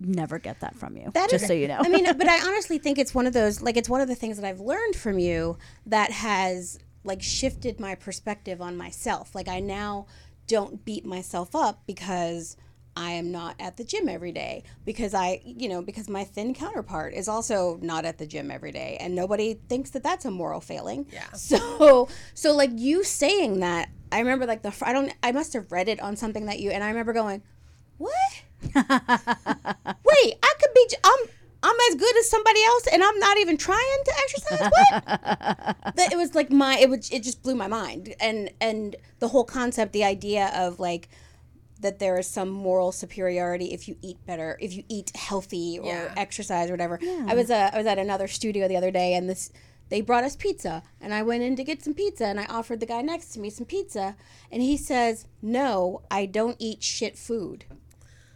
never 0.00 0.38
get 0.38 0.60
that 0.60 0.74
from 0.76 0.96
you. 0.96 1.10
That 1.12 1.28
just 1.28 1.42
is- 1.44 1.48
so 1.48 1.54
you 1.54 1.68
know. 1.68 1.78
I 1.80 1.88
mean, 1.88 2.04
but 2.16 2.28
I 2.28 2.40
honestly 2.48 2.78
think 2.78 2.98
it's 2.98 3.14
one 3.14 3.26
of 3.26 3.32
those 3.34 3.60
like 3.60 3.76
it's 3.76 3.88
one 3.88 4.00
of 4.00 4.08
the 4.08 4.14
things 4.14 4.38
that 4.38 4.46
I've 4.46 4.60
learned 4.60 4.96
from 4.96 5.18
you 5.18 5.58
that 5.86 6.10
has 6.10 6.78
like 7.04 7.22
shifted 7.22 7.78
my 7.80 7.94
perspective 7.94 8.60
on 8.62 8.76
myself. 8.76 9.34
Like 9.34 9.48
I 9.48 9.60
now 9.60 10.06
don't 10.46 10.84
beat 10.84 11.04
myself 11.04 11.54
up 11.54 11.82
because 11.86 12.56
I 13.00 13.12
am 13.12 13.32
not 13.32 13.56
at 13.58 13.78
the 13.78 13.84
gym 13.84 14.10
every 14.10 14.30
day 14.30 14.62
because 14.84 15.14
I, 15.14 15.40
you 15.42 15.70
know, 15.70 15.80
because 15.80 16.06
my 16.10 16.22
thin 16.22 16.52
counterpart 16.52 17.14
is 17.14 17.28
also 17.28 17.78
not 17.80 18.04
at 18.04 18.18
the 18.18 18.26
gym 18.26 18.50
every 18.50 18.72
day 18.72 18.98
and 19.00 19.14
nobody 19.14 19.54
thinks 19.70 19.88
that 19.90 20.02
that's 20.02 20.26
a 20.26 20.30
moral 20.30 20.60
failing. 20.60 21.06
Yeah. 21.10 21.24
So, 21.34 22.08
so 22.34 22.54
like 22.54 22.70
you 22.74 23.02
saying 23.02 23.60
that, 23.60 23.88
I 24.12 24.18
remember 24.18 24.44
like 24.44 24.62
the 24.62 24.72
I 24.82 24.92
don't 24.92 25.12
I 25.22 25.32
must 25.32 25.54
have 25.54 25.72
read 25.72 25.88
it 25.88 25.98
on 26.00 26.14
something 26.14 26.44
that 26.46 26.60
you 26.60 26.70
and 26.70 26.84
I 26.84 26.88
remember 26.88 27.12
going, 27.12 27.42
"What? 27.96 28.12
Wait, 28.74 28.74
I 28.74 30.52
could 30.60 30.74
be. 30.74 30.88
I'm, 31.02 31.28
I'm 31.62 31.76
as 31.90 31.94
good 31.96 32.16
as 32.18 32.28
somebody 32.30 32.62
else, 32.64 32.86
and 32.92 33.02
I'm 33.02 33.18
not 33.18 33.38
even 33.38 33.56
trying 33.56 33.98
to 34.04 34.12
exercise. 34.24 34.60
What? 34.60 35.04
that 35.96 36.08
it 36.12 36.16
was 36.16 36.34
like 36.34 36.50
my. 36.50 36.78
It 36.78 36.90
was. 36.90 37.10
It 37.10 37.22
just 37.22 37.42
blew 37.42 37.54
my 37.54 37.68
mind, 37.68 38.14
and 38.20 38.50
and 38.60 38.96
the 39.18 39.28
whole 39.28 39.44
concept, 39.44 39.92
the 39.92 40.04
idea 40.04 40.52
of 40.54 40.78
like 40.78 41.08
that 41.80 41.98
there 41.98 42.18
is 42.18 42.26
some 42.26 42.48
moral 42.48 42.92
superiority 42.92 43.66
if 43.72 43.88
you 43.88 43.96
eat 44.02 44.18
better, 44.26 44.56
if 44.60 44.74
you 44.74 44.84
eat 44.88 45.10
healthy 45.16 45.78
or 45.78 45.86
Yeah. 45.86 46.14
exercise 46.16 46.68
or 46.68 46.74
whatever. 46.74 46.98
I 47.26 47.34
was 47.34 47.50
uh, 47.50 47.70
I 47.72 47.78
was 47.78 47.86
at 47.86 47.98
another 47.98 48.28
studio 48.28 48.68
the 48.68 48.76
other 48.76 48.90
day, 48.90 49.14
and 49.14 49.28
this 49.28 49.50
they 49.88 50.00
brought 50.00 50.22
us 50.24 50.36
pizza, 50.36 50.82
and 51.00 51.12
I 51.12 51.22
went 51.22 51.42
in 51.42 51.56
to 51.56 51.64
get 51.64 51.82
some 51.82 51.94
pizza, 51.94 52.26
and 52.26 52.38
I 52.38 52.44
offered 52.44 52.78
the 52.80 52.86
guy 52.86 53.02
next 53.02 53.28
to 53.32 53.40
me 53.40 53.50
some 53.50 53.66
pizza, 53.66 54.14
and 54.52 54.62
he 54.62 54.76
says, 54.76 55.26
"No, 55.42 56.02
I 56.10 56.26
don't 56.26 56.56
eat 56.58 56.82
shit 56.82 57.18
food." 57.18 57.64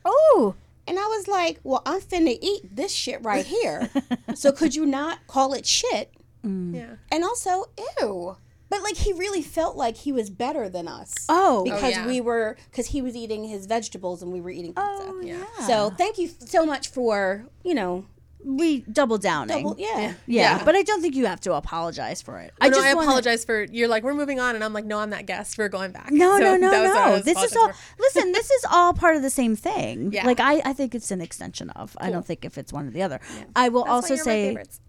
oh, 0.05 0.55
And 0.87 0.99
I 0.99 1.07
was 1.07 1.27
like, 1.29 1.61
well, 1.65 1.81
I'm 1.87 2.01
finna 2.01 2.37
eat 2.43 2.77
this 2.77 2.93
shit 2.93 3.23
right 3.25 3.47
here. 3.47 3.89
so 4.35 4.53
could 4.53 4.75
you 4.75 4.85
not 4.85 5.27
call 5.27 5.55
it 5.55 5.65
shit? 5.65 6.13
yeah. 6.43 6.97
And 7.11 7.25
also, 7.25 7.65
ew. 8.01 8.37
But 8.75 8.83
like 8.83 8.97
he 8.97 9.13
really 9.13 9.41
felt 9.43 9.77
like 9.77 9.97
he 9.97 10.11
was 10.11 10.31
better 10.31 10.69
than 10.69 10.89
us. 10.89 11.15
oh, 11.29 11.63
Because 11.63 11.91
yeah. 11.93 12.07
we 12.09 12.21
were, 12.21 12.57
because 12.71 12.87
he 12.87 13.01
was 13.03 13.15
eating 13.15 13.45
his 13.45 13.67
vegetables 13.67 14.21
and 14.23 14.33
we 14.33 14.41
were 14.41 14.51
eating 14.51 14.73
pizza. 14.75 14.83
oh, 14.85 15.21
yeah. 15.23 15.45
Yeah. 15.61 15.67
So 15.69 15.91
thank 15.91 16.19
you 16.19 16.29
so 16.29 16.67
much 16.67 16.89
for, 16.89 17.47
you 17.63 17.75
know, 17.75 18.05
we 18.45 18.81
double 18.81 19.17
downing. 19.17 19.63
Double, 19.63 19.77
yeah. 19.79 19.99
yeah, 20.01 20.15
Yeah. 20.27 20.65
but 20.65 20.75
I 20.75 20.83
don't 20.83 21.01
think 21.01 21.15
you 21.15 21.25
have 21.27 21.41
to 21.43 21.55
apologize 21.55 22.21
for 22.21 22.41
it. 22.41 22.53
I, 22.61 22.67
I 22.67 22.69
know, 22.69 22.77
just 22.79 22.87
I 22.89 22.95
wanna- 22.95 23.07
apologize 23.07 23.45
for 23.45 23.63
you're 23.63 23.89
like 23.89 24.03
we're 24.03 24.13
moving 24.13 24.39
on, 24.41 24.55
and 24.57 24.63
I'm 24.65 24.73
like, 24.75 24.85
no, 24.85 24.99
I'm 24.99 25.11
that 25.11 25.25
guest. 25.27 25.57
We're 25.57 25.71
going 25.71 25.93
back. 25.93 26.11
No, 26.11 26.37
So 26.37 26.43
no, 26.43 26.57
no, 26.57 26.71
that 26.71 26.83
was 26.83 26.95
no. 26.95 27.13
was 27.13 27.25
This 27.25 27.43
is 27.43 27.57
all. 27.57 27.69
for. 27.69 27.75
Listen, 28.01 28.33
this 28.33 28.51
is 28.51 28.67
all 28.71 28.93
part 28.93 29.17
of 29.17 29.23
the 29.23 29.31
same 29.31 29.55
thing. 29.57 30.13
Yeah. 30.17 30.27
Like 30.27 30.41
I, 30.41 30.61
I 30.63 30.73
think 30.75 30.95
it's 30.95 31.11
an 31.11 31.23
extension 31.23 31.71
of. 31.71 31.97
I 31.99 32.11
don't 32.11 32.27
think 32.27 32.45
if 32.45 32.59
it's 32.59 32.71
one 32.73 32.87
or 32.89 32.91
the 32.91 33.03
other. 33.03 33.19
I 33.57 33.71
will 33.71 33.85
That's 33.85 33.89
why 33.89 33.95
also 33.95 34.15
you're 34.17 34.25
say, 34.25 34.49
favorites. 34.49 34.81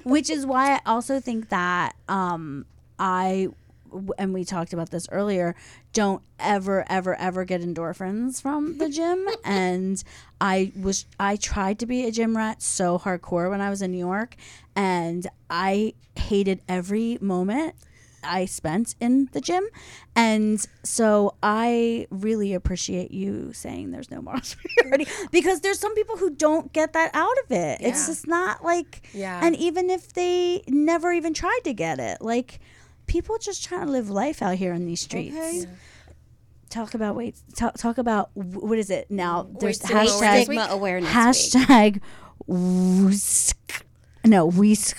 which 0.04 0.30
is 0.30 0.46
why 0.46 0.76
I 0.76 0.80
also 0.86 1.20
think 1.20 1.50
that 1.50 1.94
um 2.08 2.64
I 2.98 3.48
and 4.18 4.34
we 4.34 4.44
talked 4.44 4.74
about 4.74 4.90
this 4.90 5.08
earlier 5.10 5.54
don't 5.94 6.22
ever 6.38 6.84
ever 6.90 7.14
ever 7.18 7.46
get 7.46 7.62
endorphins 7.62 8.42
from 8.42 8.76
the 8.76 8.86
gym 8.90 9.26
and 9.46 10.04
i 10.42 10.70
was 10.78 11.06
i 11.18 11.36
tried 11.36 11.78
to 11.78 11.86
be 11.86 12.04
a 12.06 12.10
gym 12.10 12.36
rat 12.36 12.60
so 12.60 12.98
hardcore 12.98 13.48
when 13.48 13.62
i 13.62 13.70
was 13.70 13.80
in 13.80 13.90
new 13.92 13.96
york 13.98 14.36
and 14.76 15.26
i 15.48 15.94
hated 16.16 16.60
every 16.68 17.16
moment 17.22 17.74
I 18.24 18.46
spent 18.46 18.96
in 19.00 19.28
the 19.30 19.40
gym. 19.40 19.64
And 20.16 20.58
so 20.82 21.36
I 21.40 22.08
really 22.10 22.52
appreciate 22.52 23.12
you 23.12 23.52
saying 23.52 23.92
there's 23.92 24.10
no 24.10 24.20
moral 24.20 24.40
superiority 24.42 25.06
because 25.30 25.60
there's 25.60 25.78
some 25.78 25.94
people 25.94 26.16
who 26.16 26.28
don't 26.30 26.72
get 26.72 26.94
that 26.94 27.12
out 27.14 27.36
of 27.44 27.52
it. 27.52 27.78
It's 27.80 28.08
just 28.08 28.26
not 28.26 28.64
like, 28.64 29.08
Yeah. 29.14 29.38
and 29.40 29.54
even 29.54 29.88
if 29.88 30.12
they 30.14 30.64
never 30.66 31.12
even 31.12 31.32
tried 31.32 31.60
to 31.62 31.72
get 31.72 32.00
it, 32.00 32.20
like 32.20 32.58
people 33.08 33.36
just 33.38 33.64
trying 33.64 33.86
to 33.86 33.90
live 33.92 34.08
life 34.10 34.40
out 34.42 34.54
here 34.56 34.72
in 34.72 34.86
these 34.86 35.00
streets. 35.00 35.34
Okay. 35.36 35.64
Talk 36.70 36.94
about 36.94 37.16
wait, 37.16 37.34
talk, 37.56 37.74
talk 37.78 37.96
about 37.98 38.30
what 38.34 38.78
is 38.78 38.90
it 38.90 39.10
now? 39.10 39.48
There's 39.58 39.78
stigma 39.78 40.00
awareness 40.02 40.20
hashtag 40.20 40.36
week? 40.36 40.44
Stigma 40.44 40.66
awareness 40.70 41.10
hashtag 41.10 42.00
whisk, 42.46 43.84
no 44.24 44.46
whisk. 44.46 44.96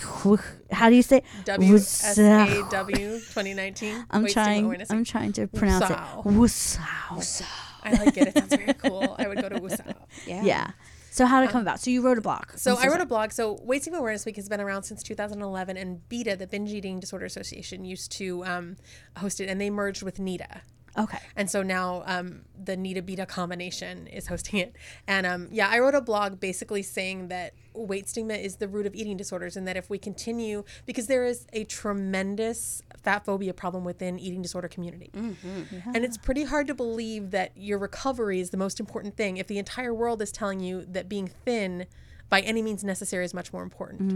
How 0.71 0.89
do 0.89 0.95
you 0.95 1.03
say? 1.03 1.23
W 1.45 1.73
Whisk- 1.73 2.03
S 2.05 2.17
A 2.17 2.63
W 2.71 2.97
2019. 2.97 4.05
I'm 4.09 4.23
Weight 4.23 4.33
trying. 4.33 4.85
I'm 4.89 5.03
trying 5.03 5.33
to 5.33 5.47
pronounce 5.47 5.85
Woosau. 5.85 6.25
it. 6.25 7.17
Woosau. 7.17 7.45
I 7.83 7.91
like 7.93 8.17
it. 8.17 8.27
It 8.29 8.37
sounds 8.37 8.55
very 8.55 8.73
cool. 8.73 9.15
I 9.17 9.27
would 9.27 9.41
go 9.41 9.49
to 9.49 9.59
Wusao. 9.59 9.95
Yeah. 10.27 10.43
Yeah. 10.43 10.71
So 11.11 11.25
how 11.25 11.41
did 11.41 11.49
it 11.49 11.51
come 11.51 11.61
about? 11.61 11.79
So 11.79 11.89
you 11.89 12.01
wrote 12.01 12.17
a 12.17 12.21
blog. 12.21 12.51
So 12.55 12.77
I'm 12.77 12.89
wrote 12.89 13.01
a 13.01 13.05
blog. 13.05 13.31
So 13.31 13.59
Wasting 13.63 13.95
Awareness 13.95 14.25
Week 14.25 14.35
has 14.35 14.47
been 14.49 14.61
around 14.61 14.83
since 14.83 15.03
2011, 15.03 15.77
and 15.77 16.01
BEDA, 16.09 16.37
the 16.37 16.47
Binge 16.47 16.71
Eating 16.71 16.99
Disorder 16.99 17.25
Association, 17.25 17.83
used 17.83 18.11
to 18.13 18.45
um, 18.45 18.77
host 19.17 19.39
it, 19.39 19.49
and 19.49 19.59
they 19.59 19.69
merged 19.69 20.03
with 20.03 20.17
NEDA. 20.17 20.61
Okay. 20.97 21.19
And 21.35 21.49
so 21.49 21.63
now 21.63 22.03
um, 22.05 22.41
the 22.61 22.75
NEDA 22.75 23.03
BEDA 23.03 23.27
combination 23.27 24.07
is 24.07 24.27
hosting 24.27 24.59
it. 24.59 24.75
And 25.07 25.25
um, 25.25 25.47
yeah, 25.51 25.69
I 25.69 25.79
wrote 25.79 25.95
a 25.95 26.01
blog 26.01 26.39
basically 26.39 26.81
saying 26.83 27.27
that 27.29 27.53
weight 27.73 28.09
stigma 28.09 28.33
is 28.33 28.57
the 28.57 28.67
root 28.67 28.85
of 28.85 28.95
eating 28.95 29.15
disorders, 29.15 29.55
and 29.55 29.67
that 29.67 29.77
if 29.77 29.89
we 29.89 29.97
continue, 29.97 30.63
because 30.85 31.07
there 31.07 31.25
is 31.25 31.47
a 31.53 31.63
tremendous 31.65 32.81
fat 33.01 33.23
phobia 33.23 33.53
problem 33.53 33.85
within 33.85 34.19
eating 34.19 34.41
disorder 34.41 34.67
community, 34.67 35.11
and 35.93 36.03
it's 36.03 36.17
pretty 36.17 36.43
hard 36.43 36.67
to 36.67 36.73
believe 36.73 37.31
that 37.31 37.51
your 37.55 37.77
recovery 37.77 38.39
is 38.39 38.49
the 38.49 38.57
most 38.57 38.79
important 38.79 39.15
thing 39.15 39.37
if 39.37 39.47
the 39.47 39.57
entire 39.57 39.93
world 39.93 40.21
is 40.21 40.31
telling 40.31 40.59
you 40.59 40.83
that 40.85 41.07
being 41.07 41.27
thin 41.45 41.85
by 42.29 42.41
any 42.41 42.61
means 42.61 42.83
necessary 42.83 43.23
is 43.23 43.33
much 43.33 43.53
more 43.53 43.63
important. 43.63 44.11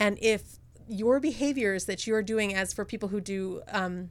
And 0.00 0.18
if 0.22 0.58
your 0.88 1.20
behaviors 1.20 1.84
that 1.86 2.06
you're 2.06 2.22
doing, 2.22 2.54
as 2.54 2.72
for 2.72 2.84
people 2.84 3.08
who 3.08 3.20
do 3.20 3.62
um, 3.68 4.10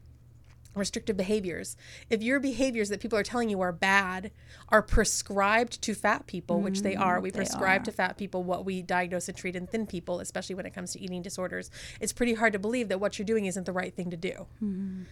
restrictive 0.75 1.17
behaviors. 1.17 1.75
If 2.09 2.21
your 2.21 2.39
behaviors 2.39 2.89
that 2.89 2.99
people 2.99 3.17
are 3.17 3.23
telling 3.23 3.49
you 3.49 3.61
are 3.61 3.71
bad 3.71 4.31
are 4.69 4.81
prescribed 4.81 5.81
to 5.83 5.93
fat 5.93 6.27
people, 6.27 6.61
which 6.61 6.81
they 6.81 6.95
are, 6.95 7.19
mm, 7.19 7.23
we 7.23 7.31
prescribe 7.31 7.83
to 7.85 7.91
fat 7.91 8.17
people 8.17 8.43
what 8.43 8.65
we 8.65 8.81
diagnose 8.81 9.27
and 9.27 9.37
treat 9.37 9.55
in 9.55 9.67
thin 9.67 9.85
people, 9.87 10.19
especially 10.19 10.55
when 10.55 10.65
it 10.65 10.73
comes 10.73 10.93
to 10.93 11.01
eating 11.01 11.21
disorders. 11.21 11.69
It's 11.99 12.13
pretty 12.13 12.33
hard 12.33 12.53
to 12.53 12.59
believe 12.59 12.89
that 12.89 12.99
what 12.99 13.17
you're 13.17 13.25
doing 13.25 13.45
isn't 13.45 13.65
the 13.65 13.71
right 13.71 13.93
thing 13.93 14.09
to 14.11 14.17
do. 14.17 14.47
Hmm. 14.59 15.03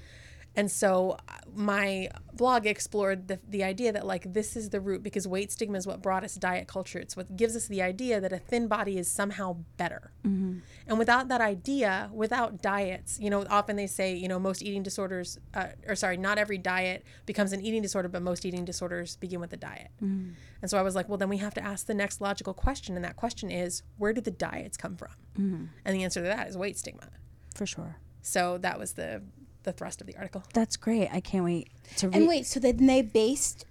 And 0.55 0.69
so 0.69 1.17
uh, 1.27 1.33
my 1.55 2.09
blog 2.33 2.65
explored 2.65 3.27
the, 3.27 3.39
the 3.47 3.63
idea 3.63 3.91
that 3.91 4.05
like 4.05 4.33
this 4.33 4.55
is 4.55 4.69
the 4.69 4.79
root 4.79 5.01
because 5.03 5.27
weight 5.27 5.51
stigma 5.51 5.77
is 5.77 5.87
what 5.87 6.01
brought 6.01 6.23
us 6.23 6.35
diet 6.35 6.67
culture. 6.67 6.99
It's 6.99 7.17
what 7.17 7.35
gives 7.35 7.55
us 7.55 7.67
the 7.67 7.81
idea 7.81 8.21
that 8.21 8.31
a 8.31 8.37
thin 8.37 8.67
body 8.67 8.97
is 8.97 9.09
somehow 9.09 9.57
better. 9.77 10.11
And 10.87 10.99
without 10.99 11.27
that 11.29 11.41
idea, 11.41 12.09
without 12.13 12.61
diets, 12.61 13.19
you 13.19 13.29
know, 13.29 13.45
often 13.49 13.75
they 13.75 13.87
say, 13.87 14.15
you 14.15 14.27
know, 14.27 14.39
most 14.39 14.61
eating 14.61 14.83
disorders, 14.83 15.39
uh, 15.53 15.67
or 15.87 15.95
sorry, 15.95 16.17
not 16.17 16.37
every 16.37 16.57
diet 16.57 17.03
becomes 17.25 17.51
an 17.53 17.61
eating 17.61 17.81
disorder, 17.81 18.07
but 18.07 18.21
most 18.21 18.45
eating 18.45 18.65
disorders 18.65 19.15
begin 19.17 19.39
with 19.39 19.53
a 19.53 19.57
diet. 19.57 19.89
And 20.61 20.69
so 20.69 20.77
I 20.77 20.81
was 20.81 20.95
like, 20.95 21.09
well, 21.09 21.17
then 21.17 21.29
we 21.29 21.37
have 21.37 21.53
to 21.55 21.63
ask 21.63 21.87
the 21.87 21.93
next 21.93 22.21
logical 22.21 22.53
question. 22.53 22.95
And 22.95 23.03
that 23.03 23.15
question 23.15 23.49
is, 23.51 23.83
where 23.97 24.13
do 24.13 24.21
the 24.21 24.31
diets 24.31 24.77
come 24.77 24.95
from? 24.97 25.11
And 25.85 25.95
the 25.95 26.03
answer 26.03 26.21
to 26.21 26.27
that 26.27 26.47
is 26.47 26.57
weight 26.57 26.77
stigma. 26.77 27.09
For 27.55 27.65
sure. 27.65 27.97
So 28.21 28.57
that 28.59 28.79
was 28.79 28.93
the 28.93 29.21
the 29.63 29.71
thrust 29.73 30.01
of 30.01 30.07
the 30.07 30.15
article. 30.17 30.43
That's 30.53 30.75
great. 30.77 31.09
I 31.11 31.19
can't 31.19 31.43
wait 31.45 31.69
to 31.97 32.07
read. 32.09 32.15
And 32.15 32.27
wait, 32.27 32.45
so 32.45 32.59
then 32.59 32.85
they 32.85 33.01
based 33.01 33.65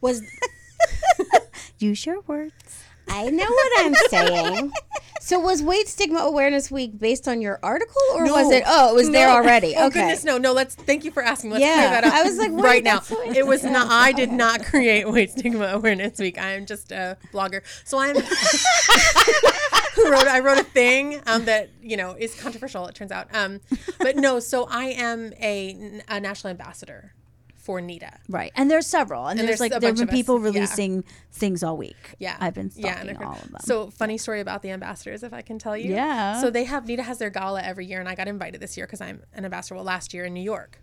was 0.00 0.22
Use 1.78 2.06
your 2.06 2.20
words. 2.22 2.84
I 3.08 3.28
know 3.30 3.44
what 3.44 3.72
I'm 3.84 3.94
saying. 4.08 4.72
So 5.20 5.38
was 5.38 5.62
Weight 5.62 5.88
Stigma 5.88 6.20
Awareness 6.20 6.70
Week 6.70 6.98
based 6.98 7.26
on 7.28 7.40
your 7.42 7.58
article, 7.62 8.00
or 8.14 8.24
was 8.24 8.50
it? 8.52 8.62
Oh, 8.66 8.90
it 8.92 8.94
was 8.94 9.10
there 9.10 9.28
already. 9.28 9.74
Oh 9.76 9.86
okay. 9.86 10.00
goodness, 10.00 10.24
no, 10.24 10.38
no. 10.38 10.52
Let's 10.52 10.74
thank 10.76 11.04
you 11.04 11.10
for 11.10 11.22
asking. 11.22 11.50
Let's 11.50 11.62
Yeah. 11.62 11.74
clear 11.74 11.90
that 11.90 12.04
up. 12.04 12.12
I 12.12 12.22
was 12.22 12.38
like, 12.38 12.50
wait, 12.52 12.62
right 12.62 12.84
now, 12.84 13.00
it 13.34 13.46
was 13.46 13.62
not. 13.64 13.88
I 13.90 14.12
did 14.12 14.32
not 14.32 14.64
create 14.64 15.08
Weight 15.10 15.30
Stigma 15.32 15.66
Awareness 15.66 16.18
Week. 16.18 16.38
I 16.38 16.52
am 16.52 16.64
just 16.66 16.90
a 16.92 17.16
blogger. 17.32 17.62
So 17.84 17.98
I'm 17.98 18.16
who 19.94 20.10
wrote. 20.10 20.26
I 20.26 20.40
wrote 20.40 20.58
a 20.58 20.64
thing 20.64 21.20
um, 21.26 21.44
that 21.46 21.70
you 21.82 21.96
know 21.96 22.14
is 22.18 22.34
controversial. 22.40 22.86
It 22.86 22.94
turns 22.94 23.12
out. 23.12 23.28
Um, 23.34 23.60
but 23.98 24.16
no. 24.16 24.40
So 24.40 24.66
I 24.70 24.86
am 24.86 25.32
a, 25.40 26.00
a 26.08 26.20
national 26.20 26.50
ambassador 26.50 27.12
for 27.56 27.80
NEDA. 27.80 28.18
Right. 28.28 28.50
And 28.56 28.68
there's 28.68 28.88
several. 28.88 29.28
And, 29.28 29.38
And 29.38 29.48
there's, 29.48 29.60
there's 29.60 29.70
like 29.70 29.80
there 29.80 29.88
have 29.90 29.94
been 29.96 30.02
of 30.02 30.08
us. 30.08 30.14
people 30.14 30.38
Yeah. 30.40 30.44
releasing 30.46 31.04
things 31.30 31.62
all 31.62 31.76
week. 31.76 32.14
Yeah, 32.18 32.36
I've 32.40 32.54
been 32.54 32.72
yeah, 32.74 32.94
stalking 32.96 33.16
they're- 33.18 33.24
all 33.26 33.34
of 33.36 33.50
them. 33.52 33.60
So 33.60 33.88
funny 33.90 34.18
story 34.18 34.40
about 34.40 34.62
the 34.62 34.70
ambassadors, 34.70 35.22
if 35.22 35.32
I 35.32 35.42
can 35.42 35.60
tell 35.60 35.76
you. 35.76 35.94
Yeah. 35.94 36.40
So 36.40 36.50
they 36.50 36.64
have 36.64 36.86
NEDA 36.86 37.04
has 37.04 37.18
their 37.18 37.30
gala 37.30 37.62
every 37.62 37.86
year, 37.86 38.00
and 38.00 38.08
I 38.08 38.16
got 38.16 38.26
invited 38.26 38.60
this 38.60 38.76
year 38.76 38.86
because 38.86 39.00
I'm 39.00 39.22
an 39.34 39.44
ambassador. 39.44 39.76
Well, 39.76 39.84
last 39.84 40.12
year 40.12 40.24
in 40.24 40.34
New 40.34 40.42
York, 40.42 40.80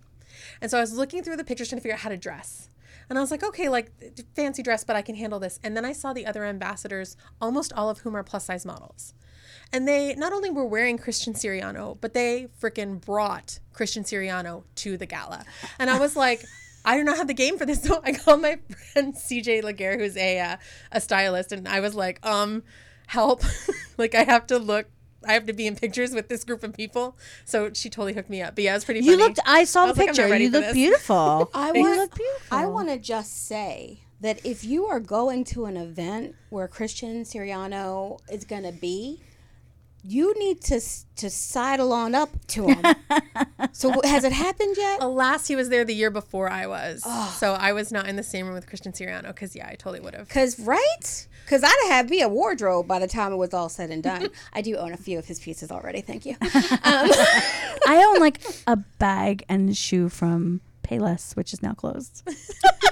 and 0.61 0.71
so 0.71 0.77
I 0.77 0.81
was 0.81 0.93
looking 0.93 1.21
through 1.21 1.35
the 1.35 1.43
pictures 1.43 1.67
trying 1.67 1.79
to 1.79 1.83
figure 1.83 1.95
out 1.95 1.99
how 1.99 2.09
to 2.09 2.17
dress. 2.17 2.69
And 3.09 3.17
I 3.17 3.21
was 3.21 3.31
like, 3.31 3.43
okay, 3.43 3.69
like 3.69 3.91
fancy 4.35 4.61
dress, 4.61 4.83
but 4.83 4.95
I 4.95 5.01
can 5.01 5.15
handle 5.15 5.39
this. 5.39 5.59
And 5.63 5.75
then 5.75 5.85
I 5.85 5.93
saw 5.93 6.13
the 6.13 6.25
other 6.25 6.45
ambassadors, 6.45 7.17
almost 7.41 7.73
all 7.73 7.89
of 7.89 7.99
whom 7.99 8.15
are 8.15 8.23
plus 8.23 8.45
size 8.45 8.65
models. 8.65 9.13
And 9.71 9.87
they 9.87 10.15
not 10.15 10.33
only 10.33 10.49
were 10.49 10.65
wearing 10.65 10.97
Christian 10.97 11.33
Siriano, 11.33 11.97
but 11.99 12.13
they 12.13 12.47
freaking 12.61 12.99
brought 12.99 13.59
Christian 13.73 14.03
Siriano 14.03 14.63
to 14.75 14.97
the 14.97 15.05
gala. 15.05 15.45
And 15.77 15.89
I 15.89 15.99
was 15.99 16.15
like, 16.15 16.43
I 16.85 16.97
do 16.97 17.03
not 17.03 17.17
have 17.17 17.27
the 17.27 17.33
game 17.33 17.57
for 17.57 17.65
this. 17.65 17.79
So 17.89 18.01
I 18.03 18.13
called 18.13 18.41
my 18.41 18.59
friend 18.93 19.13
CJ 19.15 19.63
Laguerre, 19.63 19.97
who's 19.97 20.17
a 20.17 20.39
uh, 20.39 20.57
a 20.91 21.01
stylist, 21.01 21.51
and 21.51 21.67
I 21.67 21.79
was 21.79 21.95
like, 21.95 22.25
um, 22.25 22.63
help. 23.07 23.43
like 23.97 24.15
I 24.15 24.23
have 24.23 24.47
to 24.47 24.59
look 24.59 24.87
I 25.27 25.33
have 25.33 25.45
to 25.47 25.53
be 25.53 25.67
in 25.67 25.75
pictures 25.75 26.13
with 26.13 26.29
this 26.29 26.43
group 26.43 26.63
of 26.63 26.73
people. 26.73 27.17
So 27.45 27.71
she 27.73 27.89
totally 27.89 28.13
hooked 28.13 28.29
me 28.29 28.41
up. 28.41 28.55
But 28.55 28.63
yeah, 28.63 28.71
it 28.71 28.75
was 28.77 28.85
pretty 28.85 29.01
funny. 29.01 29.11
you 29.11 29.17
looked 29.17 29.39
I 29.45 29.63
saw 29.63 29.85
the 29.91 30.01
I'm 30.01 30.07
picture. 30.07 30.27
ready 30.29 30.45
you 30.45 30.51
for 30.51 30.59
look 30.59 30.73
beautiful. 30.73 31.51
I 31.53 31.71
you 31.73 31.81
want. 31.81 31.95
look 31.97 32.15
beautiful. 32.15 32.57
I 32.57 32.65
want 32.65 32.89
to 32.89 32.97
just 32.97 33.45
say 33.47 34.01
that 34.21 34.45
if 34.45 34.63
you 34.63 34.85
are 34.87 34.99
going 34.99 35.43
to 35.45 35.65
an 35.65 35.77
event 35.77 36.35
where 36.49 36.67
Christian 36.67 37.23
Siriano 37.23 38.19
is 38.31 38.43
going 38.45 38.63
to 38.63 38.71
be, 38.71 39.21
you 40.03 40.37
need 40.39 40.61
to 40.61 40.81
to 41.17 41.29
sidle 41.29 41.91
on 41.91 42.15
up 42.15 42.29
to 42.47 42.67
him. 42.67 42.83
so 43.73 44.01
has 44.03 44.23
it 44.23 44.31
happened 44.31 44.75
yet? 44.77 45.01
Alas, 45.01 45.47
he 45.47 45.55
was 45.55 45.69
there 45.69 45.83
the 45.83 45.93
year 45.93 46.09
before 46.09 46.49
I 46.49 46.65
was. 46.67 47.03
So 47.37 47.53
I 47.53 47.73
was 47.73 47.91
not 47.91 48.07
in 48.07 48.15
the 48.15 48.23
same 48.23 48.45
room 48.45 48.55
with 48.55 48.67
Christian 48.67 48.93
Siriano 48.93 49.27
because, 49.27 49.55
yeah, 49.55 49.67
I 49.67 49.75
totally 49.75 49.99
would 49.99 50.15
have. 50.15 50.29
Cause 50.29 50.59
right? 50.59 51.27
Cause 51.47 51.63
I'd 51.63 51.87
have 51.89 52.09
me 52.09 52.21
a 52.21 52.29
wardrobe 52.29 52.87
by 52.87 52.99
the 52.99 53.07
time 53.07 53.33
it 53.33 53.37
was 53.37 53.53
all 53.53 53.69
said 53.69 53.89
and 53.89 54.01
done. 54.01 54.29
I 54.53 54.61
do 54.61 54.77
own 54.77 54.93
a 54.93 54.97
few 54.97 55.17
of 55.19 55.25
his 55.25 55.39
pieces 55.39 55.71
already. 55.71 56.01
Thank 56.01 56.25
you. 56.25 56.35
Um, 56.81 57.09
I 57.87 58.03
own 58.07 58.19
like 58.19 58.41
a 58.65 58.77
bag 58.77 59.43
and 59.49 59.75
shoe 59.75 60.07
from 60.09 60.61
Payless, 60.89 61.35
which 61.35 61.53
is 61.53 61.61
now 61.61 61.73
closed. 61.73 62.27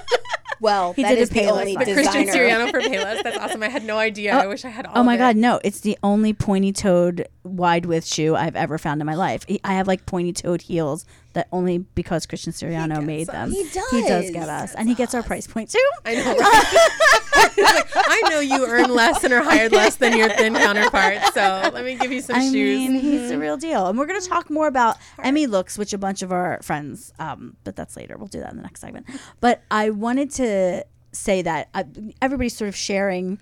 well, 0.60 0.92
He 0.92 1.02
that 1.02 1.10
did 1.10 1.18
a 1.18 1.22
is 1.22 1.30
the 1.30 1.40
Payless 1.40 1.50
only 1.50 1.74
line. 1.76 1.84
The 1.84 1.94
designer. 1.94 2.10
Christian 2.10 2.34
Siriano 2.34 2.70
for 2.70 2.80
Payless. 2.80 3.22
That's 3.22 3.38
awesome. 3.38 3.62
I 3.62 3.68
had 3.68 3.84
no 3.84 3.96
oh, 3.96 3.98
idea. 3.98 4.34
I 4.34 4.46
wish 4.46 4.64
I 4.64 4.68
had 4.70 4.86
all 4.86 4.92
Oh 4.96 5.00
of 5.00 5.06
my 5.06 5.14
it. 5.14 5.18
god, 5.18 5.36
no! 5.36 5.60
It's 5.64 5.80
the 5.80 5.98
only 6.02 6.32
pointy-toed, 6.32 7.26
wide 7.44 7.86
width 7.86 8.06
shoe 8.06 8.34
I've 8.36 8.56
ever 8.56 8.78
found 8.78 9.00
in 9.00 9.06
my 9.06 9.14
life. 9.14 9.44
I 9.64 9.74
have 9.74 9.86
like 9.86 10.06
pointy-toed 10.06 10.62
heels 10.62 11.04
that 11.34 11.48
only 11.52 11.78
because 11.78 12.26
Christian 12.26 12.52
Siriano 12.52 13.04
made 13.04 13.28
us. 13.28 13.32
them. 13.32 13.50
He 13.50 13.62
does. 13.64 13.90
He 13.90 14.02
does 14.02 14.30
get 14.30 14.48
us, 14.48 14.74
and 14.74 14.88
he 14.88 14.94
gets 14.94 15.14
our 15.14 15.22
price 15.22 15.46
point 15.46 15.70
too. 15.70 15.90
I 16.04 16.14
know. 16.14 16.34
right? 17.62 17.84
I 17.94 18.22
know 18.30 18.40
you 18.40 18.66
earn 18.66 18.90
less 18.90 19.24
and 19.24 19.32
are 19.32 19.42
hired 19.42 19.72
less 19.72 19.96
than 19.96 20.16
your 20.16 20.28
thin 20.28 20.54
counterpart. 20.54 21.18
So 21.34 21.70
let 21.72 21.84
me 21.84 21.96
give 21.96 22.12
you 22.12 22.20
some 22.20 22.36
I 22.36 22.40
shoes. 22.50 22.54
mean, 22.54 22.94
he's 23.00 23.28
the 23.28 23.38
real 23.38 23.56
deal. 23.56 23.86
And 23.86 23.98
we're 23.98 24.06
going 24.06 24.20
to 24.20 24.28
talk 24.28 24.50
more 24.50 24.66
about 24.66 24.96
Emmy 25.22 25.46
looks, 25.46 25.78
which 25.78 25.92
a 25.92 25.98
bunch 25.98 26.22
of 26.22 26.32
our 26.32 26.60
friends, 26.62 27.12
um, 27.18 27.56
but 27.64 27.76
that's 27.76 27.96
later. 27.96 28.16
We'll 28.16 28.28
do 28.28 28.40
that 28.40 28.50
in 28.50 28.56
the 28.56 28.62
next 28.62 28.80
segment. 28.80 29.06
But 29.40 29.62
I 29.70 29.90
wanted 29.90 30.30
to 30.32 30.84
say 31.12 31.42
that 31.42 31.68
uh, 31.74 31.84
everybody's 32.20 32.56
sort 32.56 32.68
of 32.68 32.76
sharing 32.76 33.40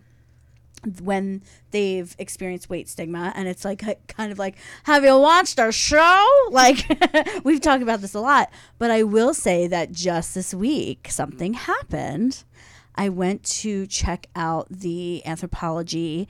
when 1.03 1.43
they've 1.71 2.15
experienced 2.19 2.71
weight 2.71 2.89
stigma 2.89 3.33
and 3.35 3.49
it's 3.49 3.65
like 3.65 3.83
kind 4.09 4.33
of 4.33 4.39
like 4.39 4.57
have 4.85 5.05
you 5.05 5.19
watched 5.19 5.59
our 5.59 5.73
show? 5.73 6.27
Like 6.51 6.87
we've 7.45 7.61
talked 7.61 7.83
about 7.83 8.01
this 8.01 8.15
a 8.15 8.21
lot. 8.21 8.51
But 8.79 8.91
i 8.91 9.03
will 9.03 9.35
say 9.35 9.67
that 9.67 9.93
just 9.93 10.35
this 10.35 10.55
week 10.55 11.09
something 11.11 11.55
happened. 11.55 12.45
I 12.95 13.09
went 13.11 13.43
to 13.61 13.87
check 13.87 14.29
out 14.35 14.69
the 14.71 15.23
Anthropologie 15.27 16.29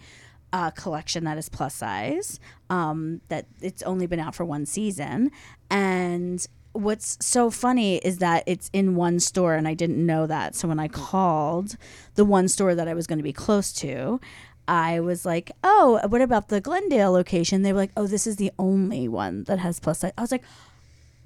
uh, 0.52 0.70
collection 0.70 1.24
that 1.24 1.38
is 1.38 1.48
plus 1.48 1.74
size 1.74 2.40
um, 2.70 3.20
that 3.28 3.46
it's 3.61 3.82
only 3.82 4.07
been 4.07 4.18
out 4.18 4.34
for 4.34 4.44
one 4.44 4.66
season. 4.66 5.30
And 5.70 6.44
what's 6.72 7.16
so 7.20 7.50
funny 7.50 7.96
is 7.98 8.18
that 8.18 8.44
it's 8.46 8.70
in 8.72 8.96
one 8.96 9.18
store 9.18 9.54
and 9.54 9.66
I 9.66 9.74
didn't 9.74 10.04
know 10.04 10.26
that. 10.26 10.54
So 10.54 10.68
when 10.68 10.78
I 10.78 10.88
called 10.88 11.76
the 12.14 12.24
one 12.24 12.48
store 12.48 12.74
that 12.74 12.88
I 12.88 12.94
was 12.94 13.07
going 13.07 13.18
to 13.18 13.22
be 13.22 13.32
close 13.32 13.72
to, 13.74 14.20
I 14.69 15.01
was 15.01 15.25
like, 15.25 15.53
"Oh, 15.62 16.01
what 16.09 16.21
about 16.21 16.49
the 16.49 16.61
Glendale 16.61 17.12
location?" 17.12 17.62
They 17.62 17.73
were 17.73 17.81
like, 17.81 17.93
"Oh, 17.97 18.07
this 18.07 18.27
is 18.27 18.37
the 18.37 18.53
only 18.59 19.09
one 19.09 19.45
that 19.45 19.59
has 19.59 19.81
plus 19.81 20.01
size." 20.01 20.12
I 20.17 20.21
was 20.21 20.33
like, 20.33 20.45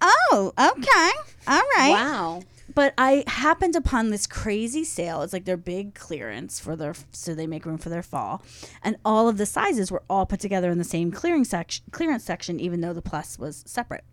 "Oh, 0.01 0.53
okay. 0.59 1.11
All 1.49 1.63
right." 1.77 1.93
Wow. 1.93 2.43
But 2.75 2.95
I 2.97 3.25
happened 3.27 3.75
upon 3.75 4.11
this 4.11 4.27
crazy 4.27 4.85
sale. 4.85 5.23
It's 5.23 5.33
like 5.33 5.45
their 5.45 5.57
big 5.57 5.95
clearance 5.95 6.61
for 6.61 6.77
their 6.77 6.95
so 7.11 7.35
they 7.35 7.47
make 7.47 7.67
room 7.67 7.79
for 7.79 7.89
their 7.89 8.03
fall. 8.03 8.43
And 8.83 8.97
all 9.05 9.29
of 9.29 9.39
the 9.39 9.47
sizes 9.47 9.91
were 9.91 10.03
all 10.09 10.27
put 10.27 10.41
together 10.41 10.71
in 10.71 10.79
the 10.79 10.85
same 10.85 11.11
clearing 11.11 11.45
section 11.45 11.85
clearance 11.91 12.25
section 12.25 12.61
even 12.61 12.81
though 12.81 12.93
the 12.93 13.03
plus 13.03 13.39
was 13.39 13.65
separate 13.67 14.05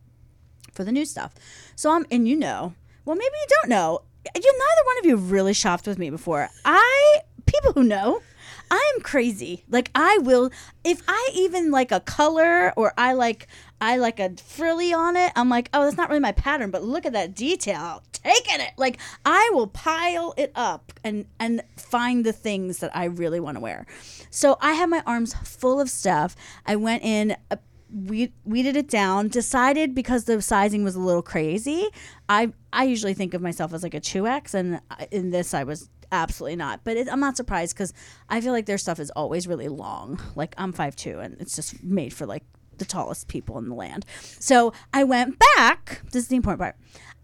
for 0.71 0.83
the 0.83 0.91
new 0.91 1.05
stuff. 1.05 1.35
So 1.75 1.91
I'm, 1.91 2.05
and 2.09 2.27
you 2.27 2.35
know, 2.35 2.73
well, 3.05 3.15
maybe 3.15 3.25
you 3.25 3.47
don't 3.61 3.69
know. 3.69 4.01
You, 4.35 4.41
neither 4.41 4.85
one 4.85 4.97
of 4.99 5.05
you 5.05 5.15
have 5.15 5.31
really 5.31 5.53
shopped 5.53 5.87
with 5.87 5.97
me 5.97 6.09
before. 6.09 6.49
I, 6.65 7.21
people 7.45 7.73
who 7.73 7.83
know, 7.83 8.21
I 8.69 8.93
am 8.95 9.01
crazy. 9.01 9.63
Like 9.69 9.91
I 9.95 10.17
will, 10.21 10.51
if 10.83 11.01
I 11.07 11.29
even 11.33 11.71
like 11.71 11.91
a 11.91 11.99
color 11.99 12.73
or 12.75 12.93
I 12.97 13.13
like, 13.13 13.47
I 13.79 13.97
like 13.97 14.19
a 14.19 14.31
frilly 14.35 14.93
on 14.93 15.15
it. 15.15 15.31
I'm 15.35 15.49
like, 15.49 15.69
oh, 15.73 15.83
that's 15.83 15.97
not 15.97 16.09
really 16.09 16.19
my 16.19 16.31
pattern, 16.31 16.71
but 16.71 16.83
look 16.83 17.05
at 17.05 17.13
that 17.13 17.35
detail. 17.35 18.03
Taking 18.11 18.59
it. 18.59 18.71
Like 18.77 18.97
I 19.25 19.49
will 19.53 19.67
pile 19.67 20.33
it 20.37 20.51
up 20.55 20.91
and 21.03 21.25
and 21.39 21.61
find 21.77 22.25
the 22.25 22.33
things 22.33 22.79
that 22.79 22.95
I 22.95 23.05
really 23.05 23.39
want 23.39 23.55
to 23.55 23.61
wear. 23.61 23.85
So 24.29 24.57
I 24.59 24.73
have 24.73 24.89
my 24.89 25.03
arms 25.05 25.33
full 25.33 25.79
of 25.79 25.89
stuff. 25.89 26.35
I 26.65 26.75
went 26.75 27.03
in. 27.03 27.37
Uh, 27.51 27.57
we 27.89 28.33
weeded 28.43 28.75
it 28.75 28.89
down 28.89 29.29
decided 29.29 29.95
because 29.95 30.25
the 30.25 30.41
sizing 30.41 30.83
was 30.83 30.95
a 30.95 30.99
little 30.99 31.21
crazy 31.21 31.87
i 32.27 32.51
i 32.73 32.83
usually 32.83 33.13
think 33.13 33.33
of 33.33 33.41
myself 33.41 33.73
as 33.73 33.81
like 33.81 33.93
a 33.93 34.01
2x 34.01 34.53
and 34.53 34.81
in 35.09 35.31
this 35.31 35.53
i 35.53 35.63
was 35.63 35.89
absolutely 36.11 36.55
not. 36.55 36.83
But 36.83 36.97
it, 36.97 37.07
i'm 37.11 37.19
not 37.19 37.37
surprised 37.37 37.75
because 37.75 37.93
i 38.29 38.41
feel 38.41 38.53
like 38.53 38.65
their 38.65 38.77
stuff 38.77 38.99
is 38.99 39.09
always 39.11 39.47
really 39.47 39.67
long. 39.67 40.19
Like 40.35 40.55
i'm 40.57 40.73
5'2 40.73 41.23
and 41.23 41.39
it's 41.39 41.55
just 41.55 41.83
made 41.83 42.13
for 42.13 42.25
like 42.25 42.43
the 42.77 42.85
tallest 42.85 43.27
people 43.27 43.57
in 43.57 43.69
the 43.69 43.75
land. 43.75 44.05
So 44.39 44.73
i 44.93 45.03
went 45.03 45.39
back 45.55 46.01
this 46.11 46.23
is 46.23 46.27
the 46.29 46.35
important 46.35 46.61
part. 46.61 46.75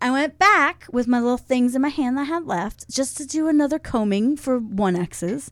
I 0.01 0.11
went 0.11 0.37
back 0.37 0.85
with 0.91 1.07
my 1.07 1.19
little 1.19 1.37
things 1.37 1.75
in 1.75 1.81
my 1.81 1.89
hand 1.89 2.17
that 2.17 2.21
i 2.21 2.25
had 2.25 2.45
left 2.45 2.89
just 2.89 3.17
to 3.17 3.25
do 3.25 3.47
another 3.47 3.79
combing 3.79 4.35
for 4.37 4.59
1x's 4.59 5.51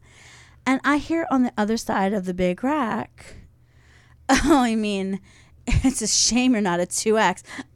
and 0.66 0.82
i 0.84 0.98
hear 0.98 1.26
on 1.32 1.44
the 1.44 1.54
other 1.58 1.78
side 1.78 2.14
of 2.14 2.26
the 2.26 2.34
big 2.34 2.64
rack 2.64 3.38
Oh, 4.30 4.62
I 4.64 4.76
mean, 4.76 5.20
it's 5.68 6.02
a 6.02 6.08
shame 6.08 6.54
you're 6.54 6.62
not 6.62 6.80
a 6.80 6.86
2X. 6.86 7.44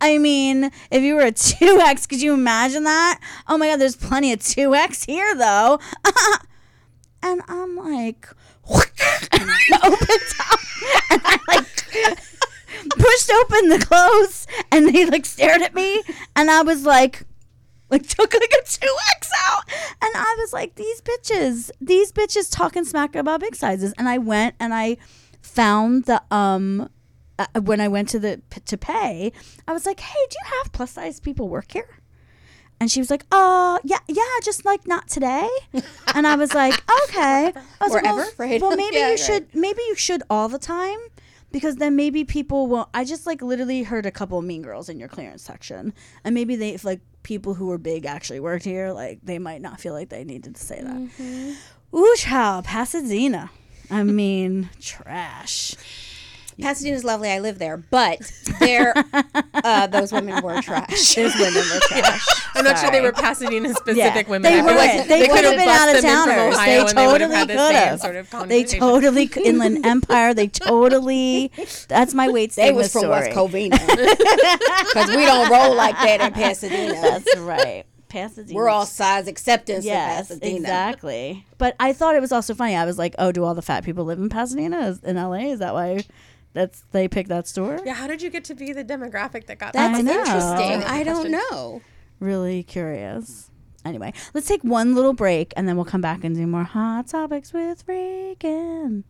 I 0.00 0.18
mean, 0.18 0.70
if 0.90 1.02
you 1.02 1.14
were 1.14 1.22
a 1.22 1.32
2X, 1.32 2.08
could 2.08 2.22
you 2.22 2.34
imagine 2.34 2.84
that? 2.84 3.20
Oh 3.48 3.58
my 3.58 3.68
God, 3.68 3.80
there's 3.80 3.96
plenty 3.96 4.32
of 4.32 4.40
2X 4.40 5.06
here, 5.06 5.34
though. 5.34 5.78
and 7.22 7.42
I'm 7.48 7.76
like, 7.76 8.28
and 8.70 9.50
I 9.50 9.60
opened 9.82 10.34
up, 10.40 10.60
and 11.10 11.22
I 11.24 11.38
like 11.48 12.18
pushed 12.88 13.30
open 13.30 13.68
the 13.68 13.84
clothes, 13.84 14.46
and 14.70 14.94
they 14.94 15.06
like 15.06 15.26
stared 15.26 15.62
at 15.62 15.74
me, 15.74 16.02
and 16.36 16.50
I 16.50 16.62
was 16.62 16.84
like, 16.84 17.24
like 17.90 18.06
took 18.06 18.32
like 18.32 18.52
a 18.52 18.62
2x 18.62 19.28
out 19.46 19.64
and 20.00 20.12
i 20.14 20.36
was 20.38 20.52
like 20.52 20.76
these 20.76 21.00
bitches 21.00 21.70
these 21.80 22.12
bitches 22.12 22.48
talking 22.50 22.84
smack 22.84 23.16
about 23.16 23.40
big 23.40 23.56
sizes 23.56 23.92
and 23.98 24.08
i 24.08 24.16
went 24.16 24.54
and 24.60 24.72
i 24.72 24.96
found 25.42 26.04
the 26.04 26.22
um 26.30 26.88
uh, 27.54 27.60
when 27.60 27.80
i 27.80 27.88
went 27.88 28.08
to 28.08 28.18
the 28.18 28.40
to 28.64 28.76
pay 28.76 29.32
i 29.66 29.72
was 29.72 29.86
like 29.86 30.00
hey 30.00 30.26
do 30.30 30.36
you 30.42 30.50
have 30.58 30.72
plus 30.72 30.92
size 30.92 31.20
people 31.20 31.48
work 31.48 31.72
here 31.72 32.00
and 32.80 32.90
she 32.90 32.98
was 32.98 33.10
like, 33.10 33.26
"Oh, 33.30 33.78
yeah, 33.84 33.98
yeah, 34.08 34.22
just 34.42 34.64
like 34.64 34.86
not 34.86 35.06
today." 35.06 35.46
and 36.14 36.26
I 36.26 36.34
was 36.36 36.54
like, 36.54 36.72
"Okay." 37.04 37.52
I 37.52 37.84
was 37.84 37.92
or 37.92 37.96
like, 37.96 38.04
well, 38.04 38.30
right? 38.38 38.60
well, 38.60 38.74
maybe 38.74 38.96
Yeah, 38.96 39.04
you 39.04 39.10
right. 39.10 39.18
should. 39.18 39.54
Maybe 39.54 39.82
you 39.88 39.94
should 39.96 40.22
all 40.30 40.48
the 40.48 40.58
time, 40.58 40.98
because 41.52 41.76
then 41.76 41.94
maybe 41.94 42.24
people 42.24 42.68
will. 42.68 42.88
I 42.94 43.04
just 43.04 43.26
like 43.26 43.42
literally 43.42 43.82
heard 43.82 44.06
a 44.06 44.10
couple 44.10 44.38
of 44.38 44.46
mean 44.46 44.62
girls 44.62 44.88
in 44.88 44.98
your 44.98 45.08
clearance 45.08 45.42
section, 45.42 45.92
and 46.24 46.34
maybe 46.34 46.56
they 46.56 46.70
if 46.70 46.82
like 46.82 47.00
people 47.22 47.52
who 47.52 47.66
were 47.66 47.76
big 47.76 48.06
actually 48.06 48.40
worked 48.40 48.64
here, 48.64 48.92
like 48.92 49.20
they 49.22 49.38
might 49.38 49.60
not 49.60 49.78
feel 49.78 49.92
like 49.92 50.08
they 50.08 50.24
needed 50.24 50.54
to 50.54 50.62
say 50.62 50.80
that. 50.80 50.96
Mm-hmm. 50.96 51.96
Ooh, 51.96 52.16
child, 52.16 52.64
Pasadena. 52.64 53.50
I 53.90 54.04
mean, 54.04 54.70
trash. 54.80 55.74
Pasadena's 56.60 57.04
lovely. 57.04 57.30
I 57.30 57.38
live 57.38 57.58
there, 57.58 57.76
but 57.76 58.18
there, 58.60 58.92
uh, 59.54 59.86
those 59.88 60.12
women 60.12 60.42
were 60.42 60.60
trash. 60.62 61.14
Those 61.14 61.34
women 61.34 61.54
were 61.54 61.80
trash. 61.82 62.26
I'm 62.54 62.64
not 62.64 62.78
sure 62.78 62.90
they 62.90 63.00
were 63.00 63.12
Pasadena 63.12 63.72
specific 63.74 64.28
women. 64.28 64.52
They 64.52 64.60
were. 64.62 64.68
like 64.72 65.06
They, 65.08 65.26
could 65.28 65.44
have 65.44 65.54
could've 65.54 65.58
been 65.58 65.68
out 65.68 65.94
of 65.96 66.02
them 66.02 66.04
in 66.04 66.24
from 66.24 66.34
towners. 66.34 66.56
They 66.58 66.78
and 66.80 66.88
they 66.88 67.06
would 67.06 67.18
totally 67.18 67.20
have 67.20 67.30
had 67.30 67.48
could 67.48 67.58
the 67.58 67.68
same 67.68 67.74
have. 67.88 68.00
sort 68.00 68.16
of 68.16 68.48
They 68.48 68.64
totally 68.64 69.26
c- 69.26 69.42
Inland 69.44 69.86
Empire. 69.86 70.34
They 70.34 70.48
totally. 70.48 71.50
That's 71.88 72.14
my 72.14 72.28
weight 72.28 72.52
They 72.52 72.72
was 72.72 72.92
from 72.92 73.00
story. 73.02 73.10
West 73.20 73.30
Covina 73.36 73.70
because 73.78 75.08
we 75.16 75.24
don't 75.24 75.50
roll 75.50 75.74
like 75.76 75.94
that 75.96 76.20
in 76.20 76.32
Pasadena. 76.32 76.94
That's 77.00 77.36
right. 77.38 77.84
Pasadena. 78.08 78.54
We're 78.56 78.68
all 78.68 78.86
size 78.86 79.28
acceptance 79.28 79.84
Yes, 79.84 80.30
in 80.30 80.40
Pasadena. 80.40 80.56
exactly. 80.58 81.46
But 81.58 81.76
I 81.78 81.92
thought 81.92 82.16
it 82.16 82.20
was 82.20 82.32
also 82.32 82.54
funny. 82.54 82.74
I 82.74 82.84
was 82.84 82.98
like, 82.98 83.14
"Oh, 83.20 83.30
do 83.30 83.44
all 83.44 83.54
the 83.54 83.62
fat 83.62 83.84
people 83.84 84.04
live 84.04 84.18
in 84.18 84.28
Pasadena? 84.28 84.98
In 85.04 85.14
LA? 85.16 85.50
Is 85.52 85.60
that 85.60 85.74
why 85.74 86.02
that's 86.52 86.84
they 86.92 87.08
picked 87.08 87.28
that 87.28 87.46
store?" 87.46 87.78
Yeah, 87.84 87.94
how 87.94 88.06
did 88.06 88.22
you 88.22 88.30
get 88.30 88.44
to 88.44 88.54
be 88.54 88.72
the 88.72 88.84
demographic 88.84 89.46
that 89.46 89.58
got 89.58 89.72
That's 89.72 89.98
I 89.98 90.02
know. 90.02 90.12
interesting. 90.18 90.82
I 90.84 91.02
don't 91.02 91.30
know. 91.30 91.82
Really 92.18 92.62
curious. 92.62 93.50
Anyway, 93.84 94.12
let's 94.34 94.46
take 94.46 94.62
one 94.62 94.94
little 94.94 95.14
break 95.14 95.54
and 95.56 95.66
then 95.66 95.76
we'll 95.76 95.86
come 95.86 96.02
back 96.02 96.22
and 96.22 96.34
do 96.34 96.46
more 96.46 96.64
hot 96.64 97.06
topics 97.08 97.52
with 97.52 97.86
Ragen. 97.86 99.04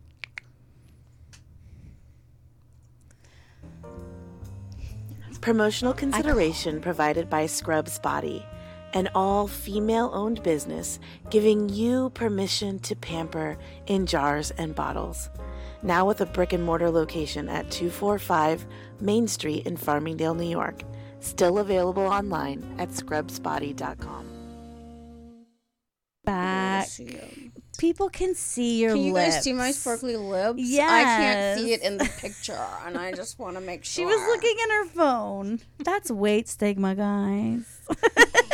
Promotional 5.41 5.93
consideration 5.93 6.79
provided 6.81 7.27
by 7.27 7.47
Scrubs 7.47 7.97
Body, 7.97 8.45
an 8.93 9.09
all 9.15 9.47
female 9.47 10.11
owned 10.13 10.43
business 10.43 10.99
giving 11.29 11.69
you 11.69 12.09
permission 12.11 12.79
to 12.79 12.95
pamper 12.95 13.57
in 13.87 14.05
jars 14.05 14.51
and 14.51 14.75
bottles. 14.75 15.29
Now 15.83 16.05
with 16.05 16.21
a 16.21 16.25
brick 16.25 16.53
and 16.53 16.63
mortar 16.63 16.89
location 16.91 17.49
at 17.49 17.71
245 17.71 18.65
Main 18.99 19.27
Street 19.27 19.65
in 19.65 19.75
Farmingdale, 19.77 20.35
New 20.35 20.49
York. 20.49 20.83
Still 21.19 21.59
available 21.59 22.03
online 22.03 22.63
at 22.79 22.89
scrubsbody.com. 22.89 24.27
Back. 26.23 26.87
People 27.79 28.09
can 28.09 28.35
see 28.35 28.79
your 28.79 28.93
Can 28.93 29.03
you 29.05 29.13
lips. 29.13 29.35
guys 29.35 29.43
see 29.43 29.53
my 29.53 29.71
sparkly 29.71 30.15
lips? 30.15 30.61
I 30.79 31.03
can't 31.03 31.59
see 31.59 31.73
it 31.73 31.81
in 31.81 31.97
the 31.97 32.05
picture, 32.19 32.63
and 32.85 32.95
I 32.95 33.11
just 33.11 33.39
want 33.39 33.55
to 33.55 33.61
make 33.61 33.83
sure. 33.83 34.03
She 34.03 34.05
was 34.05 34.21
looking 34.27 34.55
at 34.63 34.69
her 34.69 34.85
phone. 34.85 35.61
That's 35.79 36.11
weight 36.11 36.47
stigma, 36.47 36.93
guys. 36.93 37.65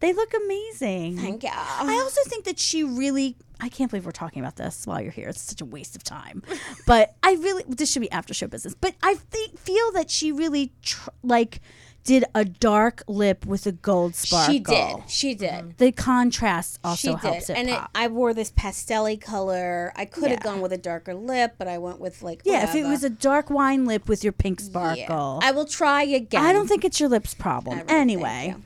they 0.00 0.12
look 0.12 0.32
amazing. 0.44 1.18
Thank 1.18 1.42
you. 1.42 1.50
I 1.52 1.98
also 2.02 2.20
think 2.28 2.44
that 2.44 2.58
she 2.58 2.84
really. 2.84 3.36
I 3.60 3.68
can't 3.68 3.90
believe 3.90 4.04
we're 4.04 4.10
talking 4.12 4.42
about 4.42 4.56
this 4.56 4.86
while 4.88 5.00
you're 5.00 5.12
here. 5.12 5.28
It's 5.28 5.40
such 5.40 5.60
a 5.60 5.64
waste 5.64 5.94
of 5.94 6.02
time. 6.02 6.42
But 6.86 7.14
I 7.22 7.34
really. 7.34 7.62
This 7.68 7.92
should 7.92 8.02
be 8.02 8.10
after 8.10 8.34
show 8.34 8.48
business. 8.48 8.74
But 8.74 8.94
I 9.02 9.14
think, 9.14 9.58
feel 9.58 9.92
that 9.92 10.10
she 10.10 10.32
really 10.32 10.72
tr- 10.82 11.10
like 11.22 11.60
did 12.04 12.24
a 12.34 12.44
dark 12.44 13.04
lip 13.06 13.46
with 13.46 13.64
a 13.64 13.70
gold 13.70 14.16
sparkle. 14.16 14.52
She 14.52 14.58
did. 14.58 14.96
She 15.06 15.34
did. 15.36 15.50
Mm-hmm. 15.50 15.70
The 15.78 15.92
contrast 15.92 16.80
also 16.82 16.96
she 16.96 17.08
did. 17.14 17.18
helps 17.20 17.50
it 17.50 17.56
and 17.56 17.68
it. 17.70 17.80
I 17.94 18.08
wore 18.08 18.34
this 18.34 18.50
pastel 18.56 19.16
color. 19.18 19.92
I 19.94 20.04
could 20.06 20.24
have 20.30 20.40
Yeah. 20.40 20.50
gone 20.52 20.60
with 20.60 20.72
a 20.72 20.78
darker 20.78 21.14
lip, 21.14 21.54
but 21.58 21.68
I 21.68 21.78
went 21.78 22.00
with 22.00 22.20
like 22.22 22.42
yeah, 22.44 22.64
if 22.64 22.74
it 22.74 22.84
was 22.84 23.04
a 23.04 23.10
dark 23.10 23.50
wine 23.50 23.84
lip 23.84 24.08
with 24.08 24.24
your 24.24 24.32
pink 24.32 24.58
Yeah. 24.60 24.66
sparkle. 24.66 25.38
I 25.44 25.52
will 25.52 25.64
try 25.64 26.02
again. 26.02 26.44
I 26.44 26.52
don't 26.52 26.66
think 26.66 26.84
it's 26.84 26.98
your 26.98 27.08
lips 27.08 27.34
problem. 27.34 27.78
Really 27.78 27.90
anyway, 27.92 28.56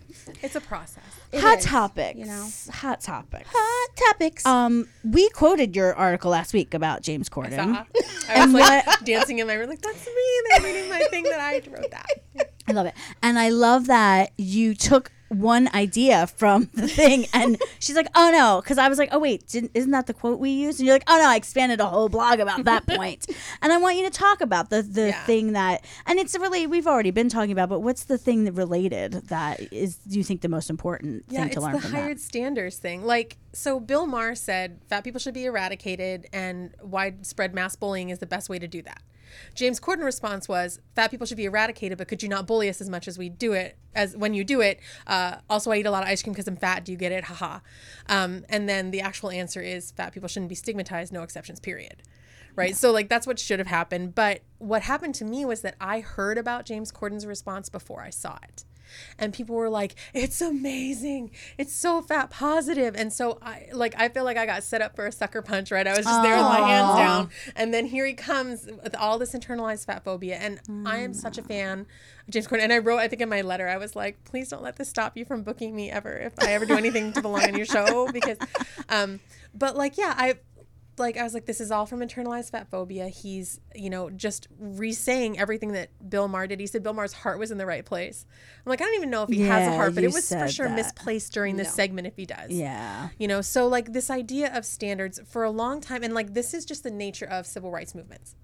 It's 0.42 0.56
a 0.56 0.60
process. 0.60 1.04
It 1.32 1.40
hot 1.40 1.58
is, 1.58 1.64
topics. 1.64 2.18
you 2.18 2.26
know. 2.26 2.48
hot 2.70 3.00
topics. 3.00 3.48
Hot 3.52 3.88
topics. 3.96 4.46
Um, 4.46 4.88
we 5.04 5.28
quoted 5.30 5.74
your 5.76 5.94
article 5.94 6.30
last 6.30 6.52
week 6.52 6.74
about 6.74 7.02
James 7.02 7.28
Corden. 7.28 7.56
Saw. 7.56 7.84
I 8.28 8.44
was 8.46 8.54
like 8.54 8.84
dancing 9.04 9.38
in 9.38 9.46
my 9.46 9.54
room, 9.54 9.68
like 9.68 9.82
that's 9.82 10.06
me. 10.06 10.12
They're 10.50 10.62
reading 10.62 10.90
my 10.90 11.00
thing 11.10 11.24
that 11.24 11.40
I 11.40 11.62
wrote 11.70 11.90
that. 11.90 12.50
I 12.68 12.72
love 12.72 12.86
it, 12.86 12.94
and 13.22 13.38
I 13.38 13.50
love 13.50 13.86
that 13.86 14.32
you 14.36 14.74
took 14.74 15.12
one 15.28 15.68
idea 15.74 16.26
from 16.26 16.68
the 16.74 16.86
thing 17.00 17.26
and 17.32 17.60
she's 17.80 17.96
like 17.96 18.06
oh 18.14 18.30
no 18.32 18.60
because 18.62 18.78
i 18.78 18.88
was 18.88 18.96
like 18.98 19.08
oh 19.12 19.18
wait 19.18 19.46
didn't, 19.48 19.70
isn't 19.74 19.90
that 19.90 20.06
the 20.06 20.14
quote 20.14 20.38
we 20.38 20.50
used 20.50 20.78
and 20.78 20.86
you're 20.86 20.94
like 20.94 21.02
oh 21.08 21.16
no 21.16 21.28
i 21.28 21.34
expanded 21.36 21.80
a 21.80 21.86
whole 21.86 22.08
blog 22.08 22.38
about 22.38 22.62
that 22.64 22.86
point 22.96 23.26
and 23.62 23.72
i 23.72 23.76
want 23.76 23.96
you 23.96 24.04
to 24.04 24.10
talk 24.10 24.40
about 24.40 24.70
the 24.70 24.82
the 24.82 25.08
Yeah. 25.08 25.24
thing 25.24 25.52
that 25.52 25.84
and 26.06 26.18
it's 26.18 26.38
really 26.38 26.66
we've 26.66 26.86
already 26.86 27.10
been 27.10 27.28
talking 27.28 27.50
about 27.52 27.68
but 27.68 27.80
what's 27.80 28.04
the 28.04 28.18
thing 28.18 28.44
that 28.44 28.52
related 28.52 29.12
that 29.28 29.60
is 29.72 29.96
do 29.96 30.16
you 30.18 30.24
think 30.24 30.42
the 30.42 30.48
most 30.48 30.70
important 30.70 31.24
Yeah, 31.28 31.40
thing 31.40 31.46
it's 31.48 31.54
to 31.56 31.60
learn 31.60 31.74
It's 31.74 31.84
the 31.84 31.90
from 31.90 31.98
hired 31.98 32.18
that 32.18 32.22
standards 32.22 32.76
thing. 32.78 33.04
Like, 33.04 33.36
so 33.52 33.80
Bill 33.80 34.06
Maher 34.06 34.34
said 34.34 34.80
fat 34.88 35.02
people 35.04 35.18
should 35.18 35.34
be 35.34 35.44
eradicated, 35.46 36.26
and 36.32 36.74
widespread 36.82 37.54
mass 37.54 37.74
bullying 37.76 38.10
is 38.10 38.18
the 38.20 38.26
best 38.26 38.48
way 38.48 38.58
to 38.58 38.68
do 38.68 38.82
that. 38.82 39.02
James 39.54 39.80
Corden's 39.80 40.04
response 40.04 40.48
was, 40.48 40.80
"Fat 40.94 41.10
people 41.10 41.26
should 41.26 41.36
be 41.36 41.44
eradicated, 41.44 41.98
but 41.98 42.08
could 42.08 42.22
you 42.22 42.28
not 42.28 42.46
bully 42.46 42.68
us 42.68 42.80
as 42.80 42.90
much 42.90 43.08
as 43.08 43.18
we 43.18 43.28
do 43.28 43.52
it? 43.52 43.76
As 43.94 44.16
when 44.16 44.34
you 44.34 44.44
do 44.44 44.60
it, 44.60 44.80
uh, 45.06 45.36
also 45.48 45.70
I 45.70 45.78
eat 45.78 45.86
a 45.86 45.90
lot 45.90 46.02
of 46.02 46.08
ice 46.08 46.22
cream 46.22 46.32
because 46.34 46.48
I'm 46.48 46.56
fat. 46.56 46.84
Do 46.84 46.92
you 46.92 46.98
get 46.98 47.12
it? 47.12 47.24
Haha." 47.24 47.60
Um, 48.08 48.44
and 48.48 48.68
then 48.68 48.90
the 48.90 49.00
actual 49.00 49.30
answer 49.30 49.62
is, 49.62 49.92
fat 49.92 50.12
people 50.12 50.28
shouldn't 50.28 50.50
be 50.50 50.54
stigmatized. 50.54 51.12
No 51.12 51.22
exceptions. 51.22 51.60
Period. 51.60 52.02
Right. 52.54 52.76
So 52.76 52.90
like 52.90 53.08
that's 53.08 53.26
what 53.26 53.38
should 53.38 53.58
have 53.58 53.68
happened. 53.68 54.14
But 54.14 54.42
what 54.58 54.82
happened 54.82 55.14
to 55.16 55.24
me 55.24 55.44
was 55.44 55.62
that 55.62 55.76
I 55.80 56.00
heard 56.00 56.38
about 56.38 56.64
James 56.64 56.90
Corden's 56.90 57.26
response 57.26 57.68
before 57.68 58.02
I 58.02 58.10
saw 58.10 58.38
it 58.42 58.64
and 59.18 59.32
people 59.32 59.54
were 59.54 59.68
like 59.70 59.94
it's 60.14 60.40
amazing. 60.40 61.30
It's 61.58 61.74
so 61.74 62.02
fat 62.02 62.30
positive. 62.30 62.94
And 62.96 63.12
so 63.12 63.38
i 63.42 63.66
like 63.72 63.94
i 63.98 64.08
feel 64.08 64.24
like 64.24 64.36
i 64.36 64.46
got 64.46 64.62
set 64.62 64.82
up 64.82 64.96
for 64.96 65.06
a 65.06 65.12
sucker 65.12 65.42
punch 65.42 65.70
right? 65.70 65.86
I 65.86 65.96
was 65.96 66.04
just 66.04 66.22
there 66.22 66.36
with 66.36 66.44
my 66.46 66.60
hands 66.60 66.96
down. 66.96 67.30
And 67.54 67.72
then 67.72 67.86
here 67.86 68.06
he 68.06 68.14
comes 68.14 68.66
with 68.66 68.94
all 68.96 69.18
this 69.18 69.32
internalized 69.34 69.86
fat 69.86 70.04
phobia. 70.04 70.36
And 70.36 70.60
i 70.86 70.98
am 70.98 71.14
such 71.14 71.38
a 71.38 71.42
fan 71.42 71.80
of 71.80 72.30
james 72.30 72.46
corden. 72.46 72.60
And 72.60 72.72
i 72.72 72.78
wrote 72.78 72.98
i 72.98 73.08
think 73.08 73.22
in 73.22 73.28
my 73.28 73.42
letter 73.42 73.68
i 73.68 73.76
was 73.76 73.94
like 73.96 74.22
please 74.24 74.48
don't 74.48 74.62
let 74.62 74.76
this 74.76 74.88
stop 74.88 75.16
you 75.16 75.24
from 75.24 75.42
booking 75.42 75.74
me 75.74 75.90
ever 75.90 76.12
if 76.16 76.32
i 76.40 76.52
ever 76.52 76.66
do 76.66 76.76
anything 76.76 77.12
to 77.12 77.22
belong 77.22 77.42
on 77.42 77.56
your 77.56 77.66
show. 77.66 78.08
Because 78.12 78.38
um 78.88 79.20
but 79.54 79.76
like 79.76 79.98
yeah 79.98 80.14
i 80.16 80.34
like 80.98 81.16
I 81.16 81.22
was 81.22 81.34
like, 81.34 81.46
this 81.46 81.60
is 81.60 81.70
all 81.70 81.86
from 81.86 82.00
internalized 82.00 82.50
fat 82.50 82.68
phobia. 82.70 83.08
He's, 83.08 83.60
you 83.74 83.90
know, 83.90 84.10
just 84.10 84.48
re-saying 84.58 85.38
everything 85.38 85.72
that 85.72 85.90
Bill 86.08 86.28
Maher 86.28 86.46
did. 86.46 86.60
He 86.60 86.66
said 86.66 86.82
Bill 86.82 86.92
Maher's 86.92 87.12
heart 87.12 87.38
was 87.38 87.50
in 87.50 87.58
the 87.58 87.66
right 87.66 87.84
place. 87.84 88.26
I'm 88.64 88.70
like, 88.70 88.80
I 88.80 88.84
don't 88.84 88.94
even 88.94 89.10
know 89.10 89.22
if 89.24 89.28
he 89.28 89.42
has 89.42 89.68
a 89.68 89.76
heart, 89.76 89.94
but 89.94 90.04
it 90.04 90.12
was 90.12 90.28
for 90.28 90.48
sure 90.48 90.68
that. 90.68 90.74
misplaced 90.76 91.32
during 91.32 91.56
this 91.56 91.68
No. 91.68 91.72
segment 91.74 92.06
if 92.06 92.16
he 92.16 92.26
does. 92.26 92.50
yeah 92.50 93.08
You 93.18 93.28
know, 93.28 93.40
so 93.40 93.68
like 93.68 93.92
this 93.92 94.10
idea 94.10 94.56
of 94.56 94.64
standards 94.64 95.20
for 95.26 95.44
a 95.44 95.50
long 95.50 95.80
time, 95.80 96.02
and 96.02 96.14
like 96.14 96.34
this 96.34 96.54
is 96.54 96.64
just 96.64 96.82
the 96.82 96.90
nature 96.90 97.26
of 97.26 97.46
civil 97.46 97.70
rights 97.70 97.94
movements. 97.94 98.34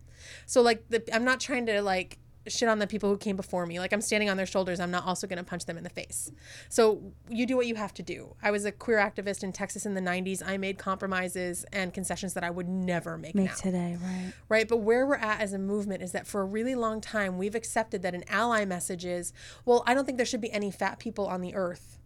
So 0.47 0.63
like 0.63 0.85
the 0.89 1.03
I'm 1.15 1.25
not 1.25 1.41
trying 1.41 1.67
to 1.67 1.83
like 1.83 2.19
shit 2.47 2.69
on 2.69 2.79
the 2.79 2.87
people 2.87 3.09
who 3.09 3.17
came 3.17 3.37
before 3.37 3.67
me. 3.67 3.79
Like 3.79 3.93
I'm 3.93 4.01
standing 4.01 4.29
on 4.29 4.37
their 4.37 4.47
shoulders. 4.47 4.81
I'm 4.81 4.91
not 4.91 5.07
also 5.07 5.27
going 5.27 5.39
to 5.39 5.45
punch 5.45 5.67
them 5.67 5.77
in 5.77 5.85
the 5.85 5.91
face. 5.91 6.31
So 6.69 7.13
you 7.29 7.47
do 7.47 7.57
what 7.57 7.67
you 7.67 7.77
have 7.77 7.95
to 7.95 8.03
do. 8.03 8.35
I 8.43 8.51
was 8.51 8.65
a 8.65 8.73
queer 8.73 8.99
activist 8.99 9.43
in 9.43 9.53
Texas 9.53 9.87
in 9.87 9.95
the 9.95 10.01
90s. 10.01 10.43
I 10.45 10.57
made 10.57 10.79
compromises 10.79 11.65
and 11.73 11.95
concessions 11.95 12.35
that 12.35 12.45
I 12.45 12.51
would 12.51 12.69
never 12.69 13.17
make, 13.17 13.35
make 13.35 13.47
now 13.47 13.55
today 13.55 13.97
right 14.03 14.33
right? 14.49 14.69
But 14.69 14.79
where 14.79 15.07
we're 15.07 15.17
at 15.17 15.41
as 15.41 15.53
a 15.53 15.59
movement 15.59 16.03
is 16.03 16.13
that 16.13 16.27
for 16.27 16.41
a 16.41 16.45
really 16.45 16.75
long 16.75 17.01
time, 17.01 17.39
we've 17.39 17.55
accepted 17.55 18.03
that 18.03 18.15
an 18.15 18.25
ally 18.29 18.65
message 18.65 19.05
is, 19.05 19.33
well, 19.65 19.83
I 19.87 19.95
don't 19.95 20.05
think 20.05 20.19
there 20.19 20.27
should 20.27 20.41
be 20.41 20.53
any 20.53 20.71
fat 20.71 20.99
people 20.99 21.27
on 21.27 21.41
the 21.41 21.55
earth, 21.55 21.99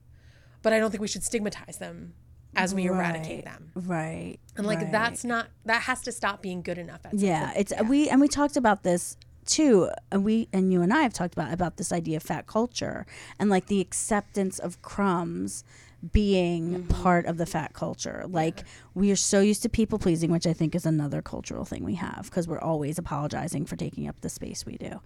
but 0.62 0.72
I 0.72 0.78
don't 0.78 0.90
think 0.90 1.00
we 1.00 1.08
should 1.08 1.24
stigmatize 1.24 1.78
them 1.78 2.14
as 2.54 2.74
we 2.74 2.86
eradicate 2.86 3.44
them. 3.44 3.70
right 3.74 4.38
And 4.56 4.66
like 4.66 4.80
right. 4.80 4.92
that's 4.92 5.24
not 5.24 5.48
that 5.66 5.82
has 5.82 6.00
to 6.02 6.12
stop 6.12 6.42
being 6.42 6.62
good 6.62 6.78
enough. 6.78 7.00
Yeah 7.12 7.52
it's 7.54 7.72
we 7.86 8.08
and 8.08 8.20
we 8.20 8.28
talked 8.28 8.56
about 8.56 8.82
this 8.82 9.16
too 9.46 9.90
and 10.10 10.24
we 10.24 10.48
and 10.52 10.72
you 10.72 10.82
and 10.82 10.92
i 10.92 11.02
have 11.02 11.12
talked 11.12 11.34
about 11.34 11.52
about 11.52 11.76
this 11.76 11.92
idea 11.92 12.16
of 12.16 12.22
fat 12.22 12.46
culture 12.46 13.06
and 13.38 13.48
like 13.48 13.66
the 13.66 13.80
acceptance 13.80 14.58
of 14.58 14.80
crumbs 14.82 15.64
being 16.12 16.86
part 16.86 17.26
of 17.26 17.36
the 17.36 17.46
fat 17.46 17.72
culture. 17.72 18.24
Like 18.28 18.64
we 18.94 19.10
are 19.10 19.16
so 19.16 19.40
used 19.40 19.62
to 19.62 19.68
people 19.68 19.98
pleasing 19.98 20.30
which 20.30 20.46
i 20.46 20.52
think 20.52 20.74
is 20.74 20.86
another 20.86 21.22
cultural 21.22 21.64
thing 21.64 21.84
we 21.84 21.94
have 21.94 22.24
because 22.24 22.46
we're 22.46 22.60
always 22.60 22.98
apologizing 22.98 23.66
for 23.66 23.76
taking 23.76 24.08
up 24.08 24.20
the 24.20 24.28
space 24.28 24.66
we 24.66 24.76
do. 24.76 25.00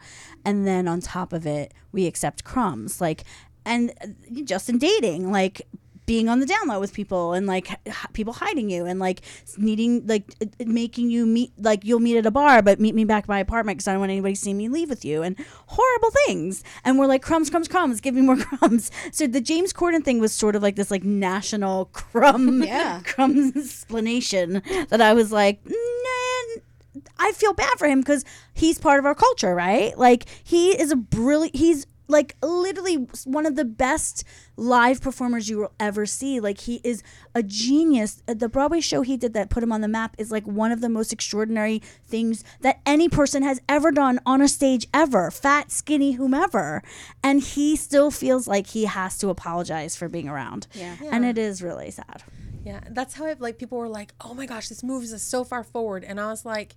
And 0.44 0.66
then 0.66 0.88
on 0.88 1.00
top 1.00 1.32
of 1.32 1.46
it 1.46 1.72
we 1.92 2.06
accept 2.06 2.44
crumbs. 2.44 3.00
Like 3.00 3.24
and 3.64 3.92
uh, 4.02 4.08
just 4.44 4.68
in 4.68 4.78
dating 4.78 5.30
like 5.30 5.62
being 6.10 6.28
on 6.28 6.40
the 6.40 6.46
down 6.46 6.66
low 6.66 6.80
with 6.80 6.92
people 6.92 7.34
and 7.34 7.46
like 7.46 7.70
h- 7.86 7.94
people 8.14 8.32
hiding 8.32 8.68
you 8.68 8.84
and 8.84 8.98
like 8.98 9.20
needing 9.58 10.04
like 10.08 10.24
uh, 10.42 10.46
uh, 10.60 10.64
making 10.66 11.08
you 11.08 11.24
meet 11.24 11.52
like 11.58 11.84
you'll 11.84 12.00
meet 12.00 12.16
at 12.16 12.26
a 12.26 12.32
bar 12.32 12.62
but 12.62 12.80
meet 12.80 12.96
me 12.96 13.04
back 13.04 13.24
at 13.24 13.28
my 13.28 13.38
apartment 13.38 13.76
because 13.78 13.86
I 13.86 13.92
don't 13.92 14.00
want 14.00 14.10
anybody 14.10 14.34
to 14.34 14.40
see 14.40 14.52
me 14.52 14.68
leave 14.68 14.90
with 14.90 15.04
you 15.04 15.22
and 15.22 15.36
horrible 15.68 16.10
things 16.26 16.64
and 16.84 16.98
we're 16.98 17.06
like 17.06 17.22
crumbs 17.22 17.48
crumbs 17.48 17.68
crumbs 17.68 18.00
give 18.00 18.14
me 18.16 18.22
more 18.22 18.36
crumbs 18.50 18.90
so 19.12 19.28
the 19.28 19.40
James 19.40 19.72
Corden 19.72 20.02
thing 20.04 20.18
was 20.18 20.32
sort 20.32 20.56
of 20.56 20.62
like 20.64 20.74
this 20.74 20.90
like 20.90 21.04
national 21.04 21.84
crumb 21.92 22.62
Yeah. 22.74 23.02
crumbs 23.04 23.56
explanation 23.56 24.62
that 24.88 25.00
I 25.00 25.12
was 25.14 25.30
like 25.30 25.60
nah, 25.64 27.02
I 27.20 27.30
feel 27.32 27.52
bad 27.52 27.78
for 27.78 27.86
him 27.86 28.00
because 28.00 28.24
he's 28.52 28.78
part 28.80 28.98
of 28.98 29.04
our 29.06 29.14
culture, 29.14 29.54
right? 29.54 29.96
Like 29.96 30.24
he 30.42 30.70
is 30.70 30.90
a 30.90 30.96
brilliant. 30.96 31.54
He's 31.54 31.86
like 32.10 32.36
literally 32.42 33.06
one 33.24 33.46
of 33.46 33.56
the 33.56 33.64
best 33.64 34.24
live 34.56 35.00
performers 35.00 35.48
you 35.48 35.58
will 35.58 35.72
ever 35.80 36.04
see. 36.06 36.40
Like 36.40 36.60
he 36.60 36.80
is 36.84 37.02
a 37.34 37.42
genius. 37.42 38.22
Uh, 38.28 38.34
The 38.34 38.48
Broadway 38.48 38.80
show 38.80 39.02
he 39.02 39.16
did 39.16 39.32
that 39.34 39.48
put 39.50 39.62
him 39.62 39.72
on 39.72 39.80
the 39.80 39.88
map 39.88 40.14
is 40.18 40.30
like 40.30 40.46
one 40.46 40.72
of 40.72 40.80
the 40.80 40.88
most 40.88 41.12
extraordinary 41.12 41.80
things 42.04 42.44
that 42.60 42.80
any 42.84 43.08
person 43.08 43.42
has 43.42 43.60
ever 43.68 43.90
done 43.90 44.20
on 44.26 44.40
a 44.42 44.48
stage 44.48 44.86
ever. 44.92 45.30
Fat, 45.30 45.70
skinny, 45.70 46.12
whomever, 46.12 46.82
and 47.22 47.40
he 47.40 47.76
still 47.76 48.10
feels 48.10 48.46
like 48.46 48.66
he 48.68 48.84
has 48.84 49.16
to 49.18 49.28
apologize 49.28 49.96
for 49.96 50.08
being 50.08 50.28
around. 50.28 50.66
Yeah. 50.74 50.96
and 51.10 51.24
it 51.24 51.38
is 51.38 51.62
really 51.62 51.90
sad. 51.90 52.22
Yeah, 52.64 52.80
that's 52.90 53.14
how 53.14 53.24
it 53.26 53.40
like 53.40 53.58
people 53.58 53.78
were 53.78 53.88
like, 53.88 54.12
"Oh 54.20 54.34
my 54.34 54.44
gosh, 54.44 54.68
this 54.68 54.82
moves 54.82 55.14
us 55.14 55.22
so 55.22 55.44
far 55.44 55.64
forward," 55.64 56.04
and 56.04 56.20
I 56.20 56.26
was 56.26 56.44
like, 56.44 56.76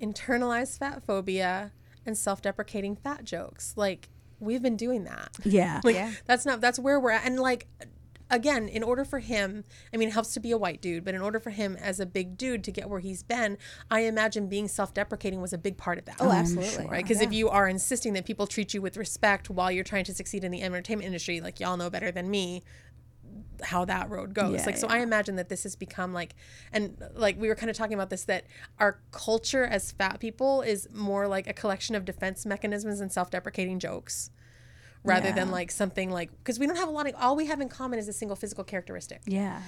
internalized 0.00 0.78
fat 0.78 1.02
phobia 1.06 1.72
and 2.06 2.16
self-deprecating 2.16 2.96
fat 2.96 3.24
jokes. 3.24 3.74
Like 3.76 4.08
we've 4.44 4.62
been 4.62 4.76
doing 4.76 5.04
that. 5.04 5.36
Yeah, 5.44 5.80
Like 5.84 5.96
Yeah. 5.96 6.12
that's 6.26 6.44
not 6.46 6.60
that's 6.60 6.78
where 6.78 7.00
we're 7.00 7.10
at. 7.10 7.24
And 7.24 7.38
like 7.38 7.66
again, 8.30 8.68
in 8.68 8.82
order 8.82 9.04
for 9.04 9.18
him, 9.18 9.64
I 9.92 9.96
mean, 9.96 10.08
it 10.08 10.12
helps 10.12 10.34
to 10.34 10.40
be 10.40 10.50
a 10.50 10.58
white 10.58 10.80
dude, 10.80 11.04
but 11.04 11.14
in 11.14 11.20
order 11.20 11.38
for 11.38 11.50
him 11.50 11.76
as 11.76 12.00
a 12.00 12.06
big 12.06 12.36
dude 12.36 12.64
to 12.64 12.72
get 12.72 12.88
where 12.88 13.00
he's 13.00 13.22
been, 13.22 13.58
I 13.90 14.00
imagine 14.00 14.48
being 14.48 14.66
self-deprecating 14.66 15.40
was 15.40 15.52
a 15.52 15.58
big 15.58 15.76
part 15.76 15.98
of 15.98 16.06
that. 16.06 16.16
Oh, 16.20 16.28
oh 16.28 16.32
absolutely. 16.32 16.86
Right, 16.86 17.04
because 17.04 17.20
if 17.20 17.32
you 17.32 17.48
are 17.50 17.68
insisting 17.68 18.12
that 18.14 18.24
people 18.24 18.46
treat 18.46 18.74
you 18.74 18.82
with 18.82 18.96
respect 18.96 19.50
while 19.50 19.70
you're 19.70 19.84
trying 19.84 20.04
to 20.04 20.14
succeed 20.14 20.42
in 20.42 20.50
the 20.50 20.62
entertainment 20.62 21.06
industry, 21.06 21.40
like 21.40 21.60
y'all 21.60 21.76
know 21.76 21.90
better 21.90 22.10
than 22.10 22.30
me, 22.30 22.62
how 23.62 23.84
that 23.84 24.10
road 24.10 24.34
goes. 24.34 24.60
Yeah, 24.60 24.66
like, 24.66 24.76
so 24.76 24.86
I 24.88 24.98
imagine 24.98 25.36
that 25.36 25.48
this 25.48 25.62
has 25.62 25.76
become 25.76 26.12
like, 26.12 26.34
and 26.72 26.96
like 27.14 27.40
we 27.40 27.48
were 27.48 27.54
kind 27.54 27.70
of 27.70 27.76
talking 27.76 27.94
about 27.94 28.10
this, 28.10 28.24
that 28.24 28.44
our 28.78 29.00
culture 29.12 29.64
as 29.64 29.92
fat 29.92 30.20
people 30.20 30.62
is 30.62 30.88
more 30.92 31.28
like 31.28 31.46
a 31.46 31.52
collection 31.52 31.94
of 31.94 32.04
defense 32.04 32.44
mechanisms 32.44 33.00
and 33.00 33.12
self-deprecating 33.12 33.78
jokes, 33.78 34.30
rather 35.02 35.32
than 35.32 35.50
like 35.50 35.70
something 35.70 36.10
like 36.10 36.30
because 36.38 36.58
we 36.58 36.66
don't 36.66 36.76
have 36.76 36.88
a 36.88 36.92
lot 36.92 37.06
of 37.06 37.14
all 37.20 37.36
we 37.36 37.46
have 37.46 37.60
in 37.60 37.68
common 37.68 37.98
is 37.98 38.08
a 38.08 38.12
single 38.12 38.36
physical 38.36 38.64
characteristic. 38.64 39.20
yeah. 39.26 39.60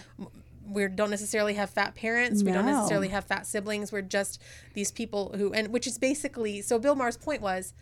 We 0.68 0.88
don't 0.88 1.10
necessarily 1.10 1.54
have 1.54 1.70
fat 1.70 1.94
parents. 1.94 2.42
We 2.42 2.50
don't 2.50 2.66
necessarily 2.66 3.06
have 3.08 3.24
fat 3.24 3.46
siblings. 3.46 3.92
We're 3.92 4.02
just 4.02 4.42
these 4.74 4.90
people 4.90 5.32
who, 5.36 5.52
and 5.52 5.68
which 5.68 5.86
is 5.86 5.96
basically 5.96 6.60
so. 6.60 6.80
Bill 6.80 6.96
Maher's 6.96 7.16
point 7.16 7.40
was 7.40 7.72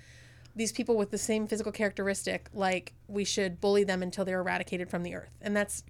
these 0.54 0.70
people 0.70 0.94
with 0.94 1.10
the 1.10 1.16
same 1.16 1.46
physical 1.46 1.72
characteristic, 1.72 2.50
like 2.52 2.92
we 3.08 3.24
should 3.24 3.58
bully 3.58 3.84
them 3.84 4.02
until 4.02 4.26
they're 4.26 4.40
eradicated 4.40 4.90
from 4.90 5.02
the 5.02 5.14
earth, 5.14 5.30
and 5.40 5.56
that's, 5.56 5.82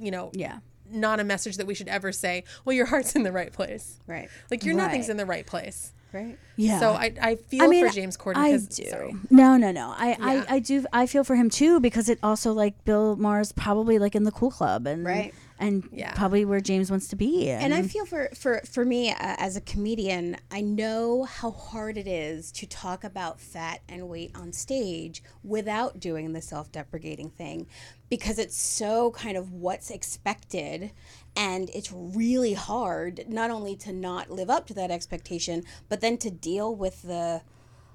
you 0.00 0.10
know, 0.10 0.30
Yeah. 0.34 0.58
not 0.90 1.20
a 1.20 1.24
message 1.24 1.56
that 1.58 1.66
we 1.66 1.74
should 1.74 1.88
ever 1.88 2.10
say. 2.12 2.44
Well, 2.64 2.74
your 2.74 2.86
heart's 2.86 3.14
in 3.14 3.22
the 3.22 3.32
right 3.32 3.52
place. 3.52 4.00
Right. 4.06 4.28
Like 4.50 4.64
your 4.64 4.74
nothing's 4.74 5.08
in 5.08 5.16
the 5.16 5.26
right 5.26 5.46
place. 5.46 5.92
Right. 6.12 6.36
Yeah. 6.56 6.80
So 6.80 6.90
I, 6.90 7.14
I 7.22 7.36
feel 7.36 7.70
I 7.70 7.80
for 7.86 7.94
James 7.94 8.16
Corden. 8.16 8.36
I 8.38 8.50
'cause- 8.50 8.66
do. 8.66 8.84
Sorry. 8.86 9.14
No, 9.30 9.56
no, 9.56 9.70
no. 9.70 9.94
I, 9.96 10.08
Yeah. 10.08 10.16
I, 10.48 10.54
I 10.56 10.58
do. 10.58 10.84
I 10.92 11.06
feel 11.06 11.22
for 11.22 11.36
him 11.36 11.48
too 11.48 11.78
because 11.78 12.08
it 12.08 12.18
also 12.20 12.52
like 12.52 12.84
Bill 12.84 13.14
Maher's 13.14 13.52
probably 13.52 14.00
like 14.00 14.16
in 14.16 14.24
the 14.24 14.32
cool 14.32 14.50
club 14.50 14.88
and 14.88 15.04
Right. 15.04 15.32
and 15.60 15.88
Yeah. 15.92 16.12
probably 16.14 16.44
where 16.44 16.60
James 16.60 16.90
wants 16.90 17.06
to 17.08 17.16
be. 17.16 17.48
And 17.48 17.72
I 17.72 17.82
feel 17.82 18.06
for 18.06 18.28
for 18.34 18.60
for 18.68 18.84
me 18.84 19.10
uh, 19.12 19.14
as 19.38 19.54
a 19.56 19.60
comedian, 19.60 20.36
I 20.50 20.62
know 20.62 21.22
how 21.22 21.52
hard 21.52 21.96
it 21.96 22.08
is 22.08 22.50
to 22.52 22.66
talk 22.66 23.04
about 23.04 23.40
fat 23.40 23.78
and 23.88 24.08
weight 24.08 24.32
on 24.34 24.52
stage 24.52 25.22
without 25.44 26.00
doing 26.00 26.32
the 26.32 26.42
self-deprecating 26.42 27.30
thing 27.30 27.68
because 28.10 28.38
it's 28.38 28.60
so 28.60 29.12
kind 29.12 29.36
of 29.36 29.52
what's 29.52 29.88
expected 29.90 30.90
and 31.36 31.70
it's 31.70 31.92
really 31.92 32.54
hard 32.54 33.24
not 33.28 33.50
only 33.50 33.76
to 33.76 33.92
not 33.92 34.30
live 34.30 34.50
up 34.50 34.66
to 34.66 34.74
that 34.74 34.90
expectation, 34.90 35.62
but 35.88 36.00
then 36.00 36.18
to 36.18 36.30
deal 36.30 36.74
with 36.74 37.02
the 37.02 37.42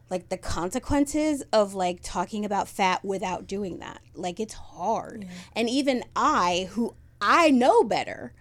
like 0.09 0.29
the 0.29 0.37
consequences 0.37 1.43
of 1.51 1.73
like 1.73 1.99
talking 2.01 2.45
about 2.45 2.67
fat 2.67 3.03
without 3.03 3.47
doing 3.47 3.79
that. 3.79 4.01
Like 4.13 4.39
it's 4.39 4.53
hard. 4.53 5.27
And 5.53 5.69
even 5.69 6.03
I 6.15 6.69
who 6.71 6.95
I 7.19 7.49
know 7.49 7.83
better 7.83 8.33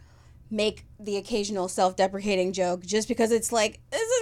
make 0.51 0.85
the 1.01 1.17
occasional 1.17 1.69
self-deprecating 1.69 2.53
joke 2.53 2.85
just 2.85 3.09
because 3.09 3.33
it's 3.33 3.51
like 3.51 3.81
this 3.91 4.14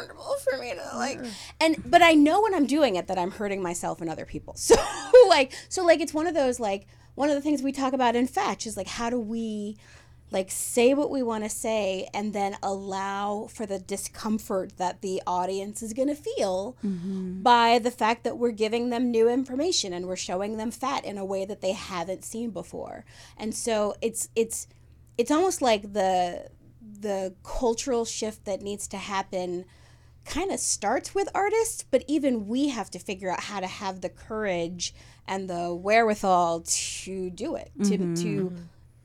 uncomfortable 0.00 0.34
for 0.50 0.58
me 0.58 0.74
to 0.74 0.96
like 0.96 1.20
and 1.60 1.82
but 1.90 2.02
I 2.02 2.12
know 2.12 2.42
when 2.42 2.54
I'm 2.54 2.66
doing 2.66 2.96
it 2.96 3.06
that 3.08 3.18
I'm 3.18 3.30
hurting 3.30 3.62
myself 3.62 4.00
and 4.00 4.10
other 4.10 4.24
people. 4.24 4.56
So 4.70 4.76
like 5.28 5.52
so 5.68 5.84
like 5.84 6.00
it's 6.00 6.14
one 6.14 6.26
of 6.26 6.34
those 6.34 6.58
like 6.58 6.86
one 7.14 7.28
of 7.28 7.34
the 7.34 7.40
things 7.40 7.62
we 7.62 7.72
talk 7.72 7.92
about 7.92 8.16
in 8.16 8.26
Fetch 8.26 8.66
is 8.66 8.76
like 8.76 8.86
how 8.86 9.10
do 9.10 9.18
we 9.18 9.76
like 10.30 10.50
say 10.50 10.94
what 10.94 11.10
we 11.10 11.22
want 11.22 11.44
to 11.44 11.50
say 11.50 12.08
and 12.14 12.32
then 12.32 12.56
allow 12.62 13.48
for 13.52 13.66
the 13.66 13.78
discomfort 13.78 14.76
that 14.76 15.02
the 15.02 15.20
audience 15.26 15.82
is 15.82 15.92
going 15.92 16.08
to 16.08 16.14
feel 16.14 16.76
mm-hmm. 16.84 17.42
by 17.42 17.78
the 17.78 17.90
fact 17.90 18.24
that 18.24 18.38
we're 18.38 18.52
giving 18.52 18.90
them 18.90 19.10
new 19.10 19.28
information 19.28 19.92
and 19.92 20.06
we're 20.06 20.16
showing 20.16 20.56
them 20.56 20.70
fat 20.70 21.04
in 21.04 21.18
a 21.18 21.24
way 21.24 21.44
that 21.44 21.60
they 21.60 21.72
haven't 21.72 22.24
seen 22.24 22.50
before. 22.50 23.04
And 23.36 23.54
so 23.54 23.94
it's 24.00 24.28
it's 24.36 24.68
it's 25.18 25.30
almost 25.30 25.60
like 25.60 25.92
the 25.92 26.48
the 26.80 27.34
cultural 27.42 28.04
shift 28.04 28.44
that 28.44 28.62
needs 28.62 28.86
to 28.88 28.96
happen 28.96 29.64
kind 30.24 30.50
of 30.50 30.60
starts 30.60 31.14
with 31.14 31.28
artists, 31.34 31.84
but 31.90 32.04
even 32.06 32.46
we 32.46 32.68
have 32.68 32.90
to 32.90 32.98
figure 32.98 33.30
out 33.30 33.40
how 33.40 33.60
to 33.60 33.66
have 33.66 34.00
the 34.00 34.08
courage 34.08 34.94
and 35.26 35.48
the 35.48 35.74
wherewithal 35.74 36.62
to 36.66 37.30
do 37.30 37.56
it, 37.56 37.70
to 37.84 37.96
to 37.96 37.96
mm-hmm. 37.96 38.56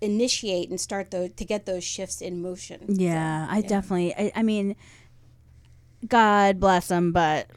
initiate 0.01 0.69
and 0.69 0.79
start 0.79 1.11
those 1.11 1.31
to 1.35 1.45
get 1.45 1.65
those 1.65 1.83
shifts 1.83 2.21
in 2.21 2.41
motion. 2.41 2.85
Yeah, 2.87 3.47
I 3.49 3.61
definitely. 3.61 4.13
I, 4.15 4.31
I 4.35 4.43
mean, 4.43 4.75
God 6.07 6.59
bless 6.59 6.89
him, 6.89 7.11
but 7.11 7.47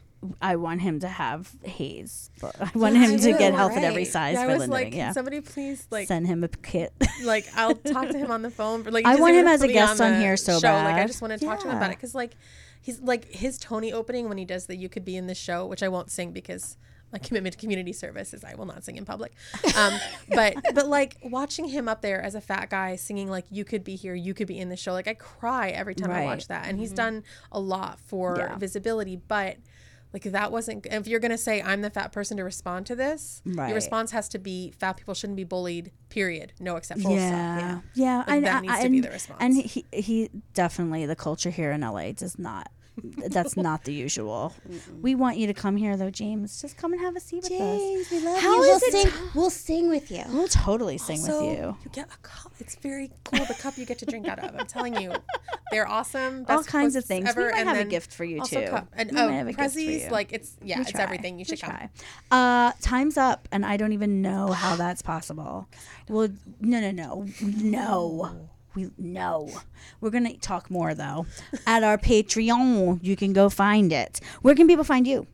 I 0.41 0.57
want 0.57 0.81
him 0.81 0.99
to 0.99 1.07
have 1.07 1.51
HAES. 1.63 2.29
I 2.43 2.71
want 2.75 2.95
Yeah, 2.95 3.01
him 3.01 3.13
I 3.13 3.17
to 3.17 3.31
get 3.37 3.51
know, 3.51 3.57
health 3.57 3.77
at 3.77 3.83
every 3.83 4.05
size 4.05 4.33
Yeah, 4.33 4.41
I 4.41 4.47
was 4.47 4.59
Linda. 4.59 4.73
like, 4.73 4.93
yeah, 4.93 5.11
somebody 5.11 5.41
please 5.41 5.87
like 5.91 6.07
send 6.07 6.27
him 6.27 6.43
a 6.43 6.47
kit. 6.47 6.93
like 7.23 7.45
I'll 7.55 7.75
talk 7.75 8.09
to 8.09 8.17
him 8.17 8.31
on 8.31 8.41
the 8.41 8.51
phone. 8.59 8.83
But, 8.83 8.93
like 8.93 9.05
I 9.05 9.15
want 9.15 9.35
him 9.35 9.47
as 9.47 9.61
a 9.61 9.67
guest 9.67 10.01
on 10.01 10.13
the 10.13 10.19
here 10.19 10.37
so 10.37 10.59
show. 10.59 10.67
Like 10.67 10.95
I 10.95 11.05
just 11.05 11.21
want 11.21 11.39
to 11.39 11.45
talk 11.45 11.59
to 11.61 11.69
him 11.69 11.77
about 11.77 11.91
it 11.91 11.97
because 11.97 12.15
like 12.15 12.35
he's 12.81 12.99
like 13.01 13.25
his 13.25 13.57
Tony 13.57 13.91
opening 13.93 14.27
when 14.29 14.37
he 14.37 14.45
does 14.45 14.65
the 14.67 14.75
"You 14.75 14.89
Could 14.89 15.05
Be 15.05 15.15
in 15.17 15.27
This 15.27 15.37
Show," 15.37 15.65
which 15.65 15.83
I 15.83 15.87
won't 15.89 16.11
sing 16.11 16.31
because 16.31 16.77
my 17.11 17.17
commitment 17.17 17.53
to 17.53 17.59
community 17.59 17.91
service 17.91 18.33
is 18.35 18.43
I 18.43 18.53
will 18.53 18.65
not 18.67 18.83
sing 18.83 18.95
in 18.95 19.03
public. 19.05 19.33
Um, 19.75 19.93
but 20.29 20.55
but 20.75 20.87
like 20.87 21.17
watching 21.23 21.67
him 21.69 21.87
up 21.87 22.01
there 22.01 22.21
as 22.21 22.35
a 22.35 22.41
fat 22.41 22.69
guy 22.69 22.95
singing 22.95 23.29
like 23.29 23.45
"You 23.49 23.65
Could 23.65 23.83
Be 23.83 23.95
Here," 23.95 24.13
"You 24.15 24.33
Could 24.33 24.47
Be 24.47 24.59
in 24.59 24.69
the 24.69 24.77
Show," 24.77 24.93
like 24.93 25.07
I 25.07 25.13
cry 25.15 25.69
every 25.69 25.95
time 25.95 26.11
I 26.11 26.23
watch 26.25 26.47
that, 26.47 26.67
and 26.67 26.77
he's 26.79 26.91
done 26.93 27.23
a 27.51 27.59
lot 27.59 27.99
for 27.99 28.37
Yeah. 28.37 28.55
visibility, 28.57 29.15
but. 29.15 29.57
Like 30.11 30.23
that 30.23 30.51
wasn't. 30.51 30.87
If 30.87 31.07
you're 31.07 31.19
gonna 31.19 31.37
say 31.37 31.61
I'm 31.61 31.81
the 31.81 31.89
fat 31.91 32.11
person 32.11 32.37
to 32.37 32.43
respond 32.43 32.85
to 32.87 32.95
this, 32.95 33.41
Right. 33.45 33.67
your 33.67 33.75
response 33.75 34.09
has 34.11 34.27
to 34.29 34.39
be 34.39 34.71
fat 34.79 34.97
people 34.97 35.13
shouldn't 35.13 35.37
be 35.37 35.43
bullied. 35.43 35.91
Period. 36.09 36.53
No 36.59 36.75
exceptions. 36.77 37.13
yeah, 37.13 37.81
yeah. 37.93 38.17
Like, 38.19 38.27
and, 38.29 38.45
that 38.45 38.55
I- 38.57 38.61
needs 38.61 38.79
to 38.83 38.89
be 38.89 38.99
the 39.01 39.09
response. 39.11 39.37
And 39.41 39.55
he 39.57 39.85
he 39.93 40.29
definitely 40.55 41.05
the 41.05 41.15
culture 41.15 41.51
here 41.51 41.71
in 41.71 41.81
LA 41.81 42.11
does 42.11 42.39
not. 42.39 42.71
That's 43.27 43.55
not 43.57 43.83
the 43.83 43.93
usual. 43.93 44.53
We 45.01 45.15
want 45.15 45.37
you 45.37 45.47
to 45.47 45.53
come 45.53 45.77
here 45.77 45.95
though, 45.97 46.09
James. 46.09 46.61
Just 46.61 46.77
come 46.77 46.93
and 46.93 47.01
have 47.01 47.15
a 47.15 47.19
seat 47.19 47.43
with 47.43 47.51
us. 47.51 47.57
James, 47.79 48.11
we 48.11 48.19
love 48.21 48.39
How 48.41 48.55
you. 48.55 48.63
is 48.63 48.81
We'll 48.91 49.01
it 49.01 49.09
sing, 49.11 49.21
we'll 49.35 49.49
sing 49.49 49.89
with 49.89 50.11
you. 50.11 50.23
We'll 50.31 50.47
totally 50.47 50.97
sing 50.97 51.21
with 51.21 51.29
you. 51.31 51.77
You 51.83 51.89
get 51.91 52.07
a 52.13 52.17
cup. 52.17 52.51
It's 52.59 52.75
very 52.75 53.11
cool. 53.25 53.45
The 53.45 53.53
cup 53.53 53.77
you 53.77 53.85
get 53.85 53.97
to 53.99 54.05
drink 54.05 54.27
out 54.27 54.39
of. 54.39 54.55
I'm 54.59 54.65
telling 54.67 54.95
you, 55.01 55.13
they're 55.71 55.87
awesome. 55.87 56.45
All 56.49 56.63
kinds 56.63 56.95
of 56.95 57.05
things. 57.05 57.29
Ever. 57.29 57.41
we 57.47 57.51
might 57.51 57.59
and 57.59 57.67
have 57.69 57.77
a 57.77 57.79
then 57.81 57.89
gift 57.89 58.13
for 58.13 58.23
you 58.25 58.39
also 58.39 58.61
too. 58.61 58.67
Cup. 58.69 58.87
And 58.93 59.11
We 59.11 59.17
oh, 59.19 59.27
might 59.27 59.33
have 59.35 59.47
a 59.47 59.53
gift 59.53 59.73
for 59.73 59.79
you. 59.79 60.09
like 60.09 60.33
it's 60.33 60.55
yeah, 60.61 60.77
We 60.77 60.81
it's 60.81 60.91
try. 60.91 61.01
everything. 61.03 61.35
You 61.39 61.45
We 61.49 61.55
should 61.55 61.61
come. 61.61 61.71
try. 61.75 61.89
Uh, 62.31 62.71
time's 62.81 63.17
up, 63.17 63.47
and 63.51 63.65
I 63.65 63.77
don't 63.77 63.93
even 63.93 64.21
know 64.21 64.51
how 64.51 64.75
that's 64.83 65.01
possible. 65.01 65.67
Well, 66.07 66.29
no, 66.59 66.79
no, 66.79 66.91
no, 66.91 67.25
no. 67.41 68.49
We 68.79 68.91
no. 68.97 69.49
We're 69.99 70.09
gonna 70.09 70.37
talk 70.37 70.69
more 70.71 70.93
though 70.93 71.25
at 71.67 71.83
our 71.83 71.97
Patreon. 71.97 72.99
You 73.03 73.15
can 73.15 73.33
go 73.33 73.49
find 73.49 73.91
it. 73.91 74.19
Where 74.41 74.55
can 74.55 74.67
people 74.67 74.83
find 74.83 75.07
you? 75.07 75.27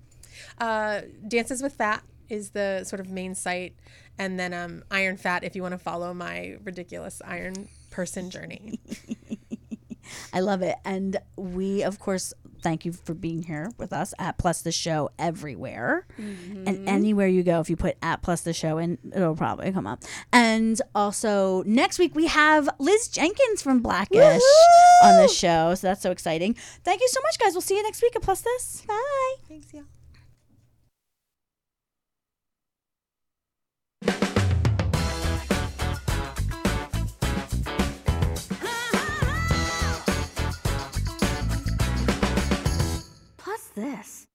Uh, 0.57 1.01
Dances 1.27 1.61
with 1.61 1.73
Fat 1.73 2.03
is 2.29 2.51
the 2.51 2.83
sort 2.83 2.99
of 2.99 3.09
main 3.09 3.35
site, 3.35 3.75
and 4.17 4.39
then 4.39 4.53
um, 4.53 4.83
Iron 4.89 5.17
Fat 5.17 5.43
if 5.43 5.55
you 5.55 5.61
want 5.61 5.73
to 5.73 5.77
follow 5.77 6.13
my 6.13 6.57
ridiculous 6.63 7.21
iron 7.25 7.67
person 7.91 8.29
journey. 8.29 8.79
I 10.33 10.39
love 10.39 10.61
it, 10.61 10.77
and 10.83 11.17
we 11.35 11.83
of 11.83 11.99
course 11.99 12.33
thank 12.65 12.83
you 12.83 12.91
for 12.91 13.13
being 13.13 13.43
here 13.43 13.69
with 13.77 13.93
us 13.93 14.11
at 14.17 14.39
Plus 14.39 14.63
the 14.63 14.71
Show 14.71 15.11
everywhere, 15.19 16.07
mm-hmm. 16.19 16.67
and 16.67 16.89
anywhere 16.89 17.27
you 17.27 17.43
go. 17.43 17.59
If 17.59 17.69
you 17.69 17.75
put 17.75 17.95
at 18.01 18.23
Plus 18.23 18.41
the 18.41 18.53
Show, 18.53 18.79
in 18.79 18.97
it'll 19.15 19.35
probably 19.35 19.71
come 19.71 19.85
up. 19.85 20.03
And 20.33 20.81
also 20.95 21.61
next 21.67 21.99
week 21.99 22.15
we 22.15 22.25
have 22.25 22.67
Liz 22.79 23.07
Jenkins 23.07 23.61
from 23.61 23.81
Blackish 23.81 24.41
on 25.03 25.15
the 25.21 25.27
show, 25.27 25.75
so 25.75 25.87
that's 25.87 26.01
so 26.01 26.09
exciting. 26.09 26.55
Thank 26.83 27.01
you 27.01 27.07
so 27.07 27.21
much, 27.21 27.37
guys. 27.37 27.53
We'll 27.53 27.61
see 27.61 27.77
you 27.77 27.83
next 27.83 28.01
week 28.01 28.15
at 28.15 28.23
Plus 28.23 28.41
This. 28.41 28.81
Bye. 28.87 29.35
Thanks, 29.47 29.71
y'all. 29.71 29.83
This. 43.75 44.25